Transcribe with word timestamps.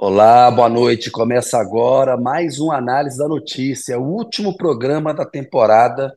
Olá, 0.00 0.48
boa 0.48 0.68
noite. 0.68 1.10
Começa 1.10 1.58
agora 1.58 2.16
mais 2.16 2.60
uma 2.60 2.76
análise 2.76 3.18
da 3.18 3.26
notícia, 3.26 3.98
o 3.98 4.04
último 4.04 4.56
programa 4.56 5.12
da 5.12 5.26
temporada 5.26 6.16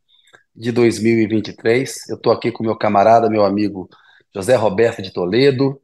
de 0.56 0.72
2023. 0.72 2.08
Eu 2.08 2.16
estou 2.16 2.32
aqui 2.32 2.52
com 2.52 2.64
meu 2.64 2.78
camarada, 2.78 3.28
meu 3.28 3.44
amigo 3.44 3.90
José 4.36 4.56
Roberto 4.56 5.02
de 5.02 5.12
Toledo. 5.12 5.82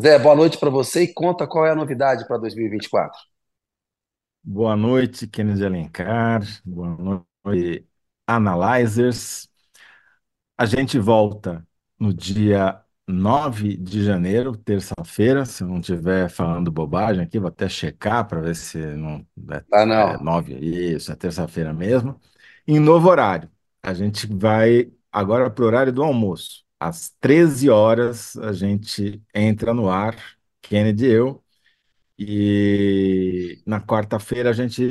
Zé, 0.00 0.16
boa 0.16 0.36
noite 0.36 0.58
para 0.58 0.70
você 0.70 1.02
e 1.02 1.12
conta 1.12 1.44
qual 1.44 1.66
é 1.66 1.72
a 1.72 1.74
novidade 1.74 2.24
para 2.28 2.38
2024. 2.38 3.18
Boa 4.44 4.76
noite, 4.76 5.26
Kennedy 5.26 5.66
Alencar. 5.66 6.42
Boa 6.64 7.24
noite, 7.44 7.84
Analyzers. 8.28 9.48
A 10.56 10.66
gente 10.66 11.00
volta 11.00 11.66
no 11.98 12.14
dia 12.14 12.80
9 13.10 13.76
de 13.76 14.04
janeiro, 14.04 14.56
terça-feira, 14.56 15.44
se 15.46 15.64
não 15.64 15.80
estiver 15.80 16.28
falando 16.30 16.70
bobagem 16.72 17.22
aqui, 17.24 17.38
vou 17.38 17.48
até 17.48 17.68
checar 17.68 18.26
para 18.28 18.40
ver 18.40 18.56
se 18.56 18.78
não 18.96 19.26
Ah, 19.72 19.84
é, 20.06 20.12
é 20.12 20.16
não. 20.16 20.18
9, 20.18 20.54
isso, 20.58 21.12
é 21.12 21.16
terça-feira 21.16 21.72
mesmo, 21.72 22.20
em 22.66 22.78
novo 22.80 23.08
horário. 23.08 23.50
A 23.82 23.94
gente 23.94 24.26
vai 24.26 24.92
agora 25.12 25.50
para 25.50 25.64
o 25.64 25.66
horário 25.66 25.92
do 25.92 26.02
almoço. 26.02 26.64
Às 26.78 27.10
13 27.20 27.68
horas 27.70 28.36
a 28.38 28.52
gente 28.52 29.22
entra 29.34 29.74
no 29.74 29.88
ar, 29.90 30.16
Kennedy 30.62 31.06
e 31.06 31.12
eu, 31.12 31.44
e 32.18 33.62
na 33.66 33.80
quarta-feira 33.80 34.50
a 34.50 34.52
gente 34.52 34.82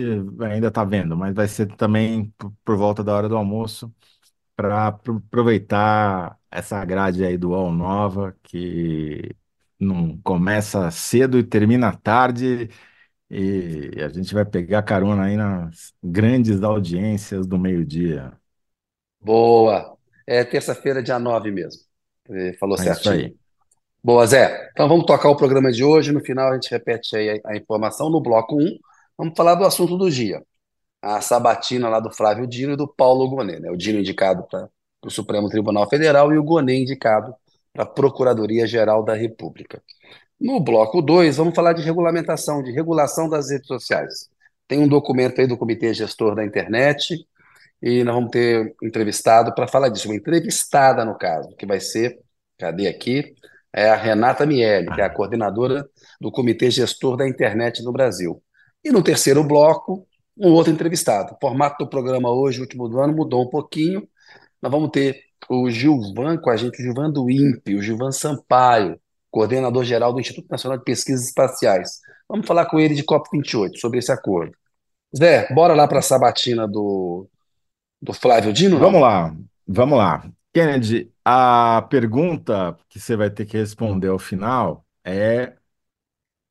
ainda 0.41 0.67
está 0.69 0.83
vendo, 0.83 1.15
mas 1.15 1.33
vai 1.35 1.47
ser 1.47 1.67
também 1.75 2.31
por 2.37 2.51
por 2.65 2.77
volta 2.77 3.03
da 3.03 3.13
hora 3.15 3.29
do 3.29 3.37
almoço 3.37 3.93
para 4.59 4.87
aproveitar 4.87 6.37
essa 6.51 6.83
grade 6.83 7.23
aí 7.23 7.37
do 7.37 7.51
UOL 7.51 7.71
Nova, 7.71 8.35
que 8.43 9.33
não 9.79 10.17
começa 10.17 10.91
cedo 10.91 11.39
e 11.39 11.43
termina 11.43 11.95
tarde, 11.95 12.69
e 13.31 13.89
a 14.03 14.09
gente 14.09 14.33
vai 14.33 14.43
pegar 14.43 14.83
carona 14.83 15.23
aí 15.23 15.37
nas 15.37 15.93
grandes 16.03 16.61
audiências 16.61 17.47
do 17.47 17.57
meio-dia. 17.57 18.33
Boa. 19.21 19.95
É 20.27 20.43
terça-feira, 20.43 21.01
dia 21.01 21.17
9 21.17 21.51
mesmo. 21.51 21.81
Você 22.27 22.51
falou 22.59 22.77
É 22.81 22.91
isso 22.91 23.09
aí. 23.09 23.33
Boa, 24.03 24.27
Zé. 24.27 24.71
Então 24.73 24.89
vamos 24.89 25.05
tocar 25.05 25.29
o 25.29 25.37
programa 25.37 25.71
de 25.71 25.85
hoje. 25.85 26.11
No 26.11 26.19
final 26.19 26.51
a 26.51 26.55
gente 26.55 26.69
repete 26.69 27.15
aí 27.15 27.41
a, 27.45 27.55
informação. 27.55 28.09
No 28.09 28.19
bloco 28.19 28.57
um. 28.61 28.77
vamos 29.17 29.35
falar 29.37 29.55
do 29.55 29.63
assunto 29.63 29.97
do 29.97 30.11
dia. 30.11 30.43
A 31.01 31.21
sabatina 31.21 31.87
lá 31.87 31.99
do 31.99 32.11
Flávio 32.11 32.45
Dino 32.45 32.73
e 32.73 32.77
do 32.77 32.87
Paulo 32.87 33.29
Gonet, 33.29 33.59
né? 33.59 33.71
O 33.71 33.77
Dino 33.77 33.99
indicado 33.99 34.43
para 34.49 34.69
o 35.05 35.09
Supremo 35.09 35.49
Tribunal 35.49 35.89
Federal 35.89 36.33
e 36.33 36.37
o 36.37 36.43
Gonet 36.43 36.81
indicado 36.81 37.33
para 37.73 37.83
a 37.83 37.87
Procuradoria-Geral 37.87 39.03
da 39.03 39.13
República. 39.13 39.81
No 40.39 40.59
bloco 40.59 41.01
2, 41.01 41.37
vamos 41.37 41.55
falar 41.55 41.73
de 41.73 41.81
regulamentação, 41.81 42.63
de 42.63 42.71
regulação 42.71 43.29
das 43.29 43.49
redes 43.49 43.67
sociais. 43.67 44.29
Tem 44.67 44.79
um 44.79 44.87
documento 44.87 45.41
aí 45.41 45.47
do 45.47 45.57
Comitê 45.57 45.93
Gestor 45.93 46.35
da 46.35 46.45
Internet 46.45 47.15
e 47.81 48.03
nós 48.03 48.15
vamos 48.15 48.31
ter 48.31 48.75
entrevistado 48.83 49.53
para 49.53 49.67
falar 49.67 49.89
disso, 49.89 50.07
uma 50.07 50.15
entrevistada 50.15 51.05
no 51.05 51.17
caso, 51.17 51.55
que 51.55 51.65
vai 51.65 51.79
ser, 51.79 52.19
cadê 52.57 52.87
aqui? 52.87 53.33
É 53.73 53.89
a 53.89 53.95
Renata 53.95 54.45
Miele, 54.45 54.91
que 54.91 55.01
é 55.01 55.03
a 55.03 55.09
coordenadora 55.09 55.87
do 56.19 56.31
Comitê 56.31 56.71
Gestor 56.71 57.15
da 57.15 57.27
Internet 57.27 57.83
no 57.83 57.91
Brasil. 57.91 58.41
E 58.83 58.91
no 58.91 59.03
terceiro 59.03 59.43
bloco, 59.43 60.07
um 60.39 60.53
outro 60.53 60.71
entrevistado. 60.71 61.33
O 61.33 61.37
formato 61.39 61.83
do 61.83 61.89
programa 61.89 62.31
hoje, 62.31 62.61
último 62.61 62.87
do 62.87 62.99
ano, 62.99 63.13
mudou 63.13 63.43
um 63.43 63.49
pouquinho. 63.49 64.07
Nós 64.61 64.71
vamos 64.71 64.89
ter 64.89 65.21
o 65.49 65.69
Gilvan 65.69 66.37
com 66.37 66.49
a 66.49 66.55
gente, 66.55 66.79
o 66.79 66.83
Gilvan 66.83 67.11
do 67.11 67.29
INPE, 67.29 67.75
o 67.75 67.81
Gilvan 67.81 68.11
Sampaio, 68.11 68.99
coordenador-geral 69.29 70.13
do 70.13 70.19
Instituto 70.19 70.49
Nacional 70.49 70.77
de 70.77 70.85
Pesquisas 70.85 71.27
Espaciais. 71.27 71.99
Vamos 72.27 72.47
falar 72.47 72.65
com 72.65 72.79
ele 72.79 72.95
de 72.95 73.03
COP28, 73.03 73.77
sobre 73.77 73.99
esse 73.99 74.11
acordo. 74.11 74.53
Zé, 75.15 75.51
bora 75.53 75.73
lá 75.73 75.87
para 75.87 75.99
a 75.99 76.03
sabatina 76.03 76.67
do, 76.67 77.27
do 78.01 78.13
Flávio 78.13 78.53
Dino, 78.53 78.77
Vamos 78.77 79.01
lá, 79.01 79.35
vamos 79.67 79.97
lá. 79.97 80.29
Kennedy, 80.53 81.11
a 81.23 81.85
pergunta 81.89 82.77
que 82.87 82.99
você 82.99 83.15
vai 83.15 83.29
ter 83.29 83.45
que 83.45 83.57
responder 83.57 84.07
ao 84.07 84.19
final 84.19 84.85
é 85.03 85.53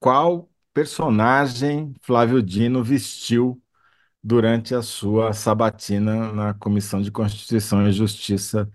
qual 0.01 0.49
personagem 0.73 1.95
Flávio 2.03 2.43
Dino 2.43 2.83
vestiu 2.83 3.61
durante 4.29 4.75
a 4.75 4.83
sua 4.83 5.33
sabatina 5.33 6.31
na 6.35 6.53
Comissão 6.53 7.01
de 7.01 7.11
Constituição 7.11 7.89
e 7.89 7.93
Justiça 7.93 8.71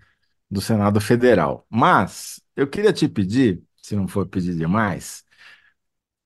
do 0.50 0.60
Senado 0.60 1.00
Federal. 1.00 1.64
Mas 1.70 2.40
eu 2.56 2.66
queria 2.66 2.92
te 2.92 3.06
pedir, 3.06 3.62
se 3.80 3.94
não 3.94 4.08
for 4.08 4.26
pedir 4.26 4.56
demais, 4.56 5.22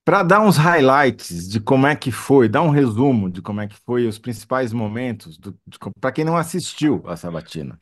para 0.02 0.22
dar 0.22 0.40
uns 0.40 0.56
highlights 0.56 1.46
de 1.46 1.60
como 1.60 1.86
é 1.86 1.94
que 1.94 2.10
foi, 2.10 2.48
dar 2.48 2.62
um 2.62 2.70
resumo 2.70 3.30
de 3.30 3.42
como 3.42 3.60
é 3.60 3.68
que 3.68 3.76
foi 3.76 4.06
os 4.06 4.18
principais 4.18 4.72
momentos, 4.72 5.38
para 6.00 6.10
quem 6.10 6.24
não 6.24 6.34
assistiu 6.34 7.02
a 7.06 7.14
sabatina. 7.14 7.78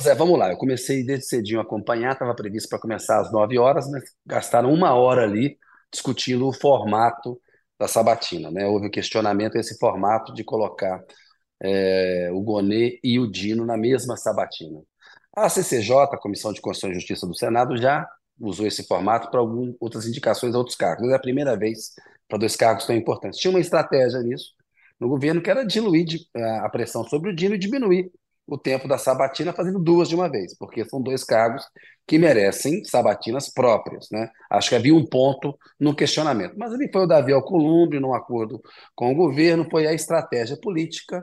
Zé, 0.00 0.14
vamos 0.14 0.38
lá. 0.38 0.50
Eu 0.50 0.56
comecei 0.56 1.04
desde 1.04 1.26
cedinho 1.26 1.58
a 1.58 1.62
acompanhar, 1.62 2.12
estava 2.12 2.34
previsto 2.34 2.70
para 2.70 2.78
começar 2.78 3.20
às 3.20 3.30
9 3.30 3.58
horas, 3.58 3.86
mas 3.90 4.02
gastaram 4.24 4.72
uma 4.72 4.94
hora 4.94 5.24
ali 5.24 5.58
discutindo 5.92 6.46
o 6.46 6.54
formato 6.54 7.38
da 7.78 7.88
sabatina, 7.88 8.50
né? 8.50 8.66
Houve 8.66 8.90
questionamento 8.90 9.56
a 9.56 9.60
esse 9.60 9.78
formato 9.78 10.34
de 10.34 10.44
colocar 10.44 11.02
é, 11.62 12.30
o 12.32 12.40
Gonê 12.42 12.98
e 13.02 13.18
o 13.18 13.30
Dino 13.30 13.64
na 13.64 13.76
mesma 13.76 14.16
sabatina. 14.16 14.80
A 15.36 15.48
CCJ, 15.48 15.94
a 16.12 16.18
Comissão 16.18 16.52
de 16.52 16.60
Constituição 16.60 16.90
e 16.90 16.94
Justiça 16.94 17.26
do 17.26 17.34
Senado, 17.36 17.76
já 17.76 18.08
usou 18.40 18.66
esse 18.66 18.86
formato 18.86 19.30
para 19.30 19.40
algumas 19.40 19.74
outras 19.80 20.06
indicações 20.06 20.54
a 20.54 20.58
outros 20.58 20.76
cargos. 20.76 21.08
É 21.10 21.14
a 21.14 21.18
primeira 21.18 21.56
vez 21.56 21.94
para 22.28 22.38
dois 22.38 22.56
cargos 22.56 22.86
tão 22.86 22.96
importantes. 22.96 23.38
Tinha 23.38 23.50
uma 23.50 23.60
estratégia 23.60 24.20
nisso 24.22 24.52
no 24.98 25.08
governo 25.08 25.40
que 25.40 25.50
era 25.50 25.64
diluir 25.64 26.06
a 26.62 26.68
pressão 26.68 27.04
sobre 27.04 27.30
o 27.30 27.34
Dino 27.34 27.54
e 27.54 27.58
diminuir 27.58 28.10
o 28.48 28.58
tempo 28.58 28.88
da 28.88 28.98
sabatina, 28.98 29.52
fazendo 29.52 29.78
duas 29.78 30.08
de 30.08 30.14
uma 30.14 30.30
vez, 30.30 30.56
porque 30.58 30.84
são 30.86 31.02
dois 31.02 31.22
cargos 31.24 31.64
que 32.06 32.18
merecem 32.18 32.84
sabatinas 32.84 33.50
próprias, 33.52 34.08
né? 34.10 34.30
Acho 34.50 34.70
que 34.70 34.74
havia 34.74 34.94
um 34.94 35.06
ponto 35.06 35.56
no 35.78 35.94
questionamento. 35.94 36.54
Mas 36.58 36.72
ali 36.72 36.90
foi 36.92 37.02
o 37.02 37.06
Davi 37.06 37.32
Alcolumbre, 37.32 38.00
num 38.00 38.14
acordo 38.14 38.60
com 38.94 39.12
o 39.12 39.14
governo, 39.14 39.68
foi 39.70 39.86
a 39.86 39.92
estratégia 39.92 40.56
política 40.60 41.22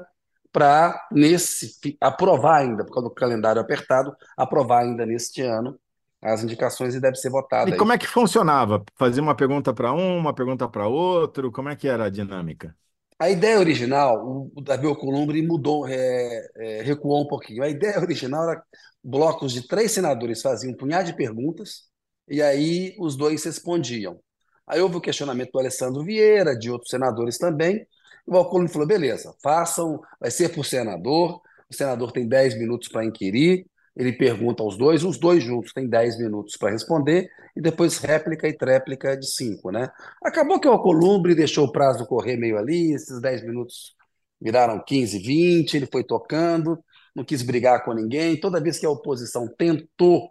para 0.51 0.99
nesse 1.11 1.77
aprovar 1.99 2.61
ainda, 2.61 2.85
por 2.85 2.93
causa 2.93 3.09
do 3.09 3.15
calendário 3.15 3.61
apertado, 3.61 4.15
aprovar 4.37 4.83
ainda 4.83 5.05
neste 5.05 5.41
ano 5.41 5.77
as 6.21 6.43
indicações 6.43 6.95
e 6.95 7.01
deve 7.01 7.17
ser 7.17 7.29
E 7.65 7.71
votada 7.71 7.75
aí. 7.75 7.79
como 7.79 7.91
é 7.93 7.97
que 7.97 8.07
funcionava? 8.07 8.83
Fazia 8.95 9.21
uma 9.23 9.35
pergunta 9.35 9.73
para 9.73 9.91
um, 9.93 10.17
uma 10.17 10.33
pergunta 10.33 10.67
para 10.69 10.87
outro, 10.87 11.51
como 11.51 11.69
é 11.69 11.75
que 11.75 11.87
era 11.87 12.05
a 12.05 12.09
dinâmica? 12.09 12.75
A 13.17 13.29
ideia 13.29 13.59
original, 13.59 14.51
o 14.53 14.61
Davi 14.61 14.87
Alcolumbre 14.87 15.41
mudou, 15.41 15.87
é, 15.87 16.47
é, 16.57 16.81
recuou 16.81 17.23
um 17.23 17.27
pouquinho. 17.27 17.63
A 17.63 17.69
ideia 17.69 17.97
original 17.99 18.49
era 18.49 18.61
blocos 19.03 19.53
de 19.53 19.67
três 19.67 19.91
senadores 19.91 20.41
faziam 20.41 20.73
um 20.73 20.77
punhado 20.77 21.05
de 21.05 21.15
perguntas 21.15 21.83
e 22.27 22.41
aí 22.41 22.95
os 22.99 23.15
dois 23.15 23.43
respondiam. 23.43 24.19
Aí 24.67 24.81
houve 24.81 24.97
o 24.97 25.01
questionamento 25.01 25.51
do 25.51 25.59
Alessandro 25.59 26.03
Vieira, 26.03 26.57
de 26.57 26.69
outros 26.69 26.89
senadores 26.89 27.37
também. 27.37 27.87
O 28.25 28.35
Alcolumbre 28.35 28.73
falou: 28.73 28.87
beleza, 28.87 29.33
façam, 29.41 30.01
vai 30.19 30.31
ser 30.31 30.49
por 30.49 30.65
senador, 30.65 31.41
o 31.69 31.73
senador 31.73 32.11
tem 32.11 32.27
10 32.27 32.57
minutos 32.57 32.89
para 32.89 33.05
inquirir, 33.05 33.65
ele 33.95 34.13
pergunta 34.13 34.61
aos 34.61 34.77
dois, 34.77 35.03
os 35.03 35.17
dois 35.17 35.43
juntos 35.43 35.71
têm 35.73 35.87
10 35.87 36.19
minutos 36.19 36.57
para 36.57 36.71
responder, 36.71 37.29
e 37.55 37.61
depois 37.61 37.97
réplica 37.97 38.47
e 38.47 38.53
tréplica 38.53 39.15
de 39.15 39.25
5, 39.33 39.71
né? 39.71 39.89
Acabou 40.23 40.59
que 40.59 40.67
o 40.67 40.71
Alcolumbre 40.71 41.33
deixou 41.33 41.65
o 41.65 41.71
prazo 41.71 42.05
correr 42.05 42.37
meio 42.37 42.57
ali, 42.57 42.93
esses 42.93 43.21
10 43.21 43.43
minutos 43.43 43.95
viraram 44.41 44.83
15, 44.83 45.19
20, 45.19 45.75
ele 45.75 45.87
foi 45.89 46.03
tocando, 46.03 46.77
não 47.15 47.23
quis 47.23 47.41
brigar 47.41 47.83
com 47.85 47.93
ninguém. 47.93 48.39
Toda 48.39 48.61
vez 48.61 48.77
que 48.77 48.85
a 48.85 48.89
oposição 48.89 49.47
tentou 49.57 50.29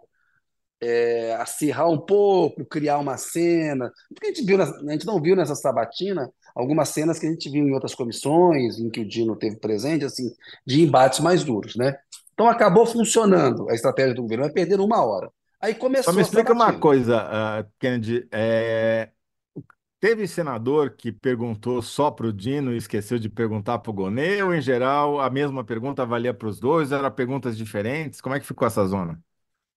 é, 0.81 1.33
acirrar 1.35 1.89
um 1.89 1.97
pouco, 1.97 2.65
criar 2.65 2.99
uma 2.99 3.17
cena, 3.17 3.91
a 4.21 4.25
gente, 4.27 4.45
viu, 4.45 4.61
a 4.61 4.91
gente 4.91 5.05
não 5.05 5.21
viu 5.21 5.35
nessa 5.35 5.55
sabatina 5.55 6.31
algumas 6.55 6.89
cenas 6.89 7.19
que 7.19 7.25
a 7.25 7.29
gente 7.29 7.49
viu 7.49 7.67
em 7.67 7.73
outras 7.73 7.95
comissões, 7.95 8.79
em 8.79 8.89
que 8.89 9.01
o 9.01 9.07
Dino 9.07 9.35
teve 9.35 9.57
presente, 9.57 10.05
assim, 10.05 10.31
de 10.65 10.81
embates 10.83 11.19
mais 11.19 11.43
duros, 11.43 11.75
né? 11.75 11.97
Então 12.35 12.47
acabou 12.47 12.85
funcionando 12.85 13.67
a 13.69 13.73
estratégia 13.73 14.13
do 14.13 14.21
governo, 14.21 14.43
vai 14.43 14.53
perder 14.53 14.79
uma 14.79 15.03
hora. 15.03 15.31
Aí 15.59 15.73
Só 16.03 16.13
me 16.13 16.21
começou 16.21 16.21
a 16.21 16.21
explica 16.21 16.53
uma 16.53 16.73
coisa, 16.73 17.17
ah, 17.21 17.65
Kennedy. 17.79 18.27
é, 18.31 19.09
Teve 19.99 20.27
senador 20.27 20.91
que 20.95 21.11
perguntou 21.11 21.81
só 21.81 22.11
para 22.11 22.27
o 22.27 22.33
Dino 22.33 22.73
e 22.73 22.77
esqueceu 22.77 23.17
de 23.17 23.27
perguntar 23.27 23.79
para 23.79 23.89
o 23.89 23.93
Gonê, 23.93 24.43
ou 24.43 24.53
em 24.53 24.61
geral 24.61 25.19
a 25.19 25.29
mesma 25.31 25.63
pergunta 25.63 26.05
valia 26.05 26.33
para 26.33 26.47
os 26.47 26.59
dois, 26.59 26.91
eram 26.91 27.09
perguntas 27.11 27.57
diferentes? 27.57 28.21
Como 28.21 28.35
é 28.35 28.39
que 28.39 28.45
ficou 28.45 28.67
essa 28.67 28.85
zona? 28.85 29.19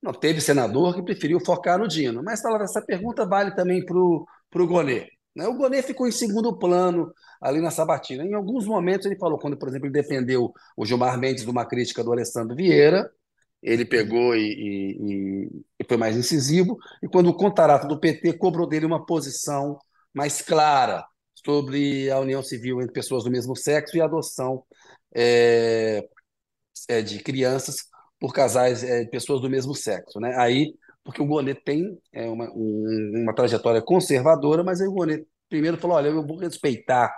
Não, 0.02 0.12
teve 0.12 0.40
senador 0.40 0.94
que 0.94 1.02
preferiu 1.02 1.40
focar 1.40 1.78
no 1.78 1.88
Dino, 1.88 2.22
mas 2.22 2.44
essa 2.44 2.82
pergunta 2.82 3.26
vale 3.26 3.54
também 3.54 3.84
para 3.84 3.96
o 3.96 4.26
Gonê. 4.66 5.08
Né? 5.38 5.49
O 5.49 5.55
Gonê 5.56 5.82
ficou 5.82 6.08
em 6.08 6.12
segundo 6.12 6.58
plano 6.58 7.12
ali 7.40 7.61
na 7.61 7.70
sabatina. 7.70 8.25
Em 8.25 8.35
alguns 8.35 8.67
momentos 8.67 9.06
ele 9.06 9.19
falou, 9.19 9.38
quando, 9.38 9.56
por 9.58 9.69
exemplo, 9.69 9.87
ele 9.87 9.94
defendeu 9.94 10.52
o 10.76 10.87
Gilmar 10.87 11.19
Mendes 11.19 11.44
de 11.44 11.50
uma 11.50 11.67
crítica 11.67 12.05
do 12.05 12.12
Alessandro 12.12 12.56
Vieira, 12.56 13.11
ele 13.62 13.85
pegou 13.85 14.37
e, 14.37 14.40
e- 15.00 15.64
e 15.81 15.85
foi 15.87 15.96
mais 15.96 16.17
incisivo, 16.17 16.79
e 17.02 17.08
quando 17.08 17.29
o 17.29 17.35
Contarato 17.37 17.88
do 17.88 17.99
PT 18.00 18.32
cobrou 18.35 18.67
dele 18.69 18.87
uma 18.87 19.05
posição 19.05 19.79
mais 20.14 20.43
clara 20.43 21.05
sobre 21.46 22.11
a 22.11 22.19
união 22.20 22.43
civil 22.43 22.81
entre 22.81 22.93
pessoas 22.93 23.25
do 23.25 23.31
mesmo 23.31 23.56
sexo 23.56 23.96
e 23.96 24.00
a 24.00 24.05
adoção 24.05 24.64
é, 25.14 26.05
é, 26.88 27.02
de 27.02 27.20
crianças 27.23 27.76
por 28.20 28.32
casais, 28.32 28.82
é, 28.85 29.05
pessoas 29.06 29.40
do 29.40 29.50
mesmo 29.50 29.75
sexo. 29.75 30.20
Né? 30.20 30.35
Aí, 30.37 30.75
porque 31.08 31.22
o 31.22 31.26
Gonet 31.26 31.62
tem 31.64 31.99
é, 32.12 32.28
uma, 32.28 32.52
um, 32.55 33.22
uma 33.22 33.34
trajetória 33.34 33.81
conservadora, 33.81 34.62
mas 34.62 34.78
aí 34.78 34.87
o 34.87 34.93
Gonet 34.93 35.26
primeiro 35.49 35.78
falou: 35.78 35.96
olha, 35.96 36.08
eu 36.08 36.22
vou 36.22 36.37
respeitar 36.37 37.10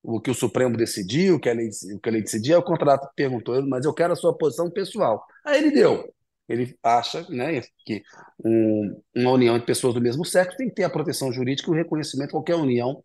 o 0.00 0.20
que 0.20 0.30
o 0.30 0.34
Supremo 0.34 0.76
decidiu, 0.76 1.34
o 1.34 1.40
que 1.40 1.48
a 1.48 1.52
lei, 1.52 1.68
o 1.96 1.98
que 1.98 2.08
a 2.08 2.12
lei 2.12 2.22
decidiu, 2.22 2.60
o 2.60 2.62
contrato 2.62 3.08
perguntou, 3.16 3.60
mas 3.66 3.84
eu 3.84 3.92
quero 3.92 4.12
a 4.12 4.16
sua 4.16 4.38
posição 4.38 4.70
pessoal. 4.70 5.20
Aí 5.44 5.58
ele 5.58 5.72
deu. 5.72 6.08
Ele 6.48 6.78
acha 6.80 7.26
né, 7.28 7.60
que 7.84 8.04
um, 8.44 9.02
uma 9.16 9.32
união 9.32 9.56
entre 9.56 9.66
pessoas 9.66 9.94
do 9.94 10.00
mesmo 10.00 10.24
sexo 10.24 10.56
tem 10.56 10.68
que 10.68 10.76
ter 10.76 10.84
a 10.84 10.90
proteção 10.90 11.32
jurídica 11.32 11.68
e 11.68 11.72
o 11.72 11.76
reconhecimento 11.76 12.28
que 12.28 12.34
qualquer 12.34 12.54
união 12.54 13.02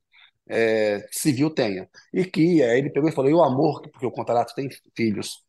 é, 0.47 1.07
civil 1.11 1.49
tenha. 1.49 1.89
E 2.13 2.23
que 2.23 2.61
aí 2.61 2.77
ele 2.77 2.91
pegou 2.91 3.09
e 3.09 3.13
falou: 3.13 3.31
e 3.31 3.33
o 3.33 3.41
amor, 3.41 3.81
porque 3.81 4.05
o 4.05 4.11
contrato 4.11 4.53
tem 4.53 4.69
filhos 4.95 5.43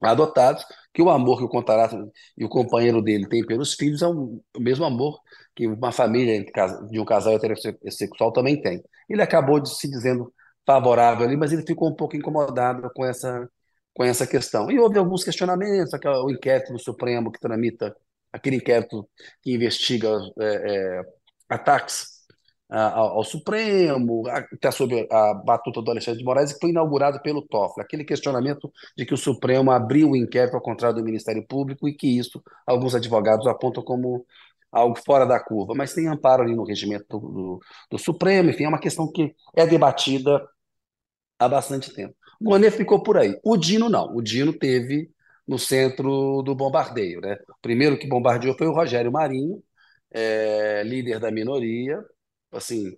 adotados, 0.00 0.64
que 0.92 1.02
o 1.02 1.10
amor 1.10 1.38
que 1.38 1.44
o 1.44 1.48
contrato 1.48 2.12
e 2.36 2.44
o 2.44 2.48
companheiro 2.48 3.02
dele 3.02 3.28
tem 3.28 3.44
pelos 3.44 3.74
filhos 3.74 4.02
é 4.02 4.06
o 4.06 4.40
mesmo 4.58 4.84
amor 4.84 5.20
que 5.54 5.66
uma 5.66 5.92
família 5.92 6.44
de 6.90 7.00
um 7.00 7.04
casal 7.04 7.34
heterossexual 7.34 8.32
também 8.32 8.60
tem. 8.60 8.82
Ele 9.08 9.22
acabou 9.22 9.60
de 9.60 9.70
se 9.74 9.88
dizendo 9.88 10.32
favorável 10.66 11.26
ali, 11.26 11.36
mas 11.36 11.52
ele 11.52 11.62
ficou 11.66 11.88
um 11.88 11.94
pouco 11.94 12.16
incomodado 12.16 12.90
com 12.94 13.04
essa, 13.04 13.48
com 13.94 14.04
essa 14.04 14.26
questão. 14.26 14.70
E 14.70 14.78
houve 14.78 14.98
alguns 14.98 15.24
questionamentos, 15.24 15.92
o 16.24 16.30
inquérito 16.30 16.72
do 16.72 16.78
Supremo 16.78 17.32
que 17.32 17.40
tramita, 17.40 17.96
aquele 18.32 18.56
inquérito 18.56 19.08
que 19.42 19.54
investiga 19.54 20.10
é, 20.40 20.98
é, 21.00 21.02
ataques 21.48 22.15
ao, 22.68 23.22
Supremo, 23.22 24.24
está 24.52 24.72
sob 24.72 25.06
a 25.10 25.34
batuta 25.34 25.80
do 25.80 25.90
Alexandre 25.90 26.18
de 26.18 26.24
Moraes, 26.24 26.52
que 26.52 26.60
foi 26.60 26.70
inaugurado 26.70 27.20
pelo 27.22 27.42
Toffoli. 27.42 27.84
Aquele 27.84 28.04
questionamento 28.04 28.72
de 28.96 29.06
que 29.06 29.14
o 29.14 29.16
Supremo 29.16 29.70
abriu 29.70 30.10
o 30.10 30.16
inquérito 30.16 30.54
ao 30.54 30.60
contrário 30.60 30.96
do 30.96 31.04
Ministério 31.04 31.46
Público 31.46 31.88
e 31.88 31.94
que 31.94 32.18
isso 32.18 32.42
alguns 32.66 32.94
advogados 32.94 33.46
apontam 33.46 33.82
como 33.82 34.26
algo 34.72 34.96
fora 35.04 35.24
da 35.24 35.40
curva, 35.40 35.74
mas 35.74 35.94
tem 35.94 36.08
amparo 36.08 36.42
ali 36.42 36.54
no 36.54 36.64
regimento 36.64 37.06
do, 37.08 37.18
do, 37.18 37.60
do 37.92 37.98
Supremo, 37.98 38.50
enfim, 38.50 38.64
é 38.64 38.68
uma 38.68 38.80
questão 38.80 39.10
que 39.10 39.34
é 39.54 39.66
debatida 39.66 40.46
há 41.38 41.48
bastante 41.48 41.92
tempo. 41.94 42.14
O 42.40 42.50
Gonet 42.50 42.76
ficou 42.76 43.02
por 43.02 43.16
aí. 43.16 43.38
O 43.42 43.56
Dino 43.56 43.88
não. 43.88 44.14
O 44.14 44.22
Dino 44.22 44.52
teve 44.52 45.10
no 45.46 45.58
centro 45.58 46.42
do 46.42 46.54
bombardeio. 46.54 47.20
Né? 47.20 47.38
O 47.48 47.60
primeiro 47.62 47.98
que 47.98 48.06
bombardeou 48.08 48.56
foi 48.56 48.66
o 48.66 48.72
Rogério 48.72 49.12
Marinho, 49.12 49.62
é, 50.10 50.82
líder 50.84 51.18
da 51.20 51.30
minoria, 51.30 52.02
assim, 52.56 52.94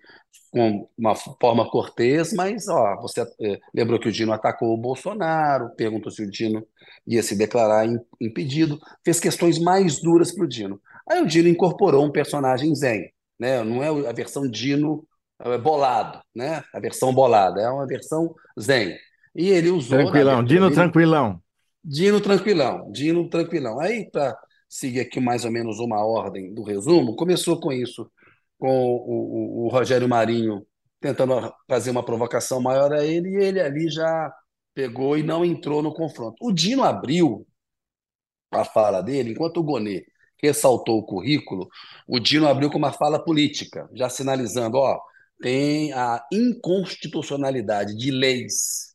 com 0.51 0.89
uma 0.97 1.15
forma 1.15 1.71
cortês, 1.71 2.33
mas 2.33 2.69
ó, 2.69 3.01
você 3.01 3.23
é, 3.41 3.59
lembrou 3.75 3.99
que 3.99 4.09
o 4.09 4.13
Dino 4.13 4.33
atacou 4.33 4.73
o 4.73 4.81
Bolsonaro, 4.81 5.71
perguntou 5.77 6.11
se 6.11 6.23
o 6.23 6.31
Dino 6.31 6.67
ia 7.07 7.23
se 7.23 7.37
declarar 7.37 7.87
impedido, 8.21 8.79
fez 9.05 9.21
questões 9.21 9.59
mais 9.59 10.01
duras 10.01 10.33
para 10.33 10.45
o 10.45 10.49
Dino. 10.49 10.81
Aí 11.09 11.21
o 11.23 11.27
Dino 11.27 11.49
incorporou 11.49 12.05
um 12.05 12.13
personagem 12.13 12.75
zen, 12.75 13.11
né? 13.39 13.63
não 13.63 13.83
é 13.83 14.09
a 14.09 14.13
versão 14.13 14.49
Dino 14.49 15.07
é 15.41 15.57
bolado, 15.57 16.21
né? 16.35 16.65
A 16.75 16.81
versão 16.81 17.15
bolada, 17.15 17.61
é 17.61 17.71
uma 17.71 17.87
versão 17.87 18.35
zen. 18.59 18.97
E 19.35 19.49
ele 19.49 19.71
usou. 19.71 19.99
Tranquilão, 19.99 20.43
Dino 20.43 20.65
dele, 20.65 20.75
tranquilão. 20.75 21.43
Dino 21.85 22.21
tranquilão, 22.21 22.91
Dino 22.91 23.29
tranquilão. 23.31 23.81
Aí, 23.81 24.11
para 24.11 24.37
seguir 24.69 25.01
aqui 25.01 25.21
mais 25.21 25.45
ou 25.45 25.51
menos 25.51 25.79
uma 25.79 26.05
ordem 26.05 26.53
do 26.53 26.63
resumo, 26.63 27.15
começou 27.15 27.61
com 27.61 27.73
isso, 27.73 28.11
com 28.59 28.69
o, 28.69 29.65
o, 29.65 29.67
o 29.67 29.69
Rogério 29.69 30.09
Marinho 30.09 30.67
tentando 31.01 31.53
fazer 31.69 31.91
uma 31.91 32.05
provocação 32.05 32.61
maior 32.61 32.93
a 32.93 33.05
ele, 33.05 33.31
e 33.31 33.37
ele 33.37 33.61
ali 33.61 33.89
já 33.89 34.33
pegou 34.75 35.17
e 35.17 35.23
não 35.23 35.45
entrou 35.45 35.83
no 35.83 35.95
confronto. 35.95 36.37
O 36.41 36.53
Dino 36.53 36.83
abriu 36.83 37.47
a 38.51 38.65
fala 38.65 39.01
dele, 39.01 39.33
enquanto 39.33 39.59
o 39.59 39.63
Gonê 39.63 40.05
ressaltou 40.43 40.99
o 40.99 41.05
currículo, 41.05 41.69
o 42.07 42.19
Dino 42.19 42.49
abriu 42.49 42.71
com 42.71 42.79
uma 42.79 42.93
fala 42.93 43.23
política, 43.23 43.89
já 43.93 44.09
sinalizando, 44.09 44.79
ó, 44.79 44.99
tem 45.41 45.93
a 45.93 46.25
inconstitucionalidade 46.33 47.97
de 47.97 48.11
leis 48.11 48.95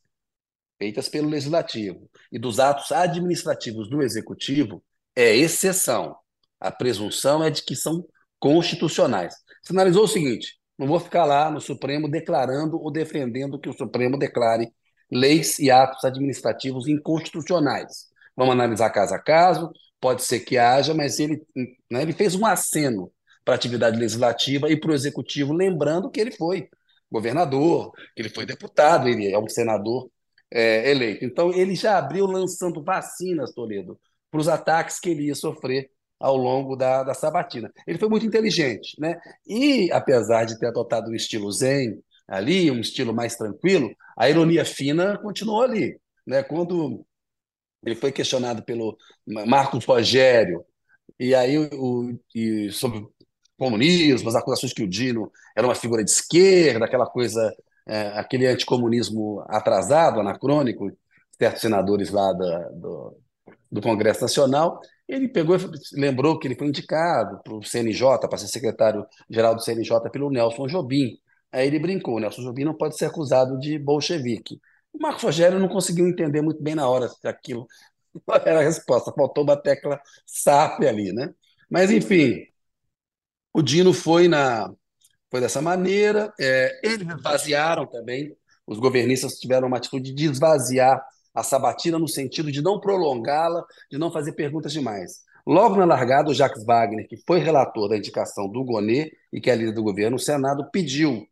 feitas 0.78 1.08
pelo 1.08 1.28
legislativo 1.28 2.10
e 2.30 2.38
dos 2.38 2.60
atos 2.60 2.92
administrativos 2.92 3.88
do 3.88 4.02
executivo 4.02 4.82
é 5.14 5.34
exceção. 5.34 6.16
A 6.60 6.70
presunção 6.70 7.42
é 7.42 7.50
de 7.50 7.62
que 7.62 7.76
são 7.76 8.04
constitucionais. 8.38 9.34
Sinalizou 9.66 10.04
o 10.04 10.08
seguinte: 10.08 10.58
não 10.78 10.86
vou 10.86 11.00
ficar 11.00 11.24
lá 11.24 11.50
no 11.50 11.60
Supremo 11.60 12.08
declarando 12.08 12.80
ou 12.80 12.90
defendendo 12.90 13.58
que 13.58 13.68
o 13.68 13.72
Supremo 13.72 14.18
declare 14.18 14.72
leis 15.10 15.58
e 15.58 15.70
atos 15.70 16.04
administrativos 16.04 16.88
inconstitucionais. 16.88 18.06
Vamos 18.36 18.52
analisar 18.52 18.90
caso 18.90 19.14
a 19.14 19.18
caso, 19.18 19.72
pode 20.00 20.22
ser 20.22 20.40
que 20.40 20.58
haja, 20.58 20.92
mas 20.92 21.18
ele, 21.18 21.42
né, 21.90 22.02
ele 22.02 22.12
fez 22.12 22.34
um 22.34 22.44
aceno 22.44 23.12
para 23.44 23.54
a 23.54 23.56
atividade 23.56 23.98
legislativa 23.98 24.70
e 24.70 24.78
para 24.78 24.90
o 24.90 24.94
executivo, 24.94 25.52
lembrando 25.52 26.10
que 26.10 26.20
ele 26.20 26.30
foi 26.32 26.68
governador, 27.10 27.92
que 28.16 28.22
ele 28.22 28.28
foi 28.28 28.44
deputado, 28.44 29.08
ele 29.08 29.30
é 29.30 29.38
um 29.38 29.48
senador 29.48 30.10
é, 30.50 30.90
eleito. 30.90 31.24
Então, 31.24 31.52
ele 31.52 31.76
já 31.76 31.98
abriu 31.98 32.26
lançando 32.26 32.82
vacinas, 32.82 33.52
Toledo, 33.52 33.98
para 34.30 34.40
os 34.40 34.48
ataques 34.48 34.98
que 34.98 35.10
ele 35.10 35.26
ia 35.26 35.34
sofrer 35.34 35.90
ao 36.24 36.38
longo 36.38 36.74
da, 36.74 37.02
da 37.02 37.12
sabatina. 37.12 37.70
Ele 37.86 37.98
foi 37.98 38.08
muito 38.08 38.24
inteligente, 38.24 38.98
né? 38.98 39.20
E, 39.46 39.92
apesar 39.92 40.46
de 40.46 40.58
ter 40.58 40.68
adotado 40.68 41.10
um 41.10 41.14
estilo 41.14 41.52
zen 41.52 42.02
ali, 42.26 42.70
um 42.70 42.80
estilo 42.80 43.12
mais 43.12 43.36
tranquilo, 43.36 43.94
a 44.16 44.30
ironia 44.30 44.64
fina 44.64 45.18
continuou 45.18 45.60
ali. 45.60 46.00
Né? 46.26 46.42
Quando 46.42 47.04
ele 47.84 47.94
foi 47.94 48.10
questionado 48.10 48.62
pelo 48.62 48.96
Marcos 49.46 49.84
Rogério, 49.84 50.64
e 51.20 51.34
aí 51.34 51.58
o, 51.58 52.18
e 52.34 52.70
sobre 52.72 53.06
comunismo, 53.58 54.26
as 54.26 54.34
acusações 54.34 54.72
que 54.72 54.82
o 54.82 54.88
Dino 54.88 55.30
era 55.54 55.66
uma 55.66 55.74
figura 55.74 56.02
de 56.02 56.10
esquerda, 56.10 56.86
aquela 56.86 57.06
coisa, 57.06 57.54
é, 57.86 58.18
aquele 58.18 58.46
anticomunismo 58.46 59.44
atrasado, 59.46 60.20
anacrônico, 60.20 60.90
certos 61.38 61.60
senadores 61.60 62.08
lá 62.08 62.32
da, 62.32 62.68
do, 62.70 63.14
do 63.70 63.82
Congresso 63.82 64.22
Nacional, 64.22 64.80
ele 65.08 65.28
pegou 65.28 65.56
lembrou 65.92 66.38
que 66.38 66.48
ele 66.48 66.56
foi 66.56 66.66
indicado 66.68 67.40
para 67.42 67.54
o 67.54 67.62
CNJ, 67.62 68.18
para 68.28 68.38
ser 68.38 68.48
secretário-geral 68.48 69.54
do 69.54 69.62
CNJ 69.62 70.10
pelo 70.10 70.30
Nelson 70.30 70.66
Jobim. 70.66 71.18
Aí 71.52 71.66
ele 71.66 71.78
brincou, 71.78 72.18
Nelson 72.18 72.42
Jobim 72.42 72.64
não 72.64 72.74
pode 72.74 72.96
ser 72.96 73.06
acusado 73.06 73.58
de 73.58 73.78
bolchevique. 73.78 74.60
O 74.92 74.98
Marcos 74.98 75.22
Rogério 75.22 75.58
não 75.58 75.68
conseguiu 75.68 76.06
entender 76.08 76.40
muito 76.42 76.62
bem 76.62 76.74
na 76.74 76.88
hora 76.88 77.08
se 77.08 77.26
aquilo 77.28 77.66
era 78.44 78.60
a 78.60 78.62
resposta, 78.62 79.12
faltou 79.12 79.44
uma 79.44 79.56
tecla 79.56 80.00
SAP 80.26 80.82
ali, 80.84 81.12
né? 81.12 81.32
Mas, 81.68 81.90
enfim, 81.90 82.46
o 83.52 83.62
Dino 83.62 83.92
foi 83.92 84.28
na 84.28 84.70
foi 85.30 85.40
dessa 85.40 85.60
maneira. 85.60 86.32
É, 86.40 86.80
eles 86.82 87.08
esvaziaram 87.08 87.86
também. 87.86 88.36
Os 88.66 88.78
governistas 88.78 89.34
tiveram 89.34 89.66
uma 89.68 89.78
atitude 89.78 90.12
de 90.14 90.26
esvaziar 90.26 91.04
a 91.34 91.42
sabatina 91.42 91.98
no 91.98 92.08
sentido 92.08 92.50
de 92.52 92.62
não 92.62 92.80
prolongá-la, 92.80 93.64
de 93.90 93.98
não 93.98 94.12
fazer 94.12 94.32
perguntas 94.32 94.72
demais. 94.72 95.22
Logo 95.46 95.76
na 95.76 95.84
largada, 95.84 96.30
o 96.30 96.34
Jacques 96.34 96.64
Wagner, 96.64 97.06
que 97.08 97.16
foi 97.26 97.38
relator 97.38 97.88
da 97.88 97.96
indicação 97.96 98.48
do 98.48 98.64
Gonê 98.64 99.10
e 99.32 99.40
que 99.40 99.50
é 99.50 99.54
líder 99.56 99.72
do 99.72 99.82
governo, 99.82 100.16
o 100.16 100.20
Senado 100.20 100.70
pediu 100.70 101.26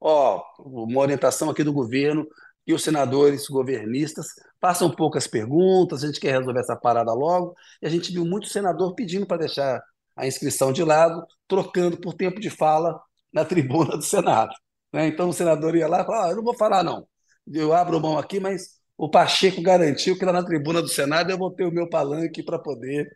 ó, 0.00 0.42
uma 0.58 1.00
orientação 1.00 1.50
aqui 1.50 1.62
do 1.62 1.72
governo 1.72 2.26
que 2.64 2.72
os 2.72 2.82
senadores 2.82 3.48
governistas 3.48 4.26
façam 4.60 4.90
poucas 4.90 5.26
perguntas, 5.26 6.02
a 6.02 6.06
gente 6.06 6.20
quer 6.20 6.38
resolver 6.38 6.60
essa 6.60 6.76
parada 6.76 7.12
logo, 7.12 7.54
e 7.80 7.86
a 7.86 7.90
gente 7.90 8.12
viu 8.12 8.24
muito 8.24 8.46
senador 8.48 8.94
pedindo 8.94 9.26
para 9.26 9.38
deixar 9.38 9.82
a 10.16 10.26
inscrição 10.26 10.72
de 10.72 10.84
lado, 10.84 11.24
trocando 11.48 12.00
por 12.00 12.14
tempo 12.14 12.40
de 12.40 12.50
fala 12.50 13.00
na 13.32 13.44
tribuna 13.46 13.96
do 13.96 14.02
Senado. 14.02 14.52
Né? 14.92 15.06
Então 15.08 15.28
o 15.28 15.32
senador 15.32 15.74
ia 15.74 15.88
lá 15.88 16.02
e 16.02 16.04
falava: 16.04 16.26
ah, 16.26 16.30
eu 16.30 16.36
não 16.36 16.44
vou 16.44 16.54
falar, 16.56 16.82
não. 16.82 17.06
Eu 17.52 17.72
abro 17.72 18.00
mão 18.00 18.18
aqui, 18.18 18.38
mas 18.38 18.81
o 19.02 19.08
Pacheco 19.08 19.60
garantiu 19.60 20.16
que 20.16 20.24
lá 20.24 20.32
na 20.32 20.44
tribuna 20.44 20.80
do 20.80 20.86
Senado 20.86 21.28
eu 21.28 21.36
vou 21.36 21.50
ter 21.50 21.64
o 21.64 21.72
meu 21.72 21.88
palanque 21.88 22.40
para 22.40 22.56
poder 22.56 23.10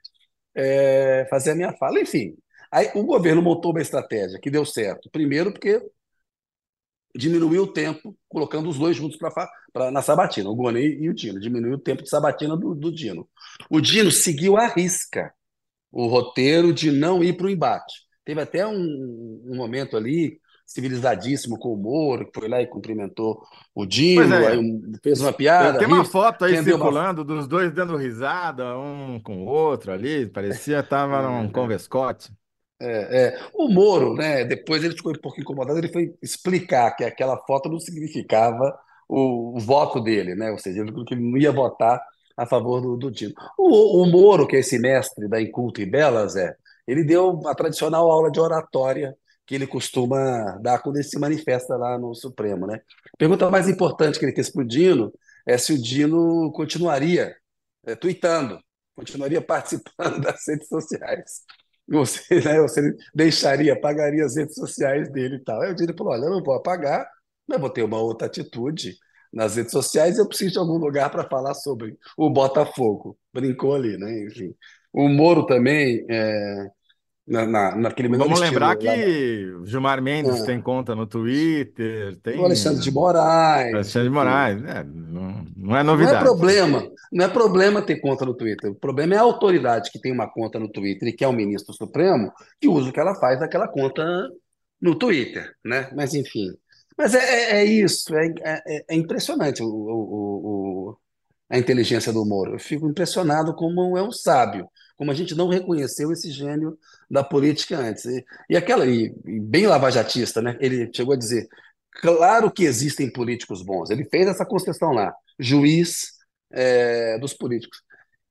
é, 0.53 1.25
fazer 1.31 1.53
a 1.53 1.55
minha 1.55 1.73
fala. 1.77 2.01
Enfim, 2.01 2.35
aí 2.73 2.91
o 2.97 3.05
governo 3.05 3.41
montou 3.41 3.71
uma 3.71 3.81
estratégia 3.81 4.41
que 4.41 4.51
deu 4.51 4.67
certo. 4.67 5.09
Primeiro, 5.13 5.53
porque 5.53 5.81
diminuiu 7.15 7.63
o 7.63 7.73
tempo, 7.73 8.19
colocando 8.29 8.69
os 8.69 8.77
dois 8.77 8.97
juntos 8.97 9.17
pra, 9.17 9.93
na 9.93 10.03
sabatina, 10.03 10.51
o 10.51 10.57
Goni 10.57 10.81
e 10.81 11.09
o 11.09 11.15
Dino. 11.15 11.39
Diminuiu 11.39 11.75
o 11.75 11.81
tempo 11.81 12.03
de 12.03 12.09
sabatina 12.09 12.57
do, 12.57 12.75
do 12.75 12.93
Dino. 12.93 13.29
O 13.71 13.81
Dino 13.81 14.11
seguiu 14.11 14.57
à 14.57 14.67
risca 14.67 15.33
o 15.93 16.09
roteiro 16.09 16.73
de 16.73 16.91
não 16.91 17.23
ir 17.23 17.37
para 17.37 17.47
o 17.47 17.51
embate. 17.51 17.95
Teve 18.25 18.41
até 18.41 18.67
um, 18.67 18.75
um, 19.47 19.55
momento 19.55 19.97
ali 19.97 20.41
civilizadíssimo 20.67 21.59
com 21.59 21.73
o 21.73 21.77
Moro, 21.77 22.27
que 22.27 22.41
foi 22.41 22.49
lá 22.49 22.61
e 22.61 22.67
cumprimentou 22.67 23.41
o 23.73 23.87
Dino, 23.87 24.35
é. 24.35 24.59
fez 25.03 25.21
uma 25.21 25.33
piada. 25.33 25.79
Tem 25.79 25.87
uma 25.87 26.05
foto 26.05 26.45
aí 26.45 26.63
circulando 26.63 27.23
uma... 27.23 27.35
dos 27.35 27.47
dois 27.47 27.73
dando 27.73 27.97
risada, 27.97 28.77
um 28.77 29.21
com 29.21 29.45
o 29.45 29.47
outro 29.47 29.93
ali, 29.93 30.27
parecia 30.27 30.79
que 30.79 30.85
estava 30.85 31.19
é, 31.19 31.23
num 31.23 31.49
converscote. 31.51 32.33
É, 32.81 33.29
é. 33.29 33.41
O 33.55 33.69
Moro, 33.69 34.15
né, 34.15 34.45
depois 34.45 34.83
ele 34.83 34.97
ficou 34.97 35.13
um 35.13 35.21
pouco 35.21 35.41
incomodado, 35.41 35.79
ele 35.79 35.93
foi 35.93 36.15
explicar 36.21 36.91
que 36.97 37.05
aquela 37.05 37.39
foto 37.47 37.69
não 37.69 37.79
significava 37.79 38.77
o, 39.09 39.57
o 39.57 39.61
voto 39.61 40.01
dele, 40.01 40.35
né? 40.35 40.51
Ou 40.51 40.59
seja, 40.59 40.81
ele 40.81 40.93
que 41.05 41.15
ele 41.15 41.23
não 41.23 41.39
ia 41.39 41.53
votar 41.53 42.03
a 42.37 42.45
favor 42.45 42.83
do, 42.83 42.97
do 42.97 43.11
Dino. 43.11 43.33
O, 43.57 44.03
o 44.03 44.07
Moro, 44.07 44.47
que 44.47 44.57
é 44.57 44.59
esse 44.59 44.79
mestre 44.79 45.29
da 45.29 45.41
Inculto 45.41 45.81
e 45.81 45.87
Belas, 45.87 46.37
é, 46.37 46.55
ele 46.87 47.05
deu 47.05 47.41
a 47.47 47.55
tradicional 47.55 48.11
aula 48.11 48.31
de 48.31 48.41
oratória 48.41 49.17
que 49.47 49.55
ele 49.55 49.67
costuma 49.67 50.59
dar 50.61 50.81
quando 50.81 50.97
ele 50.97 51.05
se 51.05 51.19
manifesta 51.19 51.77
lá 51.77 51.99
no 51.99 52.15
Supremo, 52.15 52.67
né? 52.67 52.81
Pergunta 53.19 53.51
mais 53.51 53.69
importante 53.69 54.19
que 54.19 54.25
ele 54.25 54.35
fez 54.35 54.51
para 54.51 54.63
o 54.63 54.67
Dino 54.67 55.13
é 55.47 55.57
se 55.57 55.73
o 55.73 55.81
Dino 55.81 56.51
continuaria 56.53 57.37
é, 57.87 57.95
tweetando, 57.95 58.59
continuaria 58.95 59.41
participando 59.41 60.21
das 60.21 60.47
redes 60.49 60.69
sociais. 60.69 61.43
Você, 61.89 62.41
né, 62.41 62.61
você 62.61 62.97
deixaria, 63.15 63.75
apagaria 63.75 64.25
as 64.25 64.37
redes 64.37 64.57
sociais 64.57 65.11
dele 65.13 65.37
e 65.37 65.45
tal. 65.45 65.63
Aí 65.63 65.71
o 65.71 65.75
Dino 65.75 65.95
falou: 65.97 66.13
olha, 66.13 66.25
eu 66.25 66.31
não 66.31 66.43
vou 66.43 66.55
apagar, 66.55 67.09
mas 67.47 67.61
vou 67.61 67.71
ter 67.71 67.83
uma 67.83 68.01
outra 68.01 68.27
atitude 68.27 68.97
nas 69.33 69.57
redes 69.57 69.73
sociais 69.73 70.19
eu 70.19 70.27
preciso 70.27 70.53
de 70.53 70.59
algum 70.59 70.79
lugar 70.79 71.11
para 71.11 71.29
falar 71.29 71.55
sobre 71.55 71.97
o 72.17 72.31
Botafogo. 72.31 73.19
Brincou 73.33 73.75
ali, 73.75 73.97
né? 73.99 74.25
Enfim. 74.25 74.55
O 74.93 75.09
Moro 75.09 75.45
também, 75.45 76.07
é, 76.09 76.71
na, 77.27 77.45
na, 77.45 77.77
naquele 77.77 78.09
Vamos 78.17 78.39
lembrar 78.39 78.77
que 78.77 78.87
lá, 78.87 79.67
Gilmar 79.67 80.01
Mendes 80.01 80.43
é. 80.43 80.45
tem 80.45 80.61
conta 80.61 80.95
no 80.95 81.07
Twitter, 81.07 82.17
tem 82.23 82.39
o 82.39 82.45
Alexandre 82.45 82.81
de 82.81 82.91
Moraes. 82.91 83.75
Alexandre 83.75 84.09
de 84.09 84.15
Moraes, 84.15 84.65
é, 84.65 84.85
não, 84.85 85.47
não 85.57 85.77
é 85.77 85.83
novidade. 85.83 86.15
Não 86.15 86.21
é 86.21 86.25
problema, 86.25 86.91
não 87.13 87.25
é 87.25 87.29
problema 87.29 87.83
ter 87.83 87.97
conta 87.97 88.25
no 88.25 88.35
Twitter. 88.35 88.71
O 88.71 88.77
problema 88.77 89.15
é 89.15 89.19
a 89.19 89.23
autoridade 89.23 89.91
que 89.91 90.01
tem 90.01 90.13
uma 90.13 90.31
conta 90.31 90.61
no 90.61 90.71
Twitter 90.71 91.09
e 91.09 91.13
que 91.13 91.25
é 91.25 91.29
o 91.29 91.33
ministro 91.33 91.75
supremo 91.75 92.33
que 92.61 92.69
usa 92.69 92.91
o 92.91 92.93
que 92.93 93.01
ela 93.01 93.17
faz 93.17 93.41
daquela 93.41 93.67
conta 93.67 94.05
no 94.81 94.95
Twitter, 94.95 95.53
né? 95.65 95.91
Mas 95.97 96.15
enfim. 96.15 96.53
Mas 96.97 97.13
é, 97.13 97.19
é, 97.19 97.57
é 97.57 97.65
isso, 97.65 98.15
é, 98.15 98.33
é, 98.45 98.85
é 98.89 98.95
impressionante 98.95 99.63
o, 99.63 99.67
o, 99.67 100.91
o, 100.91 100.99
a 101.51 101.59
inteligência 101.59 102.13
do 102.13 102.25
Moro. 102.25 102.55
Eu 102.55 102.59
fico 102.61 102.89
impressionado 102.89 103.53
como 103.55 103.99
é 103.99 104.03
um 104.03 104.13
sábio, 104.13 104.69
como 104.97 105.11
a 105.11 105.15
gente 105.15 105.35
não 105.35 105.49
reconheceu 105.49 106.11
esse 106.13 106.31
gênio 106.31 106.79
da 107.11 107.23
política 107.23 107.79
antes. 107.79 108.05
E, 108.07 108.25
e 108.51 108.57
aquela, 108.57 108.87
e, 108.87 109.15
e 109.27 109.41
bem 109.41 109.67
lavajatista, 109.67 110.41
né? 110.43 110.57
Ele 110.61 110.91
chegou 110.93 111.15
a 111.15 111.19
dizer: 111.19 111.47
claro 111.91 112.51
que 112.51 112.65
existem 112.65 113.11
políticos 113.11 113.63
bons. 113.63 113.91
Ele 113.91 114.05
fez 114.05 114.27
essa 114.27 114.47
concessão 114.47 114.93
lá, 114.93 115.15
juiz 115.39 116.13
é, 116.51 117.19
dos 117.19 117.35
políticos. 117.35 117.83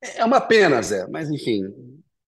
É 0.01 0.23
uma 0.25 0.41
pena, 0.41 0.81
Zé, 0.81 1.07
mas 1.07 1.29
enfim, 1.29 1.63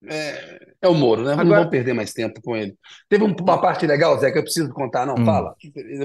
é, 0.06 0.67
é 0.80 0.88
o 0.88 0.94
Moro, 0.94 1.24
né? 1.24 1.32
Agora... 1.32 1.44
Não 1.44 1.56
vamos 1.56 1.70
perder 1.70 1.92
mais 1.92 2.12
tempo 2.12 2.40
com 2.40 2.56
ele. 2.56 2.76
Teve 3.08 3.24
uma 3.24 3.60
parte 3.60 3.84
legal, 3.86 4.18
Zé, 4.18 4.30
que 4.30 4.38
eu 4.38 4.42
preciso 4.42 4.72
contar. 4.72 5.04
Não, 5.04 5.14
hum. 5.14 5.24
fala. 5.24 5.54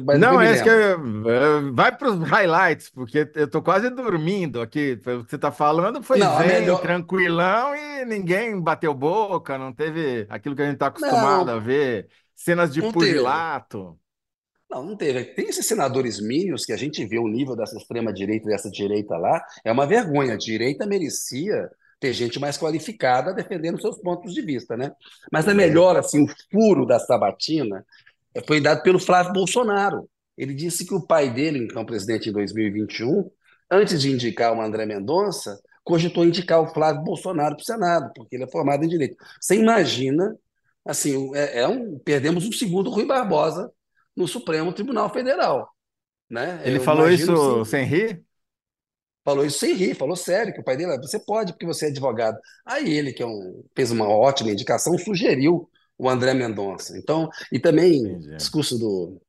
Mas 0.03 0.19
não, 0.19 0.41
é 0.41 0.61
que 0.61 0.69
eu, 0.69 1.29
é, 1.29 1.71
vai 1.71 1.95
para 1.95 2.09
os 2.09 2.27
highlights, 2.27 2.89
porque 2.89 3.29
eu 3.35 3.45
estou 3.45 3.61
quase 3.61 3.89
dormindo 3.91 4.61
aqui. 4.61 4.93
O 4.93 5.23
que 5.23 5.29
você 5.29 5.35
está 5.35 5.51
falando 5.51 6.01
foi 6.01 6.17
não, 6.17 6.37
zen, 6.39 6.47
melhor... 6.47 6.81
tranquilão 6.81 7.75
e 7.75 8.05
ninguém 8.05 8.59
bateu 8.59 8.93
boca, 8.93 9.57
não 9.57 9.71
teve 9.71 10.25
aquilo 10.27 10.55
que 10.55 10.61
a 10.63 10.65
gente 10.65 10.75
está 10.75 10.87
acostumado 10.87 11.45
não, 11.45 11.57
a 11.57 11.59
ver, 11.59 12.07
cenas 12.35 12.73
de 12.73 12.81
pugilato. 12.91 13.97
Não, 14.71 14.83
não 14.83 14.97
teve. 14.97 15.23
Tem 15.35 15.47
esses 15.47 15.67
senadores 15.67 16.19
mínimos 16.19 16.65
que 16.65 16.73
a 16.73 16.77
gente 16.77 17.05
vê 17.05 17.19
o 17.19 17.27
nível 17.27 17.55
dessa 17.55 17.77
extrema-direita 17.77 18.47
e 18.47 18.51
dessa 18.51 18.71
direita 18.71 19.15
lá, 19.17 19.39
é 19.63 19.71
uma 19.71 19.85
vergonha. 19.85 20.33
A 20.33 20.37
direita 20.37 20.87
merecia 20.87 21.69
ter 22.03 22.11
gente 22.11 22.37
mais 22.37 22.57
qualificada 22.57 23.33
defendendo 23.33 23.79
seus 23.79 23.97
pontos 23.97 24.33
de 24.33 24.41
vista, 24.41 24.75
né? 24.75 24.91
Mas 25.31 25.47
a 25.47 25.53
melhor, 25.53 25.95
assim, 25.95 26.25
o 26.25 26.27
furo 26.51 26.85
da 26.85 26.99
sabatina 26.99 27.85
foi 28.45 28.59
dado 28.59 28.83
pelo 28.83 28.99
Flávio 28.99 29.31
Bolsonaro. 29.31 30.09
Ele 30.37 30.53
disse 30.53 30.85
que 30.85 30.93
o 30.93 31.07
pai 31.07 31.29
dele, 31.29 31.59
então 31.59 31.85
presidente 31.85 32.29
em 32.29 32.33
2021, 32.33 33.31
antes 33.71 34.01
de 34.01 34.11
indicar 34.11 34.53
o 34.53 34.61
André 34.61 34.85
Mendonça, 34.85 35.57
cogitou 35.81 36.25
indicar 36.25 36.59
o 36.59 36.73
Flávio 36.73 37.03
Bolsonaro 37.03 37.55
para 37.55 37.61
o 37.61 37.65
Senado, 37.65 38.11
porque 38.13 38.35
ele 38.35 38.43
é 38.43 38.51
formado 38.51 38.83
em 38.83 38.89
direito. 38.89 39.15
Você 39.39 39.55
imagina, 39.55 40.35
assim, 40.83 41.33
é, 41.33 41.61
é 41.61 41.67
um, 41.69 41.97
perdemos 41.99 42.45
um 42.45 42.51
segundo 42.51 42.89
Rui 42.89 43.05
Barbosa 43.05 43.71
no 44.13 44.27
Supremo 44.27 44.73
Tribunal 44.73 45.09
Federal. 45.09 45.69
Né? 46.29 46.61
Ele 46.65 46.79
Eu 46.79 46.83
falou 46.83 47.09
isso 47.09 47.63
sem 47.63 47.85
rir? 47.85 48.21
Falou 49.23 49.45
isso 49.45 49.59
sem 49.59 49.73
rir, 49.73 49.95
falou 49.95 50.15
sério, 50.15 50.53
que 50.53 50.59
o 50.59 50.63
pai 50.63 50.75
dele, 50.75 50.97
você 50.97 51.19
pode, 51.19 51.53
porque 51.53 51.65
você 51.65 51.85
é 51.85 51.89
advogado. 51.89 52.37
Aí 52.65 52.91
ele, 52.91 53.13
que 53.13 53.23
é 53.23 53.25
um, 53.25 53.63
fez 53.75 53.89
uma 53.91 54.07
ótima 54.07 54.51
indicação, 54.51 54.97
sugeriu 54.97 55.69
o 55.97 56.09
André 56.09 56.33
Mendonça. 56.33 56.97
Então, 56.97 57.29
e 57.51 57.59
também 57.59 57.99
Entendi. 57.99 58.35
discurso 58.35 58.77
do 58.77 59.21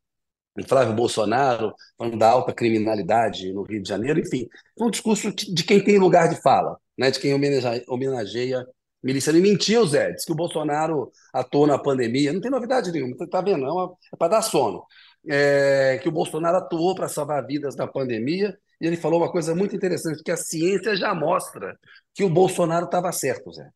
Flávio 0.67 0.95
Bolsonaro, 0.95 1.75
falando 1.99 2.19
da 2.19 2.31
alta 2.31 2.53
criminalidade 2.53 3.53
no 3.53 3.63
Rio 3.63 3.83
de 3.83 3.89
Janeiro, 3.89 4.21
enfim, 4.21 4.49
foi 4.79 4.87
um 4.87 4.91
discurso 4.91 5.33
de 5.33 5.65
quem 5.65 5.83
tem 5.83 5.99
lugar 5.99 6.29
de 6.29 6.41
fala, 6.41 6.79
né, 6.97 7.11
de 7.11 7.19
quem 7.19 7.35
homenageia, 7.35 7.85
homenageia 7.89 8.67
milícia. 9.03 9.31
Ele 9.31 9.41
mentiu, 9.41 9.85
Zé, 9.87 10.13
disse 10.13 10.27
que 10.27 10.33
o 10.33 10.37
Bolsonaro 10.37 11.11
atuou 11.33 11.67
na 11.67 11.79
pandemia, 11.79 12.33
não 12.33 12.41
tem 12.41 12.51
novidade 12.51 12.93
nenhuma, 12.93 13.17
tá 13.29 13.41
vendo? 13.41 13.67
É, 13.67 14.15
é 14.15 14.17
para 14.17 14.29
dar 14.29 14.43
sono. 14.43 14.85
É, 15.27 15.99
que 16.03 16.09
o 16.09 16.13
Bolsonaro 16.13 16.59
atuou 16.59 16.95
para 16.95 17.09
salvar 17.09 17.47
vidas 17.47 17.75
na 17.77 17.87
pandemia 17.87 18.59
e 18.81 18.87
ele 18.87 18.97
falou 18.97 19.21
uma 19.21 19.33
coisa 19.33 19.55
muito 19.55 19.75
interessante, 19.75 20.23
que 20.23 20.31
a 20.31 20.37
ciência 20.37 20.95
já 20.95 21.15
mostra 21.15 21.79
que 22.13 22.25
o 22.25 22.29
Bolsonaro 22.29 22.85
estava 22.85 23.11
certo, 23.13 23.53
Zé. 23.53 23.69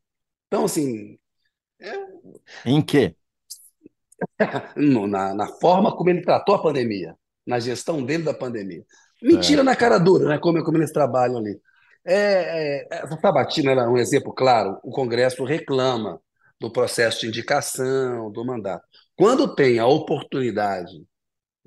Então, 0.47 0.65
assim. 0.65 1.17
É... 1.79 1.93
Em 2.65 2.81
quê? 2.81 3.15
na, 4.75 5.33
na, 5.33 5.47
forma 5.59 5.95
como 5.95 6.09
ele 6.09 6.21
tratou 6.21 6.55
a 6.55 6.61
pandemia, 6.61 7.15
na 7.47 7.59
gestão 7.59 8.03
dele 8.03 8.23
da 8.23 8.33
pandemia. 8.33 8.83
Mentira 9.21 9.61
é. 9.61 9.63
na 9.63 9.75
cara 9.75 9.97
dura, 9.97 10.27
né? 10.27 10.37
Como, 10.37 10.63
como 10.63 10.77
eles 10.77 10.91
trabalham 10.91 11.37
ali. 11.37 11.59
É, 12.05 12.83
é, 12.83 12.87
essa 12.91 13.17
é 13.17 13.87
um 13.87 13.97
exemplo 13.97 14.33
claro. 14.33 14.79
O 14.83 14.91
Congresso 14.91 15.43
reclama 15.43 16.21
do 16.59 16.71
processo 16.71 17.21
de 17.21 17.27
indicação, 17.27 18.31
do 18.31 18.45
mandato. 18.45 18.85
Quando 19.15 19.55
tem 19.55 19.79
a 19.79 19.87
oportunidade 19.87 21.05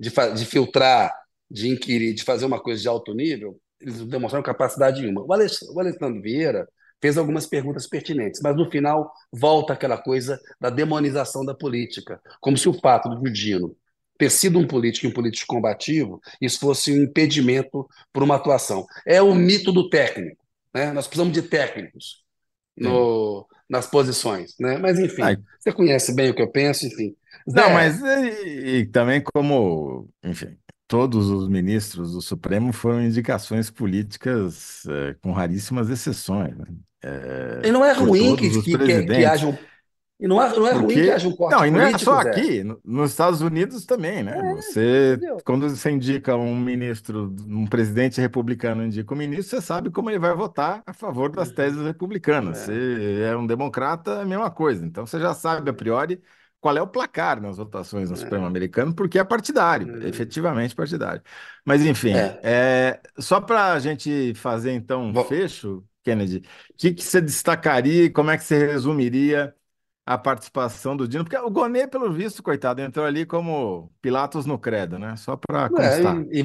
de, 0.03 0.33
de 0.35 0.45
filtrar 0.45 1.11
de 1.49 1.69
inquirir, 1.69 2.15
de 2.15 2.23
fazer 2.23 2.45
uma 2.45 2.59
coisa 2.59 2.81
de 2.81 2.87
alto 2.87 3.13
nível, 3.13 3.59
eles 3.79 4.03
demonstraram 4.05 4.43
capacidade 4.43 5.01
nenhuma. 5.01 5.23
O 5.23 5.31
Alessandro, 5.31 5.75
o 5.75 5.79
Alessandro 5.79 6.21
Vieira 6.21 6.67
fez 6.99 7.17
algumas 7.17 7.45
perguntas 7.45 7.87
pertinentes, 7.87 8.41
mas 8.41 8.55
no 8.55 8.71
final 8.71 9.11
volta 9.31 9.73
aquela 9.73 9.97
coisa 9.97 10.39
da 10.59 10.69
demonização 10.69 11.45
da 11.45 11.53
política, 11.53 12.19
como 12.41 12.57
se 12.57 12.67
o 12.67 12.73
fato 12.73 13.09
do 13.09 13.31
Dino 13.31 13.75
ter 14.17 14.31
sido 14.31 14.57
um 14.57 14.65
político 14.65 15.05
e 15.05 15.09
um 15.09 15.13
político 15.13 15.53
combativo, 15.53 16.19
isso 16.41 16.59
fosse 16.59 16.91
um 16.91 17.03
impedimento 17.03 17.87
para 18.11 18.23
uma 18.23 18.35
atuação. 18.35 18.85
É 19.05 19.21
o 19.21 19.35
mito 19.35 19.71
do 19.71 19.89
técnico. 19.89 20.43
Né? 20.73 20.91
Nós 20.91 21.07
precisamos 21.07 21.33
de 21.33 21.41
técnicos 21.41 22.23
no, 22.77 23.45
nas 23.69 23.85
posições. 23.85 24.53
Né? 24.59 24.77
Mas, 24.77 24.97
enfim, 24.97 25.21
Ai. 25.21 25.37
você 25.59 25.71
conhece 25.71 26.15
bem 26.15 26.29
o 26.29 26.33
que 26.33 26.41
eu 26.41 26.49
penso, 26.49 26.85
enfim. 26.85 27.15
Não, 27.47 27.71
mas 27.71 28.01
e, 28.01 28.77
e 28.77 28.85
também 28.85 29.21
como, 29.21 30.09
enfim, 30.23 30.57
todos 30.87 31.29
os 31.29 31.47
ministros 31.47 32.13
do 32.13 32.21
Supremo 32.21 32.71
foram 32.71 33.01
indicações 33.01 33.69
políticas 33.69 34.83
é, 34.87 35.15
com 35.21 35.31
raríssimas 35.31 35.89
exceções. 35.89 36.55
Né? 36.57 36.65
É, 37.03 37.61
e 37.65 37.71
não 37.71 37.83
é 37.83 37.93
ruim 37.93 38.35
que, 38.35 38.49
que, 38.61 38.77
que, 38.77 39.05
que 39.05 39.25
haja 39.25 39.47
um. 39.47 39.57
E 40.19 40.27
não 40.27 40.41
é, 40.41 40.55
não 40.55 40.67
é 40.67 40.71
Porque... 40.71 40.85
ruim 40.85 40.95
que 40.95 41.11
haja 41.11 41.27
um 41.27 41.35
corte 41.35 41.55
Não, 41.55 41.65
e 41.65 41.71
não 41.71 41.81
é 41.81 41.97
só 41.97 42.19
aqui, 42.19 42.63
nos 42.85 43.11
Estados 43.11 43.41
Unidos 43.41 43.85
também, 43.85 44.23
né? 44.23 44.37
É, 44.37 44.55
você, 44.55 45.13
entendeu? 45.17 45.37
quando 45.43 45.67
você 45.67 45.91
indica 45.91 46.35
um 46.37 46.55
ministro, 46.55 47.35
um 47.45 47.65
presidente 47.65 48.21
republicano 48.21 48.85
indica 48.85 49.13
um 49.13 49.17
ministro, 49.17 49.57
você 49.57 49.65
sabe 49.65 49.89
como 49.89 50.09
ele 50.09 50.19
vai 50.19 50.33
votar 50.33 50.81
a 50.85 50.93
favor 50.93 51.29
das 51.29 51.49
uhum. 51.49 51.55
teses 51.55 51.81
republicanas. 51.83 52.61
É. 52.61 52.65
Se 52.65 53.21
é 53.23 53.35
um 53.35 53.45
democrata, 53.45 54.11
é 54.11 54.21
a 54.21 54.25
mesma 54.25 54.49
coisa. 54.49 54.85
Então 54.85 55.05
você 55.05 55.19
já 55.19 55.33
sabe 55.33 55.69
a 55.69 55.73
priori 55.73 56.21
qual 56.63 56.77
é 56.77 56.81
o 56.81 56.87
placar 56.87 57.41
nas 57.41 57.57
votações 57.57 58.09
no 58.09 58.15
é. 58.15 58.19
Supremo 58.19 58.45
Americano, 58.45 58.95
porque 58.95 59.19
é 59.19 59.23
partidário, 59.25 60.01
é. 60.01 60.07
efetivamente 60.07 60.73
partidário. 60.73 61.21
Mas, 61.65 61.85
enfim, 61.85 62.13
é. 62.13 62.39
é 62.41 63.01
só 63.19 63.41
para 63.41 63.73
a 63.73 63.79
gente 63.79 64.33
fazer 64.35 64.71
então 64.71 65.03
um 65.03 65.11
Bom, 65.11 65.25
fecho, 65.25 65.83
Kennedy, 66.01 66.37
o 66.37 66.73
que, 66.77 66.93
que 66.93 67.03
você 67.03 67.19
destacaria 67.19 68.05
e 68.05 68.09
como 68.09 68.31
é 68.31 68.37
que 68.37 68.45
você 68.45 68.65
resumiria 68.65 69.53
a 70.05 70.17
participação 70.17 70.95
do 70.95 71.05
Dino? 71.05 71.25
Porque 71.25 71.37
o 71.37 71.51
Gonê, 71.51 71.85
pelo 71.85 72.13
visto, 72.13 72.41
coitado, 72.41 72.79
entrou 72.79 73.05
ali 73.05 73.25
como 73.25 73.91
Pilatos 74.01 74.45
no 74.45 74.57
credo, 74.57 74.97
né? 74.97 75.17
Só 75.17 75.35
para 75.35 75.65
é, 75.65 75.69
constar. 75.69 76.25
E, 76.31 76.39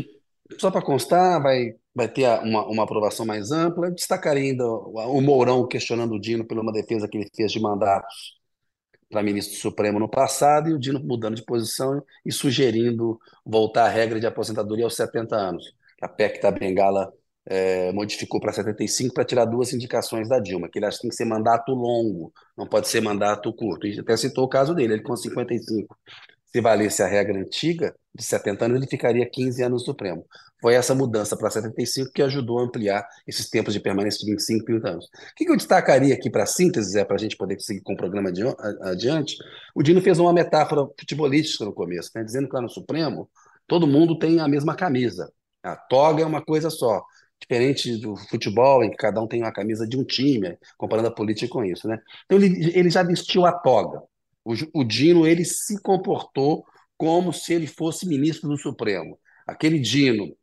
e, 0.51 0.61
só 0.61 0.69
para 0.69 0.83
constar, 0.83 1.41
vai, 1.41 1.75
vai 1.95 2.09
ter 2.09 2.27
uma, 2.41 2.67
uma 2.67 2.83
aprovação 2.83 3.25
mais 3.25 3.53
ampla. 3.53 3.87
Eu 3.87 3.95
destacaria 3.95 4.51
ainda 4.51 4.67
o 4.67 5.21
Mourão 5.21 5.65
questionando 5.65 6.17
o 6.17 6.21
Dino 6.21 6.45
por 6.45 6.59
uma 6.59 6.73
defesa 6.73 7.07
que 7.07 7.19
ele 7.19 7.31
fez 7.37 7.53
de 7.53 7.61
mandatos 7.61 8.38
para 9.11 9.23
ministro 9.23 9.57
do 9.57 9.61
Supremo 9.61 9.99
no 9.99 10.09
passado 10.09 10.69
e 10.69 10.75
o 10.75 10.79
Dino 10.79 11.01
mudando 11.01 11.37
de 11.37 11.45
posição 11.45 12.03
e 12.25 12.33
sugerindo 12.33 13.19
voltar 13.45 13.85
à 13.87 13.89
regra 13.89 14.21
de 14.21 14.27
aposentadoria 14.27 14.85
aos 14.85 14.97
70 14.97 15.35
anos. 15.37 15.75
A 16.01 16.09
PEC 16.09 16.41
da 16.41 16.51
Bengala 16.51 17.13
é, 17.47 17.91
modificou 17.93 18.41
para 18.41 18.53
75 18.53 19.15
para 19.15 19.25
tirar 19.25 19.47
duas 19.47 19.73
indicações 19.73 20.29
da 20.29 20.39
Dilma, 20.39 20.69
que 20.69 20.79
ele 20.79 20.87
acha 20.87 20.99
que 20.99 21.03
tem 21.03 21.11
que 21.11 21.17
ser 21.17 21.25
mandato 21.25 21.73
longo, 21.73 22.33
não 22.57 22.67
pode 22.67 22.89
ser 22.89 23.01
mandato 23.01 23.53
curto. 23.53 23.87
E 23.87 23.99
até 23.99 24.17
citou 24.17 24.45
o 24.45 24.49
caso 24.49 24.75
dele, 24.75 24.95
ele 24.95 25.03
com 25.03 25.17
55 25.17 25.97
se 26.45 26.61
valesse 26.61 27.03
a 27.03 27.07
regra 27.07 27.39
antiga, 27.39 27.95
de 28.19 28.25
70 28.25 28.65
anos, 28.65 28.77
ele 28.79 28.87
ficaria 28.87 29.25
15 29.25 29.63
anos 29.63 29.83
no 29.83 29.87
Supremo. 29.87 30.27
Foi 30.61 30.75
essa 30.75 30.93
mudança 30.93 31.37
para 31.37 31.49
75 31.49 32.11
que 32.13 32.21
ajudou 32.21 32.59
a 32.59 32.65
ampliar 32.65 33.07
esses 33.27 33.49
tempos 33.49 33.73
de 33.73 33.79
permanência 33.79 34.19
de 34.25 34.33
25 34.33 34.63
e 34.63 34.65
30 34.65 34.89
anos. 34.89 35.05
O 35.05 35.35
que 35.37 35.49
eu 35.49 35.57
destacaria 35.57 36.13
aqui 36.13 36.29
para 36.29 36.43
a 36.43 36.47
síntese, 36.47 36.99
é, 36.99 37.05
para 37.05 37.15
a 37.15 37.19
gente 37.19 37.37
poder 37.37 37.61
seguir 37.61 37.81
com 37.81 37.93
o 37.93 37.97
programa 37.97 38.31
adiante? 38.83 39.37
O 39.73 39.83
Dino 39.85 40.03
fez 40.03 40.19
uma 40.19 40.33
metáfora 40.33 40.85
futebolística 40.99 41.65
no 41.65 41.73
começo, 41.73 42.11
né, 42.15 42.25
dizendo 42.25 42.49
que 42.49 42.55
lá 42.57 42.61
no 42.61 42.69
Supremo 42.69 43.31
todo 43.69 43.87
mundo 43.87 44.19
tem 44.19 44.41
a 44.41 44.49
mesma 44.49 44.75
camisa. 44.75 45.33
A 45.63 45.77
toga 45.77 46.23
é 46.23 46.27
uma 46.27 46.45
coisa 46.45 46.71
só. 46.71 47.05
Diferente 47.41 47.97
do 47.99 48.17
futebol, 48.17 48.83
em 48.83 48.91
que 48.91 48.97
cada 48.97 49.21
um 49.23 49.29
tem 49.29 49.43
uma 49.43 49.53
camisa 49.53 49.87
de 49.87 49.97
um 49.97 50.03
time, 50.03 50.59
comparando 50.77 51.07
a 51.07 51.15
política 51.15 51.53
com 51.53 51.65
isso. 51.65 51.87
Né? 51.87 52.01
Então 52.27 52.37
ele, 52.37 52.73
ele 52.77 52.91
já 52.91 53.05
vestiu 53.05 53.47
a 53.47 53.53
toga. 53.53 54.03
O, 54.45 54.55
o 54.75 54.83
Dino 54.83 55.25
ele 55.25 55.45
se 55.45 55.81
comportou 55.81 56.65
como 56.99 57.33
se 57.33 57.55
ele 57.55 57.67
fosse 57.67 58.07
ministro 58.07 58.49
do 58.49 58.59
Supremo. 58.59 59.19
Aquele 59.47 59.79
Dino 59.79 60.37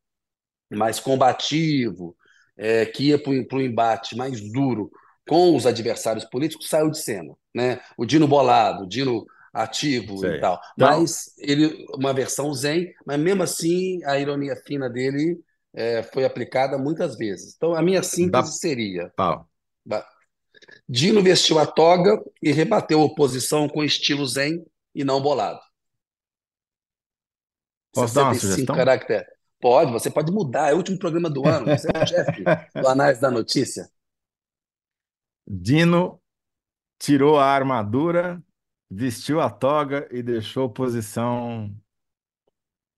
mais 0.72 1.00
combativo, 1.00 2.16
é, 2.58 2.86
que 2.86 3.10
ia 3.10 3.20
para 3.22 3.58
o 3.58 3.62
embate 3.62 4.16
mais 4.16 4.42
duro 4.52 4.90
com 5.28 5.56
os 5.56 5.68
adversários 5.68 6.26
políticos, 6.26 6.70
saiu 6.70 6.90
de 6.90 7.00
cena. 7.00 7.36
Né? 7.54 7.80
O 7.98 8.06
Dino 8.06 8.28
bolado, 8.28 8.86
o 8.86 8.88
Dino 8.88 9.26
ativo 9.54 10.18
Sei. 10.20 10.38
e 10.38 10.40
tal. 10.40 10.60
Então, 10.74 11.00
mas 11.00 11.34
ele, 11.38 11.86
uma 11.94 12.14
versão 12.14 12.54
zen, 12.54 12.94
mas 13.06 13.20
mesmo 13.20 13.44
assim 13.44 14.04
a 14.06 14.18
ironia 14.18 14.56
fina 14.66 14.90
dele 14.90 15.40
é, 15.74 16.04
foi 16.04 16.26
aplicada 16.26 16.78
muitas 16.78 17.18
vezes. 17.18 17.54
Então 17.56 17.74
a 17.74 17.82
minha 17.82 18.02
síntese 18.02 18.32
da... 18.32 18.44
seria: 18.44 19.14
Pau. 19.16 19.48
Dino 20.88 21.22
vestiu 21.22 21.60
a 21.60 21.66
toga 21.66 22.22
e 22.42 22.52
rebateu 22.52 23.02
a 23.02 23.06
oposição 23.06 23.68
com 23.68 23.84
estilo 23.84 24.26
zen 24.26 24.66
e 24.94 25.04
não 25.04 25.22
bolado. 25.22 25.60
Posso 27.96 28.14
dar 28.14 28.24
uma 28.26 28.36
sugestão? 28.36 28.76
Caractere. 28.76 29.26
Pode, 29.60 29.92
você 29.92 30.12
pode 30.12 30.32
mudar. 30.32 30.70
É 30.70 30.74
o 30.74 30.78
último 30.78 31.00
programa 31.00 31.30
do 31.30 31.48
ano. 31.48 31.66
Você 31.66 31.88
é 31.88 32.04
o 32.04 32.06
chefe 32.06 32.44
do 32.44 32.88
Análise 32.88 33.22
da 33.22 33.32
Notícia. 33.32 33.90
Dino 35.48 36.22
tirou 37.00 37.40
a 37.40 37.46
armadura, 37.46 38.44
vestiu 38.90 39.40
a 39.40 39.50
toga 39.50 40.08
e 40.12 40.22
deixou 40.22 40.66
a 40.66 40.70
posição 40.70 41.74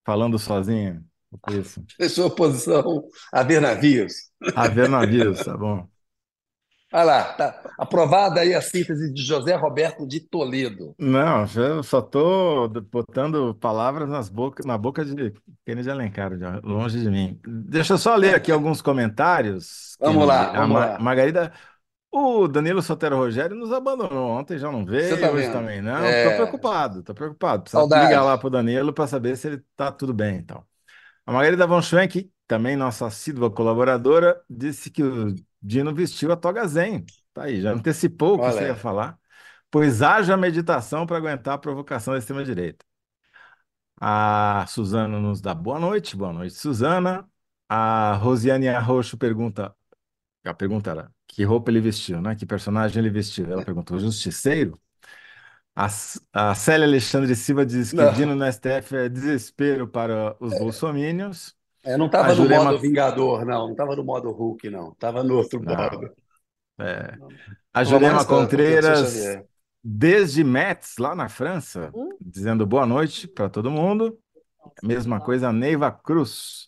falando 0.06 0.40
sozinho. 0.40 1.06
Isso. 1.52 1.84
Deixou 2.00 2.32
posição 2.32 3.04
a 3.32 3.44
ver 3.44 3.62
navios. 3.62 4.32
A 4.56 4.68
ver 4.68 4.90
navios, 4.90 5.44
tá 5.44 5.56
bom. 5.56 5.88
Olha 6.94 7.04
lá, 7.04 7.24
tá 7.34 7.62
aprovada 7.78 8.40
aí 8.40 8.54
a 8.54 8.62
síntese 8.62 9.12
de 9.14 9.22
José 9.22 9.54
Roberto 9.56 10.08
de 10.08 10.22
Toledo. 10.22 10.96
Não, 10.98 11.46
eu 11.56 11.84
só 11.84 12.00
estou 12.00 12.70
botando 12.70 13.54
palavras 13.56 14.08
nas 14.08 14.30
boca, 14.30 14.64
na 14.66 14.78
boca 14.78 15.04
de 15.04 15.34
Kennedy 15.66 15.92
Alencar, 15.92 16.32
longe 16.64 17.00
de 17.00 17.10
mim. 17.10 17.40
Deixa 17.46 17.94
eu 17.94 17.98
só 17.98 18.16
ler 18.16 18.36
aqui 18.36 18.54
alguns 18.54 18.82
comentários. 18.82 19.98
Vamos 20.00 20.26
lá, 20.26 20.52
vamos 20.54 20.78
a 20.78 20.80
lá. 20.80 21.00
Margarida, 21.00 21.52
o 22.10 22.48
Danilo 22.48 22.82
Sotero 22.82 23.18
Rogério 23.18 23.56
nos 23.56 23.74
abandonou 23.74 24.30
ontem, 24.30 24.58
já 24.58 24.72
não 24.72 24.86
veio, 24.86 25.20
tá 25.20 25.30
hoje 25.30 25.52
também 25.52 25.82
não. 25.82 26.06
Estou 26.06 26.32
é... 26.32 26.36
preocupado, 26.36 27.00
estou 27.00 27.14
preocupado. 27.14 27.64
Precisa 27.64 27.84
ligar 27.84 28.24
lá 28.24 28.38
para 28.38 28.48
o 28.48 28.52
Danilo 28.52 28.94
para 28.94 29.08
saber 29.08 29.36
se 29.36 29.48
ele 29.48 29.56
está 29.58 29.92
tudo 29.92 30.14
bem 30.14 30.38
então. 30.38 30.64
A 31.26 31.34
Margarida 31.34 31.68
Von 31.68 31.82
Schwenk, 31.82 32.32
também 32.48 32.78
nossa 32.78 33.08
assídua 33.08 33.52
colaboradora, 33.52 34.40
disse 34.50 34.90
que 34.90 35.04
o 35.04 35.36
Dino 35.62 35.94
vestiu 35.94 36.32
a 36.32 36.36
toga 36.36 36.68
zen. 36.68 37.06
Tá 37.34 37.44
aí, 37.44 37.62
já 37.62 37.72
antecipou 37.72 38.36
o 38.36 38.40
que 38.40 38.52
você 38.52 38.68
ia 38.68 38.76
falar. 38.76 39.18
Pois 39.70 40.02
haja 40.02 40.38
meditação 40.38 41.06
para 41.06 41.18
aguentar 41.18 41.56
a 41.56 41.58
provocação 41.58 42.14
da 42.14 42.20
extrema-direita. 42.20 42.86
A 44.00 44.66
Suzana 44.68 45.20
nos 45.20 45.42
dá 45.42 45.54
boa 45.54 45.80
noite. 45.80 46.16
Boa 46.16 46.32
noite, 46.32 46.56
Suzana. 46.56 47.28
A 47.68 48.14
Rosiane 48.14 48.68
Arroxo 48.68 49.18
pergunta. 49.18 49.76
A 50.46 50.54
pergunta 50.54 50.92
era: 50.92 51.12
que 51.28 51.44
roupa 51.44 51.72
ele 51.72 51.82
vestiu, 51.82 52.22
né? 52.22 52.36
Que 52.36 52.46
personagem 52.46 53.00
ele 53.00 53.10
vestiu? 53.10 53.52
Ela 53.52 53.66
perguntou: 53.66 54.00
justiceiro? 54.00 54.80
A, 55.76 55.88
a 56.34 56.56
Célia 56.56 56.88
Alexandre 56.88 57.36
Silva 57.36 57.66
diz 57.66 57.92
que 57.92 57.98
Não. 57.98 58.14
Dino 58.14 58.36
no 58.36 58.46
STF 58.52 58.96
é 58.96 59.10
desespero 59.10 59.88
para 59.88 60.36
os 60.40 60.54
é. 60.54 60.60
bolsomínios. 60.60 61.57
É, 61.88 61.96
não 61.96 62.08
estava 62.08 62.28
no 62.28 62.36
Jurema... 62.36 62.66
modo 62.66 62.80
Vingador, 62.80 63.46
não. 63.46 63.64
Não 63.64 63.72
estava 63.72 63.96
no 63.96 64.04
modo 64.04 64.30
Hulk, 64.30 64.70
não. 64.70 64.92
Estava 64.92 65.24
no 65.24 65.38
outro 65.38 65.64
não. 65.64 65.74
modo. 65.74 66.12
É. 66.80 67.18
A 67.74 67.84
Jurema 67.86 68.26
Contreiras, 68.26 69.40
desde 69.82 70.44
Metz, 70.44 70.98
lá 71.00 71.16
na 71.16 71.30
França, 71.30 71.90
hum? 71.96 72.10
dizendo 72.20 72.68
boa 72.68 72.86
noite 72.86 73.26
para 73.26 73.50
todo 73.50 73.72
mundo. 73.72 74.20
Mesma 74.84 75.22
coisa, 75.22 75.54
Neiva 75.54 75.90
Cruz. 75.90 76.68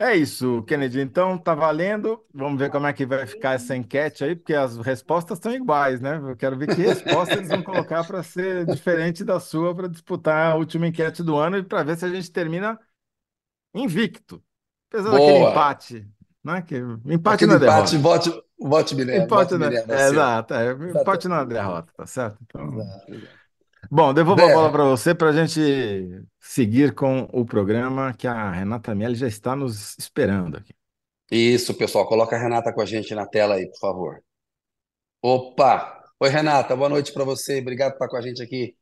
É 0.00 0.16
isso, 0.16 0.64
Kennedy. 0.64 1.00
Então 1.00 1.38
tá 1.38 1.54
valendo. 1.54 2.20
Vamos 2.34 2.58
ver 2.58 2.72
como 2.72 2.88
é 2.88 2.92
que 2.92 3.06
vai 3.06 3.24
ficar 3.28 3.52
essa 3.52 3.76
enquete 3.76 4.24
aí, 4.24 4.34
porque 4.34 4.52
as 4.52 4.76
respostas 4.78 5.38
estão 5.38 5.54
iguais, 5.54 6.00
né? 6.00 6.16
Eu 6.16 6.36
quero 6.36 6.58
ver 6.58 6.74
que 6.74 6.82
resposta 6.82 7.34
eles 7.34 7.48
vão 7.48 7.62
colocar 7.62 8.02
para 8.04 8.20
ser 8.24 8.66
diferente 8.66 9.24
da 9.24 9.38
sua 9.38 9.72
para 9.72 9.88
disputar 9.88 10.50
a 10.50 10.56
última 10.56 10.88
enquete 10.88 11.22
do 11.22 11.36
ano 11.36 11.58
e 11.58 11.62
para 11.62 11.84
ver 11.84 11.96
se 11.96 12.04
a 12.04 12.08
gente 12.08 12.32
termina 12.32 12.76
invicto. 13.74 14.42
Apesar 14.88 15.10
Boa. 15.10 15.20
daquele 15.20 15.50
empate. 15.50 16.08
Né? 16.44 16.62
Que, 16.62 16.76
empate 17.06 17.46
na 17.46 17.56
derrota. 17.56 17.94
Empate, 17.94 18.30
vote, 18.30 18.44
vote 18.60 18.94
Minerva. 18.94 19.24
Empate 19.24 19.54
na, 19.56 19.66
é, 19.72 20.08
exato, 20.08 20.54
é, 20.54 20.72
empate 20.72 21.26
na 21.26 21.44
derrota, 21.44 21.90
tá 21.96 22.06
certo? 22.06 22.38
Então... 22.42 22.80
Exato. 22.80 23.44
Bom, 23.90 24.14
devolvo 24.14 24.42
a 24.42 24.48
bola 24.48 24.72
para 24.72 24.84
você 24.84 25.14
para 25.14 25.28
a 25.28 25.32
gente 25.32 26.22
seguir 26.40 26.94
com 26.94 27.28
o 27.32 27.44
programa 27.44 28.14
que 28.14 28.26
a 28.26 28.50
Renata 28.50 28.94
Melli 28.94 29.14
já 29.14 29.28
está 29.28 29.54
nos 29.54 29.96
esperando 29.98 30.56
aqui. 30.56 30.74
Isso, 31.30 31.74
pessoal. 31.74 32.06
Coloca 32.06 32.34
a 32.34 32.38
Renata 32.38 32.72
com 32.72 32.80
a 32.80 32.86
gente 32.86 33.14
na 33.14 33.26
tela 33.26 33.56
aí, 33.56 33.66
por 33.66 33.78
favor. 33.78 34.22
Opa! 35.22 36.02
Oi, 36.20 36.28
Renata. 36.28 36.74
Boa 36.76 36.88
noite 36.88 37.12
para 37.12 37.24
você. 37.24 37.60
Obrigado 37.60 37.92
por 37.92 38.04
estar 38.04 38.08
com 38.08 38.16
a 38.16 38.20
gente 38.22 38.42
aqui. 38.42 38.74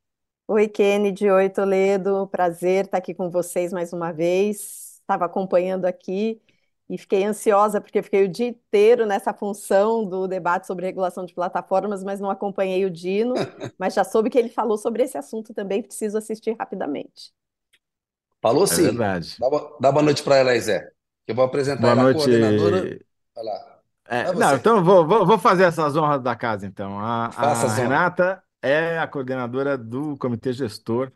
Oi, 0.47 0.67
Kennedy. 0.67 1.29
Oi, 1.29 1.49
Toledo. 1.49 2.27
Prazer 2.27 2.85
estar 2.85 2.97
aqui 2.97 3.13
com 3.13 3.29
vocês 3.29 3.73
mais 3.73 3.91
uma 3.91 4.11
vez 4.11 4.82
estava 5.03 5.25
acompanhando 5.25 5.85
aqui 5.85 6.41
e 6.89 6.97
fiquei 6.97 7.23
ansiosa 7.23 7.79
porque 7.79 8.01
fiquei 8.01 8.25
o 8.25 8.29
dia 8.29 8.47
inteiro 8.47 9.05
nessa 9.05 9.33
função 9.33 10.05
do 10.05 10.27
debate 10.27 10.67
sobre 10.67 10.85
regulação 10.85 11.25
de 11.25 11.33
plataformas, 11.33 12.03
mas 12.03 12.19
não 12.19 12.29
acompanhei 12.29 12.85
o 12.85 12.89
Dino, 12.89 13.33
mas 13.77 13.93
já 13.93 14.03
soube 14.03 14.29
que 14.29 14.37
ele 14.37 14.49
falou 14.49 14.77
sobre 14.77 15.03
esse 15.03 15.17
assunto 15.17 15.53
também, 15.53 15.81
preciso 15.81 16.17
assistir 16.17 16.55
rapidamente. 16.57 17.33
Falou 18.41 18.65
é 18.65 18.67
sim. 18.67 18.81
É 18.81 18.85
verdade. 18.85 19.37
Dá, 19.39 19.47
dá 19.79 19.91
boa 19.91 20.03
noite 20.03 20.21
para 20.21 20.37
ela, 20.37 20.59
Zé. 20.59 20.91
Eu 21.25 21.33
vou 21.33 21.45
apresentar 21.45 21.81
boa 21.81 21.95
noite. 21.95 22.17
a 22.17 22.25
coordenadora. 22.25 22.99
Olha 23.37 23.51
lá. 23.51 23.73
É, 24.05 24.33
não, 24.33 24.55
então 24.55 24.83
vou, 24.83 25.07
vou, 25.07 25.25
vou, 25.25 25.39
fazer 25.39 25.63
essas 25.63 25.95
honras 25.95 26.21
da 26.21 26.35
casa, 26.35 26.67
então. 26.67 26.99
A, 26.99 27.27
a 27.27 27.73
Renata 27.73 28.43
é 28.61 28.99
a 28.99 29.07
coordenadora 29.07 29.77
do 29.77 30.17
Comitê 30.17 30.51
Gestor 30.51 31.09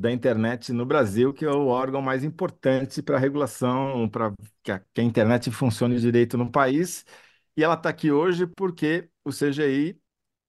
da 0.00 0.10
internet 0.10 0.72
no 0.72 0.86
Brasil, 0.86 1.32
que 1.32 1.44
é 1.44 1.50
o 1.50 1.66
órgão 1.66 2.00
mais 2.00 2.24
importante 2.24 3.02
para 3.02 3.16
a 3.16 3.20
regulação, 3.20 4.08
para 4.08 4.32
que, 4.62 4.78
que 4.94 5.00
a, 5.00 5.04
internet 5.04 5.50
funcione 5.50 6.00
direito 6.00 6.38
no 6.38 6.50
país. 6.50 7.04
E 7.56 7.62
ela 7.62 7.74
está 7.74 7.90
aqui 7.90 8.10
hoje 8.10 8.46
porque 8.56 9.10
o 9.24 9.30
CGI 9.30 10.00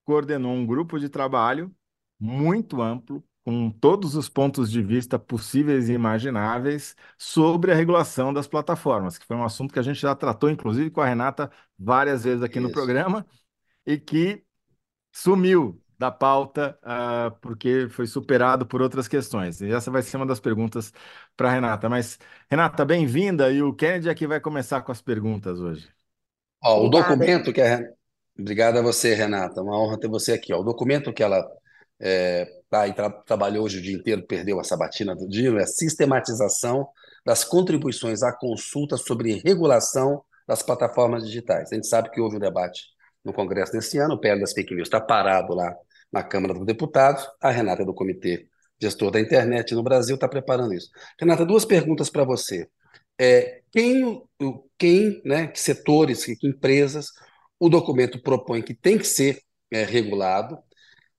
coordenou 0.05 0.53
um 0.53 0.65
grupo 0.65 0.99
de 0.99 1.09
trabalho 1.09 1.73
muito 2.19 2.81
amplo, 2.81 3.23
com 3.43 3.71
todos 3.71 4.15
os 4.15 4.29
pontos 4.29 4.71
de 4.71 4.81
vista 4.81 5.17
possíveis 5.19 5.89
e 5.89 5.93
imagináveis 5.93 6.95
sobre 7.17 7.71
a 7.71 7.75
regulação 7.75 8.31
das 8.31 8.47
plataformas, 8.47 9.17
que 9.17 9.25
foi 9.25 9.35
um 9.35 9.43
assunto 9.43 9.73
que 9.73 9.79
a 9.79 9.81
gente 9.81 9.99
já 9.99 10.15
tratou, 10.15 10.49
inclusive, 10.49 10.91
com 10.91 11.01
a 11.01 11.07
Renata 11.07 11.51
várias 11.77 12.23
vezes 12.23 12.43
aqui 12.43 12.59
Isso. 12.59 12.67
no 12.67 12.73
programa, 12.73 13.25
e 13.85 13.97
que 13.97 14.43
sumiu 15.11 15.80
da 16.01 16.09
pauta, 16.09 16.75
uh, 16.81 17.29
porque 17.41 17.87
foi 17.91 18.07
superado 18.07 18.65
por 18.65 18.81
outras 18.81 19.07
questões. 19.07 19.61
E 19.61 19.71
essa 19.71 19.91
vai 19.91 20.01
ser 20.01 20.17
uma 20.17 20.25
das 20.25 20.39
perguntas 20.39 20.91
para 21.37 21.47
a 21.47 21.51
Renata. 21.53 21.87
Mas, 21.87 22.17
Renata, 22.49 22.83
bem-vinda, 22.83 23.51
e 23.51 23.61
o 23.61 23.71
Kennedy 23.71 24.09
aqui 24.09 24.25
vai 24.25 24.39
começar 24.39 24.81
com 24.81 24.91
as 24.91 24.99
perguntas 24.99 25.59
hoje. 25.59 25.87
Ó, 26.63 26.87
o 26.87 26.89
documento 26.89 27.53
que 27.53 27.61
a... 27.61 27.79
Obrigado 28.35 28.79
a 28.79 28.81
você, 28.81 29.13
Renata, 29.13 29.61
uma 29.61 29.79
honra 29.79 29.99
ter 29.99 30.07
você 30.07 30.31
aqui. 30.31 30.51
Ó. 30.51 30.61
O 30.61 30.63
documento 30.63 31.13
que 31.13 31.21
ela 31.21 31.47
é, 31.99 32.47
tá, 32.67 32.87
e 32.87 32.93
tra 32.93 33.11
trabalhou 33.11 33.63
hoje 33.65 33.77
o 33.77 33.81
dia 33.83 33.95
inteiro, 33.95 34.25
perdeu 34.25 34.59
a 34.59 34.63
sabatina 34.63 35.15
do 35.15 35.27
dia, 35.27 35.51
é 35.51 35.61
a 35.61 35.67
sistematização 35.67 36.87
das 37.23 37.43
contribuições 37.43 38.23
à 38.23 38.35
consulta 38.35 38.97
sobre 38.97 39.39
regulação 39.45 40.23
das 40.47 40.63
plataformas 40.63 41.23
digitais. 41.23 41.71
A 41.71 41.75
gente 41.75 41.85
sabe 41.85 42.09
que 42.09 42.19
houve 42.19 42.37
um 42.37 42.39
debate 42.39 42.85
no 43.23 43.31
Congresso 43.31 43.73
desse 43.73 43.99
ano, 43.99 44.15
o 44.15 44.19
PL 44.19 44.41
das 44.41 44.51
fake 44.51 44.73
news 44.73 44.87
está 44.87 44.99
parado 44.99 45.53
lá 45.53 45.71
na 46.11 46.23
Câmara 46.23 46.53
dos 46.53 46.65
Deputados. 46.65 47.27
A 47.41 47.49
Renata 47.51 47.83
é 47.83 47.85
do 47.85 47.93
Comitê 47.93 48.47
Gestor 48.81 49.11
da 49.11 49.19
Internet 49.19 49.75
no 49.75 49.83
Brasil 49.83 50.15
está 50.15 50.27
preparando 50.27 50.73
isso. 50.73 50.89
Renata, 51.19 51.45
duas 51.45 51.65
perguntas 51.65 52.09
para 52.09 52.23
você. 52.23 52.67
é, 53.19 53.61
quem, 53.71 54.23
quem 54.77 55.21
né, 55.23 55.47
que 55.47 55.59
setores, 55.59 56.25
que, 56.25 56.47
empresas 56.47 57.07
o 57.59 57.69
documento 57.69 58.19
propõe 58.21 58.63
que 58.63 58.73
tem 58.73 58.97
que 58.97 59.05
ser 59.05 59.39
é, 59.71 59.83
regulado 59.83 60.57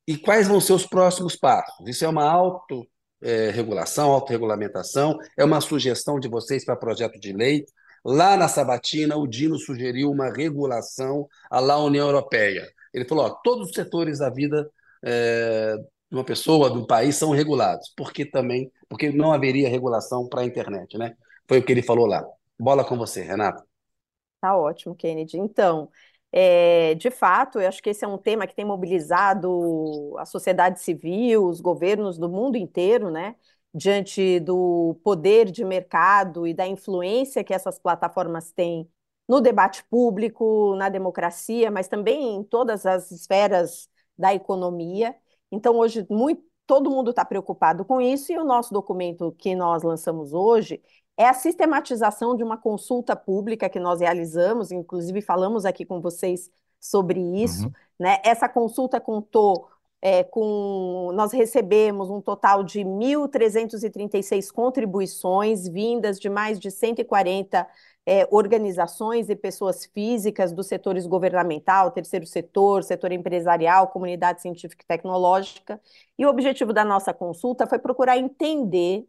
e 0.07 0.17
quais 0.17 0.49
vão 0.49 0.61
ser 0.61 0.73
os 0.73 0.85
próximos 0.85 1.37
passos. 1.37 1.87
Isso 1.87 2.05
é 2.05 2.09
uma 2.09 2.25
autorregulação, 2.25 4.11
é, 4.11 4.15
autorregulamentação, 4.15 5.19
é 5.37 5.45
uma 5.45 5.61
sugestão 5.61 6.19
de 6.19 6.29
vocês 6.29 6.65
para 6.65 6.75
projeto 6.75 7.21
de 7.21 7.33
lei. 7.33 7.65
Lá 8.05 8.37
na 8.37 8.49
Sabatina, 8.49 9.17
o 9.17 9.29
Dino 9.29 9.57
sugeriu 9.57 10.11
uma 10.11 10.29
regulação 10.33 11.29
à 11.49 11.61
la 11.61 11.79
União 11.79 12.07
Europeia. 12.07 12.69
Ele 12.93 13.05
falou: 13.05 13.27
ó, 13.27 13.31
todos 13.31 13.69
os 13.69 13.75
setores 13.75 14.19
da 14.19 14.29
vida 14.29 14.69
é, 15.03 15.77
de 15.77 16.17
uma 16.17 16.25
pessoa, 16.25 16.71
de 16.71 16.79
um 16.79 16.87
país, 16.87 17.17
são 17.17 17.31
regulados. 17.31 17.93
Porque 17.97 18.25
também, 18.25 18.71
porque 18.89 19.11
não 19.11 19.33
haveria 19.33 19.69
regulação 19.69 20.29
para 20.29 20.43
a 20.43 20.45
internet, 20.45 20.97
né? 20.99 21.15
Foi 21.49 21.59
o 21.59 21.65
que 21.65 21.73
ele 21.73 21.83
falou 21.83 22.07
lá. 22.07 22.25
Bola 22.59 22.85
com 22.85 22.97
você, 22.97 23.23
Renato. 23.23 23.63
Tá 24.41 24.57
ótimo, 24.57 24.95
Kennedy. 24.95 25.39
Então, 25.39 25.89
é, 26.33 26.95
de 26.95 27.11
fato, 27.11 27.61
eu 27.61 27.69
acho 27.69 27.83
que 27.83 27.91
esse 27.91 28.05
é 28.05 28.09
um 28.09 28.19
tema 28.19 28.47
que 28.47 28.55
tem 28.55 28.65
mobilizado 28.65 30.15
a 30.19 30.25
sociedade 30.25 30.81
civil, 30.81 31.47
os 31.47 31.61
governos 31.61 32.19
do 32.19 32.29
mundo 32.29 32.57
inteiro, 32.57 33.11
né? 33.11 33.37
Diante 33.75 34.41
do 34.41 34.99
poder 35.05 35.51
de 35.51 35.65
mercado 35.65 36.47
e 36.47 36.55
da 36.55 36.67
influência 36.67 37.45
que 37.45 37.55
essas 37.55 37.79
plataformas 37.79 38.53
têm 38.53 38.89
no 39.29 39.41
debate 39.41 39.85
público, 39.85 40.75
na 40.77 40.89
democracia, 40.89 41.71
mas 41.71 41.89
também 41.89 42.37
em 42.37 42.43
todas 42.43 42.85
as 42.87 43.11
esferas 43.11 43.89
da 44.23 44.33
economia. 44.33 45.17
Então, 45.51 45.77
hoje, 45.77 46.07
muito, 46.09 46.45
todo 46.65 46.89
mundo 46.89 47.11
está 47.11 47.25
preocupado 47.25 47.85
com 47.85 48.01
isso, 48.01 48.33
e 48.33 48.39
o 48.39 48.45
nosso 48.45 48.73
documento 48.73 49.35
que 49.37 49.53
nós 49.53 49.83
lançamos 49.83 50.33
hoje 50.33 50.81
é 51.17 51.29
a 51.29 51.35
sistematização 51.35 52.37
de 52.37 52.45
uma 52.45 52.57
consulta 52.57 53.17
pública 53.17 53.69
que 53.69 53.81
nós 53.81 53.99
realizamos, 53.99 54.71
inclusive 54.71 55.21
falamos 55.21 55.65
aqui 55.65 55.85
com 55.85 56.01
vocês 56.01 56.49
sobre 56.81 57.21
isso. 57.43 57.67
Uhum. 57.67 57.73
Né? 57.99 58.19
Essa 58.25 58.49
consulta 58.49 59.01
contou 59.01 59.69
é, 60.03 60.25
com. 60.25 61.13
Nós 61.15 61.33
recebemos 61.33 62.11
um 62.11 62.21
total 62.21 62.65
de 62.65 62.81
1.336 62.81 64.51
contribuições 64.51 65.69
vindas 65.69 66.19
de 66.19 66.29
mais 66.29 66.59
de 66.59 66.71
140 66.71 67.67
é, 68.05 68.27
organizações 68.33 69.31
e 69.31 69.37
pessoas 69.37 69.87
físicas 69.87 70.53
dos 70.53 70.67
setores 70.67 71.07
governamental, 71.07 71.93
terceiro 71.93 72.27
setor, 72.27 72.83
setor 72.83 73.13
empresarial, 73.13 73.89
comunidade 73.89 74.43
científica 74.43 74.83
e 74.83 74.87
tecnológica. 74.87 75.81
E 76.19 76.27
o 76.27 76.29
objetivo 76.29 76.73
da 76.73 76.85
nossa 76.85 77.15
consulta 77.15 77.67
foi 77.67 77.79
procurar 77.79 78.19
entender 78.19 79.07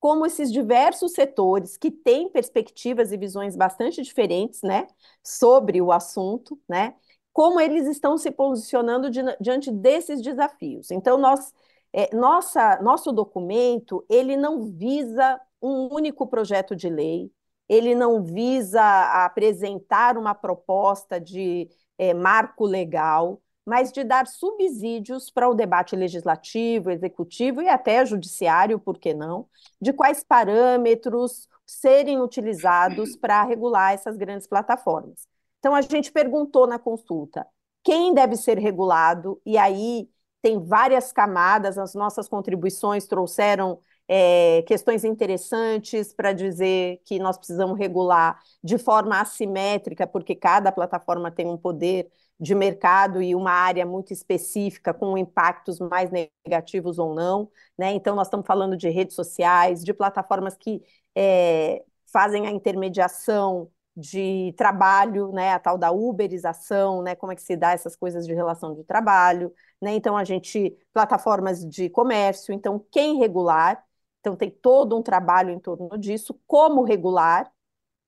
como 0.00 0.24
esses 0.24 0.52
diversos 0.52 1.12
setores 1.12 1.76
que 1.76 1.90
têm 1.90 2.28
perspectivas 2.30 3.10
e 3.12 3.16
visões 3.16 3.56
bastante 3.56 4.00
diferentes, 4.02 4.62
né, 4.62 4.86
sobre 5.24 5.82
o 5.82 5.90
assunto, 5.90 6.56
né, 6.68 6.94
como 7.38 7.60
eles 7.60 7.86
estão 7.86 8.18
se 8.18 8.32
posicionando 8.32 9.08
di 9.08 9.20
diante 9.40 9.70
desses 9.70 10.20
desafios. 10.20 10.90
Então, 10.90 11.16
nós, 11.16 11.54
é, 11.92 12.12
nossa, 12.12 12.82
nosso 12.82 13.12
documento, 13.12 14.04
ele 14.10 14.36
não 14.36 14.64
visa 14.72 15.40
um 15.62 15.94
único 15.94 16.26
projeto 16.26 16.74
de 16.74 16.88
lei, 16.90 17.30
ele 17.68 17.94
não 17.94 18.24
visa 18.24 18.82
apresentar 19.24 20.18
uma 20.18 20.34
proposta 20.34 21.20
de 21.20 21.70
é, 21.96 22.12
marco 22.12 22.66
legal, 22.66 23.40
mas 23.64 23.92
de 23.92 24.02
dar 24.02 24.26
subsídios 24.26 25.30
para 25.30 25.48
o 25.48 25.54
debate 25.54 25.94
legislativo, 25.94 26.90
executivo 26.90 27.62
e 27.62 27.68
até 27.68 28.04
judiciário, 28.04 28.80
por 28.80 28.98
que 28.98 29.14
não, 29.14 29.46
de 29.80 29.92
quais 29.92 30.24
parâmetros 30.24 31.48
serem 31.64 32.20
utilizados 32.20 33.14
para 33.14 33.44
regular 33.44 33.92
essas 33.94 34.16
grandes 34.16 34.48
plataformas. 34.48 35.37
Então, 35.58 35.74
a 35.74 35.80
gente 35.80 36.12
perguntou 36.12 36.66
na 36.66 36.78
consulta 36.78 37.46
quem 37.82 38.12
deve 38.14 38.36
ser 38.36 38.58
regulado, 38.58 39.40
e 39.46 39.56
aí 39.56 40.08
tem 40.42 40.62
várias 40.64 41.12
camadas, 41.12 41.78
as 41.78 41.94
nossas 41.94 42.28
contribuições 42.28 43.06
trouxeram 43.06 43.80
é, 44.06 44.62
questões 44.62 45.04
interessantes 45.04 46.14
para 46.14 46.32
dizer 46.32 47.00
que 47.04 47.18
nós 47.18 47.36
precisamos 47.36 47.78
regular 47.78 48.40
de 48.62 48.78
forma 48.78 49.20
assimétrica, 49.20 50.06
porque 50.06 50.34
cada 50.34 50.72
plataforma 50.72 51.30
tem 51.30 51.46
um 51.46 51.58
poder 51.58 52.10
de 52.40 52.54
mercado 52.54 53.20
e 53.20 53.34
uma 53.34 53.50
área 53.50 53.84
muito 53.84 54.12
específica, 54.12 54.94
com 54.94 55.18
impactos 55.18 55.80
mais 55.80 56.10
negativos 56.46 56.98
ou 56.98 57.14
não. 57.14 57.50
Né? 57.76 57.92
Então, 57.92 58.14
nós 58.14 58.28
estamos 58.28 58.46
falando 58.46 58.76
de 58.76 58.88
redes 58.88 59.14
sociais, 59.14 59.84
de 59.84 59.92
plataformas 59.92 60.56
que 60.56 60.80
é, 61.14 61.84
fazem 62.12 62.46
a 62.46 62.50
intermediação 62.50 63.70
de 63.98 64.54
trabalho, 64.56 65.32
né, 65.32 65.52
a 65.52 65.58
tal 65.58 65.76
da 65.76 65.90
uberização, 65.90 67.02
né, 67.02 67.16
como 67.16 67.32
é 67.32 67.34
que 67.34 67.42
se 67.42 67.56
dá 67.56 67.72
essas 67.72 67.96
coisas 67.96 68.24
de 68.26 68.32
relação 68.32 68.72
de 68.74 68.84
trabalho, 68.84 69.52
né, 69.82 69.92
então 69.94 70.16
a 70.16 70.22
gente, 70.22 70.76
plataformas 70.92 71.66
de 71.66 71.90
comércio, 71.90 72.54
então 72.54 72.84
quem 72.92 73.18
regular, 73.18 73.84
então 74.20 74.36
tem 74.36 74.50
todo 74.50 74.96
um 74.96 75.02
trabalho 75.02 75.50
em 75.50 75.58
torno 75.58 75.98
disso, 75.98 76.38
como 76.46 76.84
regular 76.84 77.50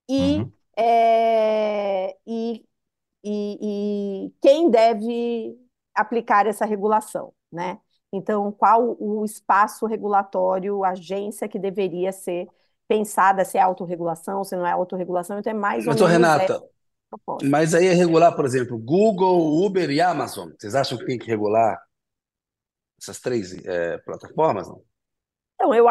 e, 0.09 0.39
uhum. 0.39 0.53
é, 0.77 2.17
e 2.27 2.65
e, 3.25 4.27
e 4.27 4.35
quem 4.41 4.71
deve 4.71 5.57
aplicar 5.95 6.47
essa 6.47 6.65
regulação, 6.65 7.33
né? 7.53 7.79
Então, 8.13 8.51
qual 8.51 8.97
o 8.99 9.25
espaço 9.25 9.87
regulatório, 9.87 10.85
agência 10.85 11.49
que 11.49 11.59
deveria 11.59 12.13
ser 12.13 12.49
pensada, 12.91 13.45
se 13.45 13.57
é 13.57 13.61
autorregulação, 13.61 14.43
se 14.43 14.57
não 14.57 14.67
é 14.67 14.73
autorregulação, 14.73 15.39
então 15.39 15.53
é 15.53 15.55
mais 15.55 15.87
ou 15.87 15.93
mas, 15.93 16.01
menos... 16.01 16.13
Renata, 16.13 16.69
mas 17.45 17.73
aí 17.73 17.87
é 17.87 17.93
regular, 17.93 18.35
por 18.35 18.45
exemplo, 18.45 18.77
Google, 18.77 19.65
Uber 19.65 19.89
e 19.89 20.01
Amazon. 20.01 20.51
Vocês 20.59 20.75
acham 20.75 20.99
que 20.99 21.07
tem 21.07 21.17
que 21.17 21.29
regular 21.29 21.81
essas 23.01 23.21
três 23.21 23.65
é, 23.65 23.99
plataformas? 23.99 24.67
Não? 24.67 24.83
Então, 25.55 25.73
eu, 25.73 25.87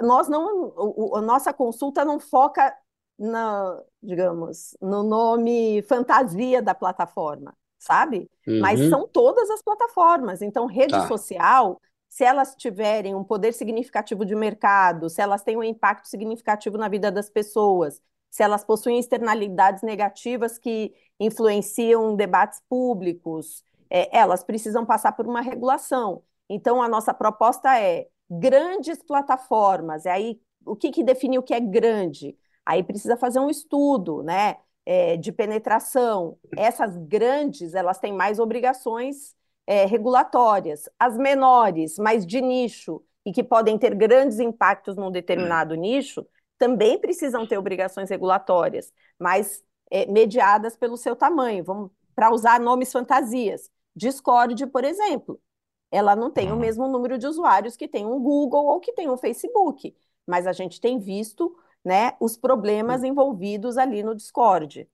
nós 0.00 0.28
não, 0.28 0.72
o, 0.76 1.14
a 1.16 1.22
nossa 1.22 1.52
consulta 1.52 2.04
não 2.04 2.18
foca 2.18 2.74
na, 3.16 3.80
digamos, 4.02 4.76
no 4.82 5.04
nome 5.04 5.82
fantasia 5.82 6.60
da 6.60 6.74
plataforma, 6.74 7.54
sabe? 7.78 8.28
Uhum. 8.44 8.58
Mas 8.58 8.88
são 8.88 9.06
todas 9.06 9.48
as 9.50 9.62
plataformas. 9.62 10.42
Então, 10.42 10.66
rede 10.66 10.94
tá. 10.94 11.06
social, 11.06 11.80
se 12.10 12.24
elas 12.24 12.56
tiverem 12.56 13.14
um 13.14 13.22
poder 13.22 13.54
significativo 13.54 14.26
de 14.26 14.34
mercado, 14.34 15.08
se 15.08 15.22
elas 15.22 15.42
têm 15.44 15.56
um 15.56 15.62
impacto 15.62 16.08
significativo 16.08 16.76
na 16.76 16.88
vida 16.88 17.10
das 17.10 17.30
pessoas, 17.30 18.02
se 18.28 18.42
elas 18.42 18.64
possuem 18.64 18.98
externalidades 18.98 19.82
negativas 19.84 20.58
que 20.58 20.92
influenciam 21.20 22.16
debates 22.16 22.60
públicos, 22.68 23.64
é, 23.88 24.16
elas 24.16 24.42
precisam 24.42 24.84
passar 24.84 25.12
por 25.12 25.26
uma 25.26 25.40
regulação. 25.40 26.22
Então, 26.48 26.82
a 26.82 26.88
nossa 26.88 27.14
proposta 27.14 27.78
é 27.78 28.08
grandes 28.28 29.00
plataformas. 29.02 30.04
E 30.04 30.08
aí, 30.08 30.40
o 30.66 30.74
que, 30.74 30.90
que 30.90 31.04
define 31.04 31.38
o 31.38 31.42
que 31.42 31.54
é 31.54 31.60
grande? 31.60 32.36
Aí 32.66 32.82
precisa 32.82 33.16
fazer 33.16 33.38
um 33.38 33.48
estudo, 33.48 34.22
né, 34.22 34.56
é, 34.84 35.16
de 35.16 35.30
penetração. 35.30 36.36
Essas 36.56 36.96
grandes, 36.96 37.74
elas 37.74 37.98
têm 37.98 38.12
mais 38.12 38.40
obrigações 38.40 39.34
é, 39.70 39.84
regulatórias. 39.86 40.88
As 40.98 41.16
menores, 41.16 41.96
mais 41.96 42.26
de 42.26 42.40
nicho 42.40 43.00
e 43.24 43.32
que 43.32 43.44
podem 43.44 43.78
ter 43.78 43.94
grandes 43.94 44.40
impactos 44.40 44.96
num 44.96 45.12
determinado 45.12 45.76
nicho, 45.76 46.26
também 46.58 46.98
precisam 46.98 47.46
ter 47.46 47.56
obrigações 47.56 48.10
regulatórias, 48.10 48.92
mas 49.16 49.62
é, 49.88 50.06
mediadas 50.06 50.76
pelo 50.76 50.96
seu 50.96 51.14
tamanho. 51.14 51.62
Vamos 51.62 51.92
para 52.16 52.32
usar 52.32 52.58
nomes 52.58 52.90
fantasias. 52.90 53.70
Discord, 53.94 54.66
por 54.66 54.82
exemplo, 54.82 55.40
ela 55.88 56.16
não 56.16 56.32
tem 56.32 56.50
o 56.50 56.54
uhum. 56.54 56.58
mesmo 56.58 56.88
número 56.88 57.16
de 57.16 57.28
usuários 57.28 57.76
que 57.76 57.86
tem 57.86 58.04
um 58.04 58.20
Google 58.20 58.66
ou 58.66 58.80
que 58.80 58.92
tem 58.92 59.08
um 59.08 59.16
Facebook, 59.16 59.94
mas 60.26 60.48
a 60.48 60.52
gente 60.52 60.80
tem 60.80 60.98
visto 60.98 61.56
né, 61.84 62.16
os 62.18 62.36
problemas 62.36 63.04
envolvidos 63.04 63.78
ali 63.78 64.02
no 64.02 64.16
Discord. 64.16 64.88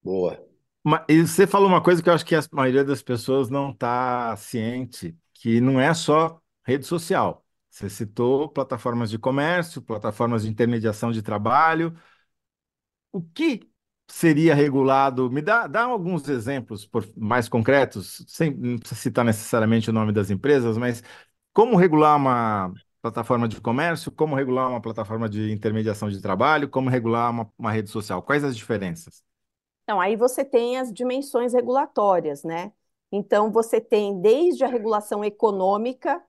Boa. 0.00 0.49
E 1.08 1.26
você 1.26 1.46
falou 1.46 1.68
uma 1.68 1.82
coisa 1.82 2.02
que 2.02 2.08
eu 2.08 2.14
acho 2.14 2.24
que 2.24 2.34
a 2.34 2.40
maioria 2.52 2.84
das 2.84 3.02
pessoas 3.02 3.50
não 3.50 3.70
está 3.70 4.34
ciente, 4.36 5.14
que 5.34 5.60
não 5.60 5.78
é 5.78 5.92
só 5.92 6.40
rede 6.64 6.86
social. 6.86 7.44
Você 7.68 7.90
citou 7.90 8.48
plataformas 8.48 9.10
de 9.10 9.18
comércio, 9.18 9.82
plataformas 9.82 10.42
de 10.42 10.48
intermediação 10.48 11.12
de 11.12 11.22
trabalho. 11.22 11.94
O 13.12 13.22
que 13.22 13.68
seria 14.08 14.54
regulado? 14.54 15.30
Me 15.30 15.42
dá, 15.42 15.66
dá 15.66 15.82
alguns 15.84 16.28
exemplos 16.28 16.86
por, 16.86 17.06
mais 17.16 17.48
concretos, 17.48 18.24
sem 18.28 18.78
citar 18.84 19.24
necessariamente 19.24 19.90
o 19.90 19.92
nome 19.92 20.12
das 20.12 20.30
empresas, 20.30 20.76
mas 20.78 21.02
como 21.52 21.76
regular 21.76 22.16
uma 22.16 22.72
plataforma 23.02 23.48
de 23.48 23.60
comércio, 23.60 24.12
como 24.12 24.34
regular 24.36 24.68
uma 24.68 24.80
plataforma 24.80 25.28
de 25.28 25.50
intermediação 25.52 26.08
de 26.08 26.20
trabalho, 26.20 26.68
como 26.68 26.90
regular 26.90 27.30
uma, 27.30 27.50
uma 27.58 27.72
rede 27.72 27.90
social. 27.90 28.22
Quais 28.22 28.44
as 28.44 28.56
diferenças? 28.56 29.22
Então, 29.90 30.00
aí 30.00 30.14
você 30.14 30.44
tem 30.44 30.78
as 30.78 30.92
dimensões 30.92 31.52
regulatórias, 31.52 32.44
né? 32.44 32.72
Então, 33.10 33.50
você 33.50 33.80
tem 33.80 34.20
desde 34.20 34.62
a 34.62 34.68
regulação 34.68 35.24
econômica, 35.24 36.22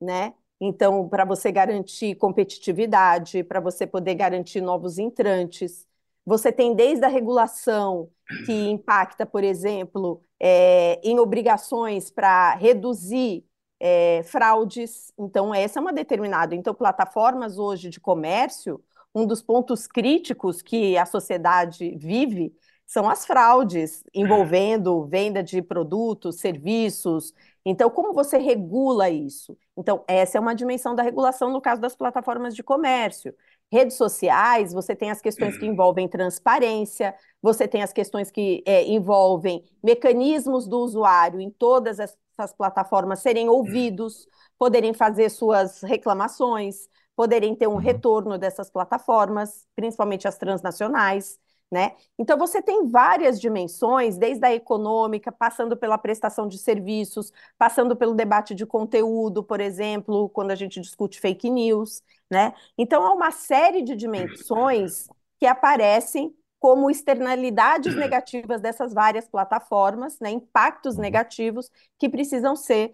né? 0.00 0.32
Então, 0.58 1.06
para 1.06 1.26
você 1.26 1.52
garantir 1.52 2.14
competitividade, 2.14 3.44
para 3.44 3.60
você 3.60 3.86
poder 3.86 4.14
garantir 4.14 4.62
novos 4.62 4.98
entrantes. 4.98 5.86
Você 6.24 6.50
tem 6.50 6.74
desde 6.74 7.04
a 7.04 7.08
regulação 7.08 8.08
que 8.46 8.70
impacta, 8.70 9.26
por 9.26 9.44
exemplo, 9.44 10.22
é, 10.40 10.98
em 11.04 11.18
obrigações 11.18 12.10
para 12.10 12.54
reduzir 12.54 13.44
é, 13.78 14.22
fraudes. 14.22 15.12
Então, 15.18 15.54
essa 15.54 15.78
é 15.78 15.82
uma 15.82 15.92
determinada. 15.92 16.54
Então, 16.54 16.74
plataformas 16.74 17.58
hoje 17.58 17.90
de 17.90 18.00
comércio, 18.00 18.82
um 19.14 19.26
dos 19.26 19.42
pontos 19.42 19.86
críticos 19.86 20.62
que 20.62 20.96
a 20.96 21.06
sociedade 21.06 21.96
vive 21.96 22.54
são 22.86 23.08
as 23.08 23.24
fraudes 23.24 24.04
envolvendo 24.14 25.06
venda 25.06 25.42
de 25.42 25.62
produtos, 25.62 26.40
serviços. 26.40 27.32
Então, 27.64 27.88
como 27.88 28.12
você 28.12 28.36
regula 28.36 29.08
isso? 29.08 29.56
Então, 29.76 30.04
essa 30.06 30.36
é 30.36 30.40
uma 30.40 30.54
dimensão 30.54 30.94
da 30.94 31.02
regulação 31.02 31.50
no 31.50 31.60
caso 31.60 31.80
das 31.80 31.96
plataformas 31.96 32.54
de 32.54 32.62
comércio. 32.62 33.34
Redes 33.72 33.96
sociais, 33.96 34.74
você 34.74 34.94
tem 34.94 35.10
as 35.10 35.22
questões 35.22 35.56
que 35.56 35.64
envolvem 35.64 36.06
transparência, 36.06 37.14
você 37.40 37.66
tem 37.66 37.82
as 37.82 37.94
questões 37.94 38.30
que 38.30 38.62
é, 38.66 38.84
envolvem 38.84 39.64
mecanismos 39.82 40.68
do 40.68 40.78
usuário 40.78 41.40
em 41.40 41.48
todas 41.50 41.98
essas 41.98 42.52
plataformas 42.52 43.20
serem 43.20 43.48
ouvidos, 43.48 44.26
poderem 44.58 44.92
fazer 44.92 45.30
suas 45.30 45.80
reclamações, 45.80 46.88
poderem 47.16 47.54
ter 47.54 47.66
um 47.66 47.72
uhum. 47.72 47.76
retorno 47.78 48.38
dessas 48.38 48.70
plataformas, 48.70 49.66
principalmente 49.76 50.26
as 50.26 50.38
transnacionais. 50.38 51.38
Né? 51.70 51.92
Então, 52.18 52.36
você 52.36 52.60
tem 52.60 52.86
várias 52.86 53.40
dimensões, 53.40 54.18
desde 54.18 54.44
a 54.44 54.52
econômica, 54.52 55.32
passando 55.32 55.74
pela 55.74 55.96
prestação 55.96 56.46
de 56.46 56.58
serviços, 56.58 57.32
passando 57.56 57.96
pelo 57.96 58.12
debate 58.12 58.54
de 58.54 58.66
conteúdo, 58.66 59.42
por 59.42 59.58
exemplo, 59.58 60.28
quando 60.28 60.50
a 60.50 60.54
gente 60.54 60.78
discute 60.78 61.18
fake 61.18 61.48
news. 61.48 62.02
Né? 62.30 62.52
Então, 62.76 63.02
há 63.06 63.14
uma 63.14 63.30
série 63.30 63.80
de 63.80 63.96
dimensões 63.96 65.08
que 65.38 65.46
aparecem 65.46 66.34
como 66.58 66.90
externalidades 66.90 67.96
negativas 67.96 68.60
dessas 68.60 68.92
várias 68.92 69.26
plataformas, 69.26 70.20
né? 70.20 70.30
impactos 70.30 70.96
uhum. 70.96 71.00
negativos 71.00 71.70
que 71.98 72.08
precisam 72.08 72.54
ser 72.54 72.92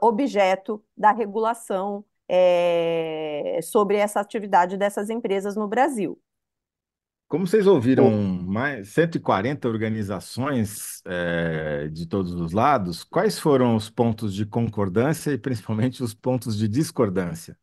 objeto 0.00 0.84
da 0.94 1.12
regulação 1.12 2.04
é, 2.28 3.60
sobre 3.62 3.96
essa 3.96 4.20
atividade 4.20 4.76
dessas 4.76 5.10
empresas 5.10 5.56
no 5.56 5.66
Brasil. 5.66 6.20
Como 7.28 7.46
vocês 7.46 7.66
ouviram 7.66 8.10
mais 8.10 8.88
140 8.88 9.68
organizações 9.68 11.02
é, 11.04 11.88
de 11.88 12.06
todos 12.06 12.32
os 12.32 12.52
lados, 12.52 13.04
quais 13.04 13.38
foram 13.38 13.76
os 13.76 13.90
pontos 13.90 14.34
de 14.34 14.46
concordância 14.46 15.30
e 15.30 15.38
principalmente 15.38 16.02
os 16.02 16.14
pontos 16.14 16.56
de 16.56 16.66
discordância? 16.66 17.54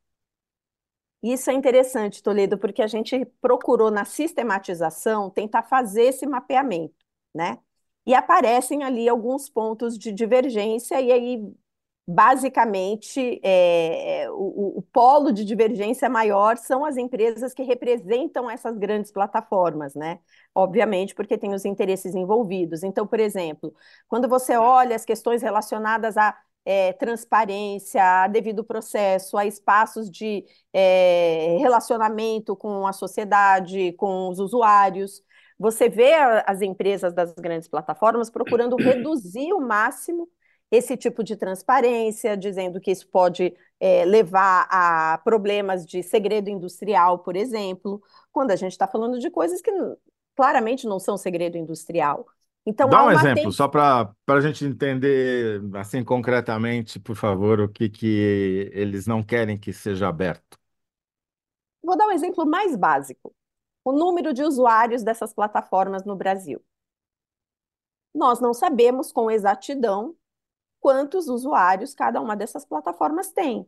Isso 1.23 1.49
é 1.49 1.54
interessante, 1.54 2.21
Toledo, 2.21 2.60
porque 2.60 2.84
a 2.84 2.88
gente 2.88 3.25
procurou 3.41 3.89
na 3.89 4.06
sistematização 4.06 5.32
tentar 5.32 5.63
fazer 5.63 6.04
esse 6.04 6.28
mapeamento, 6.28 6.93
né? 7.34 7.58
E 8.06 8.13
aparecem 8.13 8.84
ali 8.84 9.10
alguns 9.10 9.49
pontos 9.49 9.97
de 9.97 10.12
divergência, 10.12 11.01
e 11.01 11.12
aí 11.12 11.54
basicamente, 12.08 13.39
é, 13.44 14.28
o, 14.30 14.78
o, 14.80 14.82
polo 14.94 15.32
de 15.32 15.44
divergência 15.44 16.08
maior 16.08 16.58
são 16.58 16.86
as 16.86 16.98
empresas 16.98 17.54
que 17.54 17.63
representam 17.63 18.50
essas 18.50 18.78
grandes 18.78 19.12
plataformas, 19.12 19.96
né? 19.96 20.20
Obviamente, 20.54 21.15
porque 21.15 21.38
tem 21.38 21.54
os 21.54 21.65
interesses 21.65 22.13
envolvidos. 22.13 22.84
Então, 22.84 23.08
por 23.08 23.20
exemplo, 23.20 23.74
quando 24.08 24.28
você 24.30 24.56
olha 24.56 24.96
as 24.96 25.04
questões 25.04 25.41
relacionadas 25.41 26.15
à 26.15 26.38
é, 26.63 26.94
transparência, 26.94 28.04
a 28.04 28.28
devido 28.28 28.63
processo, 28.63 29.38
a 29.38 29.46
espaços 29.46 30.10
de 30.10 30.46
é, 30.74 31.58
relacionamento 31.60 32.56
com 32.56 32.86
a 32.86 32.94
sociedade, 32.94 33.94
com 33.94 34.30
os 34.30 34.39
usuários, 34.39 35.24
você 35.58 35.89
vê 35.89 36.13
as 36.46 36.62
empresas 36.62 37.13
das 37.13 37.34
grandes 37.34 37.68
plataformas 37.68 38.30
procurando 38.30 38.76
reduzir 38.76 39.54
o 39.54 39.62
máximo 39.62 40.30
esse 40.71 40.97
tipo 40.97 41.23
de 41.23 41.36
transparência, 41.36 42.36
dizendo 42.36 42.82
que 42.82 42.91
isso 42.91 43.08
pode 43.08 43.54
é, 43.80 44.04
levar 44.06 44.67
a 44.69 45.17
problemas 45.23 45.86
de 45.86 46.01
segredo 46.01 46.49
industrial, 46.49 47.19
por 47.19 47.36
exemplo, 47.36 48.01
quando 48.32 48.51
a 48.51 48.56
gente 48.56 48.71
está 48.71 48.88
falando 48.88 49.19
de 49.19 49.30
coisas 49.30 49.62
que 49.62 49.71
claramente 50.36 50.88
não 50.88 50.99
são 50.99 51.17
segredo 51.17 51.58
industrial. 51.58 52.25
Então, 52.65 52.89
Dá 52.89 53.06
um 53.06 53.12
exemplo, 53.12 53.43
tem... 53.43 53.51
só 53.51 53.67
para 53.67 54.12
a 54.28 54.41
gente 54.41 54.65
entender, 54.65 55.62
assim, 55.75 56.04
concretamente, 56.04 56.99
por 56.99 57.15
favor, 57.15 57.60
o 57.60 57.69
que, 57.69 57.88
que 57.89 58.71
eles 58.73 59.06
não 59.06 59.23
querem 59.23 59.58
que 59.58 59.71
seja 59.71 60.08
aberto. 60.08 60.58
Vou 61.84 61.95
dar 61.95 62.08
um 62.08 62.12
exemplo 62.12 62.43
mais 62.43 62.75
básico: 62.75 63.32
o 63.84 63.91
número 63.91 64.34
de 64.34 64.41
usuários 64.41 65.04
dessas 65.04 65.32
plataformas 65.32 66.04
no 66.04 66.15
Brasil. 66.15 66.60
Nós 68.13 68.39
não 68.39 68.54
sabemos 68.54 69.12
com 69.12 69.30
exatidão 69.30 70.15
quantos 70.86 71.28
usuários 71.28 71.95
cada 71.95 72.21
uma 72.21 72.36
dessas 72.36 72.63
plataformas 72.63 73.32
tem. 73.32 73.67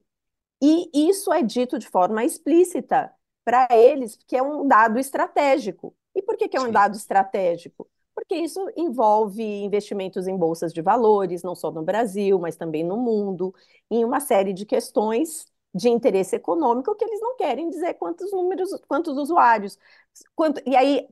E 0.62 0.88
isso 1.10 1.34
é 1.34 1.41
dito 1.41 1.80
de 1.80 1.89
forma 1.89 2.23
explícita 2.23 3.12
para 3.43 3.67
eles, 3.71 4.19
que 4.27 4.38
é 4.38 4.43
um 4.43 4.67
dado 4.67 4.99
estratégico. 4.99 5.95
E 6.13 6.21
por 6.21 6.38
que, 6.38 6.47
que 6.47 6.56
é 6.56 6.62
um 6.62 6.65
Sim. 6.65 6.71
dado 6.71 6.95
estratégico? 6.95 7.89
Porque 8.13 8.36
isso 8.36 8.63
envolve 8.77 9.41
investimentos 9.41 10.27
em 10.27 10.38
bolsas 10.38 10.71
de 10.71 10.80
valores, 10.80 11.41
não 11.41 11.56
só 11.56 11.71
no 11.71 11.82
Brasil, 11.82 12.38
mas 12.38 12.56
também 12.56 12.84
no 12.84 12.97
mundo, 12.97 13.51
em 13.89 14.06
uma 14.06 14.19
série 14.19 14.53
de 14.53 14.63
questões 14.63 15.47
de 15.73 15.89
interesse 15.89 16.36
econômico 16.36 16.93
que 16.93 17.03
eles 17.03 17.19
não 17.19 17.36
querem 17.36 17.67
dizer 17.67 17.95
quantos 17.95 18.32
números, 18.32 18.69
quantos 18.88 19.17
usuários. 19.17 19.75
Quanto, 20.36 20.62
e 20.67 20.75
aí, 20.75 21.08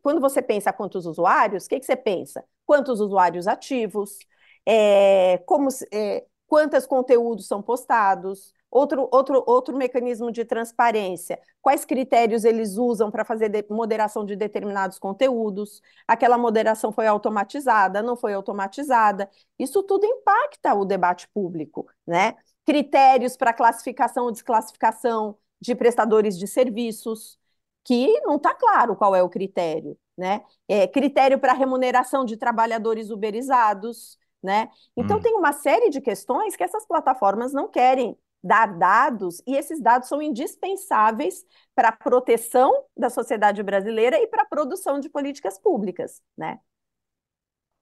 quando 0.00 0.20
você 0.20 0.40
pensa 0.40 0.72
quantos 0.72 1.06
usuários, 1.06 1.66
o 1.66 1.68
que, 1.68 1.80
que 1.80 1.86
você 1.86 1.96
pensa? 1.96 2.44
Quantos 2.64 3.00
usuários 3.00 3.48
ativos, 3.48 4.16
é, 4.66 5.38
como, 5.46 5.68
é, 5.92 6.24
quantos 6.46 6.86
conteúdos 6.86 7.46
são 7.46 7.62
postados, 7.62 8.52
outro, 8.70 9.08
outro, 9.10 9.42
outro 9.46 9.76
mecanismo 9.76 10.30
de 10.30 10.44
transparência, 10.44 11.40
quais 11.60 11.84
critérios 11.84 12.44
eles 12.44 12.76
usam 12.76 13.10
para 13.10 13.24
fazer 13.24 13.48
de, 13.48 13.64
moderação 13.68 14.24
de 14.24 14.36
determinados 14.36 14.98
conteúdos, 14.98 15.82
aquela 16.06 16.38
moderação 16.38 16.92
foi 16.92 17.06
automatizada, 17.06 18.02
não 18.02 18.16
foi 18.16 18.32
automatizada, 18.34 19.28
isso 19.58 19.82
tudo 19.82 20.06
impacta 20.06 20.74
o 20.74 20.84
debate 20.84 21.28
público, 21.28 21.86
né? 22.06 22.36
Critérios 22.64 23.36
para 23.36 23.52
classificação 23.52 24.24
ou 24.26 24.32
desclassificação 24.32 25.36
de 25.60 25.74
prestadores 25.74 26.38
de 26.38 26.46
serviços, 26.46 27.38
que 27.84 28.20
não 28.20 28.36
está 28.36 28.54
claro 28.54 28.94
qual 28.96 29.14
é 29.16 29.22
o 29.22 29.28
critério, 29.28 29.98
né? 30.16 30.42
É, 30.68 30.86
critério 30.86 31.38
para 31.38 31.52
remuneração 31.52 32.24
de 32.24 32.36
trabalhadores 32.36 33.10
uberizados, 33.10 34.18
né? 34.42 34.68
Então 34.96 35.18
hum. 35.18 35.20
tem 35.20 35.34
uma 35.34 35.52
série 35.52 35.90
de 35.90 36.00
questões 36.00 36.56
que 36.56 36.64
essas 36.64 36.86
plataformas 36.86 37.52
não 37.52 37.68
querem 37.68 38.16
dar 38.42 38.66
dados 38.66 39.42
e 39.46 39.54
esses 39.54 39.80
dados 39.80 40.08
são 40.08 40.22
indispensáveis 40.22 41.44
para 41.74 41.88
a 41.88 41.92
proteção 41.92 42.84
da 42.96 43.10
sociedade 43.10 43.62
brasileira 43.62 44.18
e 44.18 44.26
para 44.26 44.42
a 44.42 44.46
produção 44.46 44.98
de 44.98 45.08
políticas 45.08 45.58
públicas, 45.58 46.22
né? 46.36 46.58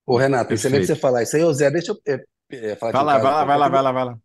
Ô, 0.05 0.17
Renato, 0.17 0.53
excelente 0.53 0.87
você 0.87 0.95
falar 0.95 1.23
isso 1.23 1.35
aí. 1.35 1.43
Ô, 1.43 1.53
Zé, 1.53 1.71
deixa 1.71 1.91
eu 1.91 1.97
é, 2.05 2.25
é, 2.51 2.75
falar 2.75 2.91
vai 2.91 3.03
lá, 3.03 3.17
vai 3.17 3.31
lá, 3.31 3.45
vai 3.45 3.57
lá, 3.57 3.69
vai 3.69 3.81
lá, 3.81 3.91
vai 3.91 4.05
lá. 4.05 4.19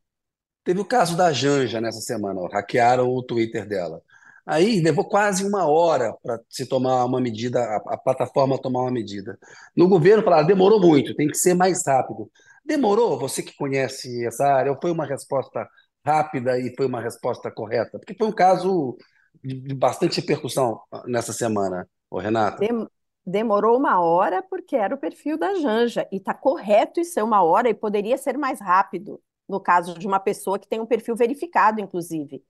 Teve 0.64 0.80
o 0.80 0.84
caso 0.84 1.14
da 1.14 1.30
Janja 1.30 1.78
nessa 1.80 2.00
semana, 2.00 2.40
ó, 2.40 2.48
hackearam 2.48 3.06
o 3.08 3.22
Twitter 3.22 3.68
dela. 3.68 4.02
Aí 4.46 4.80
levou 4.80 5.08
quase 5.08 5.44
uma 5.44 5.66
hora 5.66 6.14
para 6.22 6.38
se 6.50 6.66
tomar 6.66 7.04
uma 7.04 7.20
medida, 7.20 7.60
a, 7.60 7.94
a, 7.94 7.98
plataforma 7.98 8.60
tomar 8.60 8.82
uma 8.82 8.90
medida. 8.90 9.38
No 9.74 9.88
governo 9.88 10.22
falaram, 10.22 10.46
demorou 10.46 10.78
muito, 10.78 11.14
tem 11.14 11.28
que 11.28 11.38
ser 11.38 11.54
mais 11.54 11.86
rápido. 11.86 12.30
Demorou? 12.64 13.18
Você 13.18 13.42
que 13.42 13.56
conhece 13.56 14.26
essa 14.26 14.44
área, 14.44 14.76
foi 14.80 14.90
uma 14.90 15.06
resposta 15.06 15.66
rápida 16.04 16.58
e 16.58 16.74
foi 16.76 16.86
uma 16.86 17.00
resposta 17.00 17.50
correta? 17.50 17.98
Porque 17.98 18.14
foi 18.14 18.26
um 18.26 18.32
caso 18.32 18.98
de, 19.42 19.74
bastante 19.74 20.20
repercussão 20.20 20.78
nessa 21.06 21.32
semana, 21.32 21.88
ô 22.10 22.18
Renata. 22.18 22.58
Dem 22.58 22.86
demorou 23.26 23.78
uma 23.78 23.98
hora 24.00 24.42
porque 24.42 24.76
era 24.76 24.94
o 24.94 24.98
perfil 24.98 25.38
da 25.38 25.54
Janja, 25.54 26.06
e 26.12 26.16
está 26.18 26.34
correto 26.34 27.00
isso 27.00 27.14
ser 27.14 27.22
uma 27.22 27.42
hora 27.42 27.70
e 27.70 27.74
poderia 27.74 28.18
ser 28.18 28.36
mais 28.36 28.60
rápido, 28.60 29.18
no 29.48 29.58
caso 29.58 29.98
de 29.98 30.06
uma 30.06 30.20
pessoa 30.20 30.58
que 30.58 30.68
tem 30.68 30.78
um 30.78 30.84
perfil 30.84 31.16
verificado, 31.16 31.80
inclusive 31.80 32.42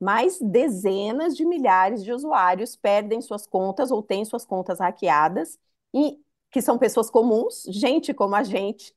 mas 0.00 0.38
dezenas 0.40 1.36
de 1.36 1.44
milhares 1.44 2.02
de 2.02 2.12
usuários 2.12 2.74
perdem 2.74 3.20
suas 3.20 3.46
contas 3.46 3.90
ou 3.90 4.02
têm 4.02 4.24
suas 4.24 4.46
contas 4.46 4.78
hackeadas, 4.78 5.58
e 5.94 6.18
que 6.50 6.62
são 6.62 6.78
pessoas 6.78 7.10
comuns, 7.10 7.64
gente 7.68 8.14
como 8.14 8.34
a 8.34 8.42
gente, 8.42 8.94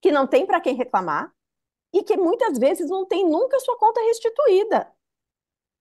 que 0.00 0.12
não 0.12 0.26
tem 0.26 0.46
para 0.46 0.60
quem 0.60 0.74
reclamar 0.74 1.32
e 1.92 2.02
que 2.02 2.16
muitas 2.16 2.58
vezes 2.58 2.88
não 2.88 3.06
tem 3.06 3.28
nunca 3.28 3.58
sua 3.60 3.76
conta 3.78 4.00
restituída. 4.00 4.90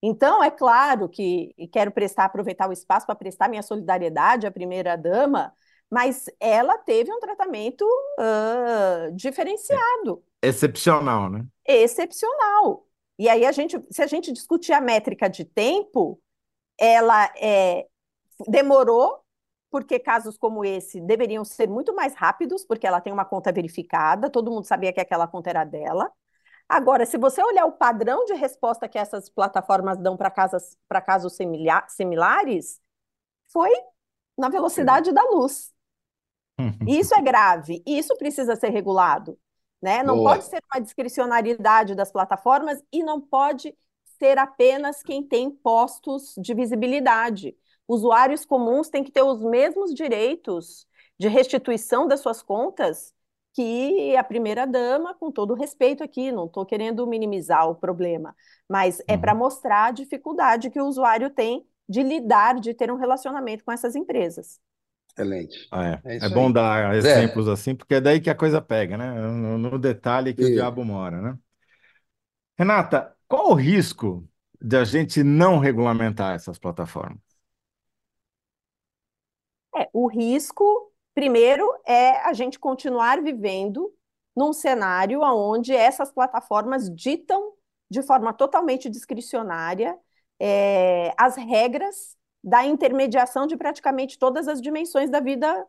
Então, 0.01 0.43
é 0.43 0.51
claro 0.51 1.09
que 1.09 1.53
quero 1.71 1.91
prestar, 1.91 2.25
aproveitar 2.25 2.69
o 2.69 2.73
espaço 2.73 3.05
para 3.05 3.15
prestar 3.15 3.49
minha 3.49 3.63
solidariedade 3.63 4.47
à 4.47 4.51
primeira-dama, 4.51 5.53
mas 5.89 6.25
ela 6.39 6.77
teve 6.77 7.11
um 7.11 7.19
tratamento 7.19 7.83
uh, 7.83 9.11
diferenciado. 9.13 10.23
Excepcional, 10.41 11.29
né? 11.29 11.45
Excepcional. 11.65 12.86
E 13.17 13.27
aí 13.29 13.45
a 13.45 13.51
gente, 13.51 13.81
se 13.89 14.01
a 14.01 14.07
gente 14.07 14.31
discutir 14.31 14.73
a 14.73 14.81
métrica 14.81 15.29
de 15.29 15.43
tempo, 15.43 16.21
ela 16.79 17.31
é, 17.37 17.87
demorou, 18.47 19.23
porque 19.69 19.99
casos 19.99 20.37
como 20.37 20.63
esse 20.63 21.01
deveriam 21.01 21.43
ser 21.43 21.67
muito 21.67 21.93
mais 21.95 22.15
rápidos, 22.15 22.63
porque 22.65 22.87
ela 22.87 23.01
tem 23.01 23.11
uma 23.11 23.25
conta 23.25 23.51
verificada, 23.51 24.29
todo 24.29 24.51
mundo 24.51 24.65
sabia 24.65 24.93
que 24.93 25.01
aquela 25.01 25.27
conta 25.27 25.49
era 25.49 25.63
dela. 25.63 26.11
Agora, 26.69 27.05
se 27.05 27.17
você 27.17 27.41
olhar 27.41 27.65
o 27.65 27.71
padrão 27.71 28.25
de 28.25 28.33
resposta 28.33 28.89
que 28.89 28.97
essas 28.97 29.29
plataformas 29.29 29.97
dão 29.97 30.17
para 30.17 31.01
casos 31.01 31.37
similares, 31.87 32.81
foi 33.47 33.71
na 34.37 34.49
velocidade 34.49 35.11
da 35.13 35.23
luz. 35.23 35.73
Isso 36.87 37.13
é 37.15 37.21
grave, 37.21 37.83
isso 37.85 38.15
precisa 38.17 38.55
ser 38.55 38.69
regulado. 38.69 39.37
Né? 39.81 40.01
Não 40.03 40.17
Boa. 40.17 40.19
pode 40.19 40.45
ser 40.45 40.59
uma 40.73 40.81
discricionariedade 40.81 41.95
das 41.95 42.11
plataformas 42.11 42.81
e 42.91 43.03
não 43.03 43.21
pode 43.21 43.75
ser 44.19 44.37
apenas 44.37 45.03
quem 45.03 45.23
tem 45.23 45.51
postos 45.51 46.33
de 46.37 46.53
visibilidade. 46.53 47.55
Usuários 47.87 48.45
comuns 48.45 48.89
têm 48.89 49.03
que 49.03 49.11
ter 49.11 49.21
os 49.23 49.39
mesmos 49.41 49.93
direitos 49.93 50.87
de 51.19 51.27
restituição 51.27 52.07
das 52.07 52.19
suas 52.21 52.41
contas 52.41 53.13
que 53.53 54.15
a 54.15 54.23
primeira-dama, 54.23 55.15
com 55.15 55.31
todo 55.31 55.53
respeito 55.55 56.03
aqui, 56.03 56.31
não 56.31 56.45
estou 56.45 56.65
querendo 56.65 57.07
minimizar 57.07 57.67
o 57.69 57.75
problema, 57.75 58.35
mas 58.69 59.01
é 59.07 59.17
para 59.17 59.33
Uhum. 59.33 59.39
mostrar 59.39 59.85
a 59.87 59.91
dificuldade 59.91 60.69
que 60.69 60.79
o 60.79 60.85
usuário 60.85 61.29
tem 61.29 61.67
de 61.89 62.03
lidar, 62.03 62.59
de 62.59 62.73
ter 62.73 62.91
um 62.91 62.97
relacionamento 62.97 63.63
com 63.63 63.71
essas 63.71 63.95
empresas. 63.95 64.59
Excelente. 65.17 65.57
Ah, 65.71 65.83
É 65.85 66.03
É, 66.03 66.25
é 66.25 66.29
bom 66.29 66.51
dar 66.51 66.95
exemplos 66.95 67.47
assim, 67.47 67.75
porque 67.75 67.95
é 67.95 68.01
daí 68.01 68.19
que 68.21 68.29
a 68.29 68.35
coisa 68.35 68.61
pega, 68.61 68.97
né? 68.97 69.11
No, 69.13 69.57
no 69.57 69.79
detalhe 69.79 70.33
que 70.33 70.45
o 70.45 70.49
e- 70.49 70.51
diabo 70.51 70.83
mora, 70.85 71.21
né? 71.21 71.37
Renata, 72.57 73.15
qual 73.27 73.51
o 73.51 73.53
risco 73.55 74.27
de 74.61 74.77
a 74.77 74.83
gente 74.83 75.23
não 75.23 75.59
regulamentar 75.59 76.35
essas 76.35 76.57
plataformas? 76.59 77.19
É, 79.75 79.89
o 79.93 80.07
risco, 80.07 80.91
primeiro, 81.13 81.63
é 81.85 82.11
a 82.27 82.33
gente 82.33 82.59
continuar 82.59 83.21
vivendo 83.21 83.93
num 84.35 84.53
cenário 84.53 85.21
onde 85.21 85.73
essas 85.73 86.11
plataformas 86.11 86.89
ditam 86.93 87.53
de 87.89 88.01
forma 88.03 88.33
totalmente 88.33 88.89
discricionária 88.89 89.97
é, 90.39 91.13
as 91.17 91.35
regras 91.35 92.16
da 92.47 92.65
intermediação 92.65 93.45
de 93.45 93.57
praticamente 93.57 94.17
todas 94.17 94.47
as 94.47 94.61
dimensões 94.61 95.09
da 95.09 95.19
vida 95.19 95.67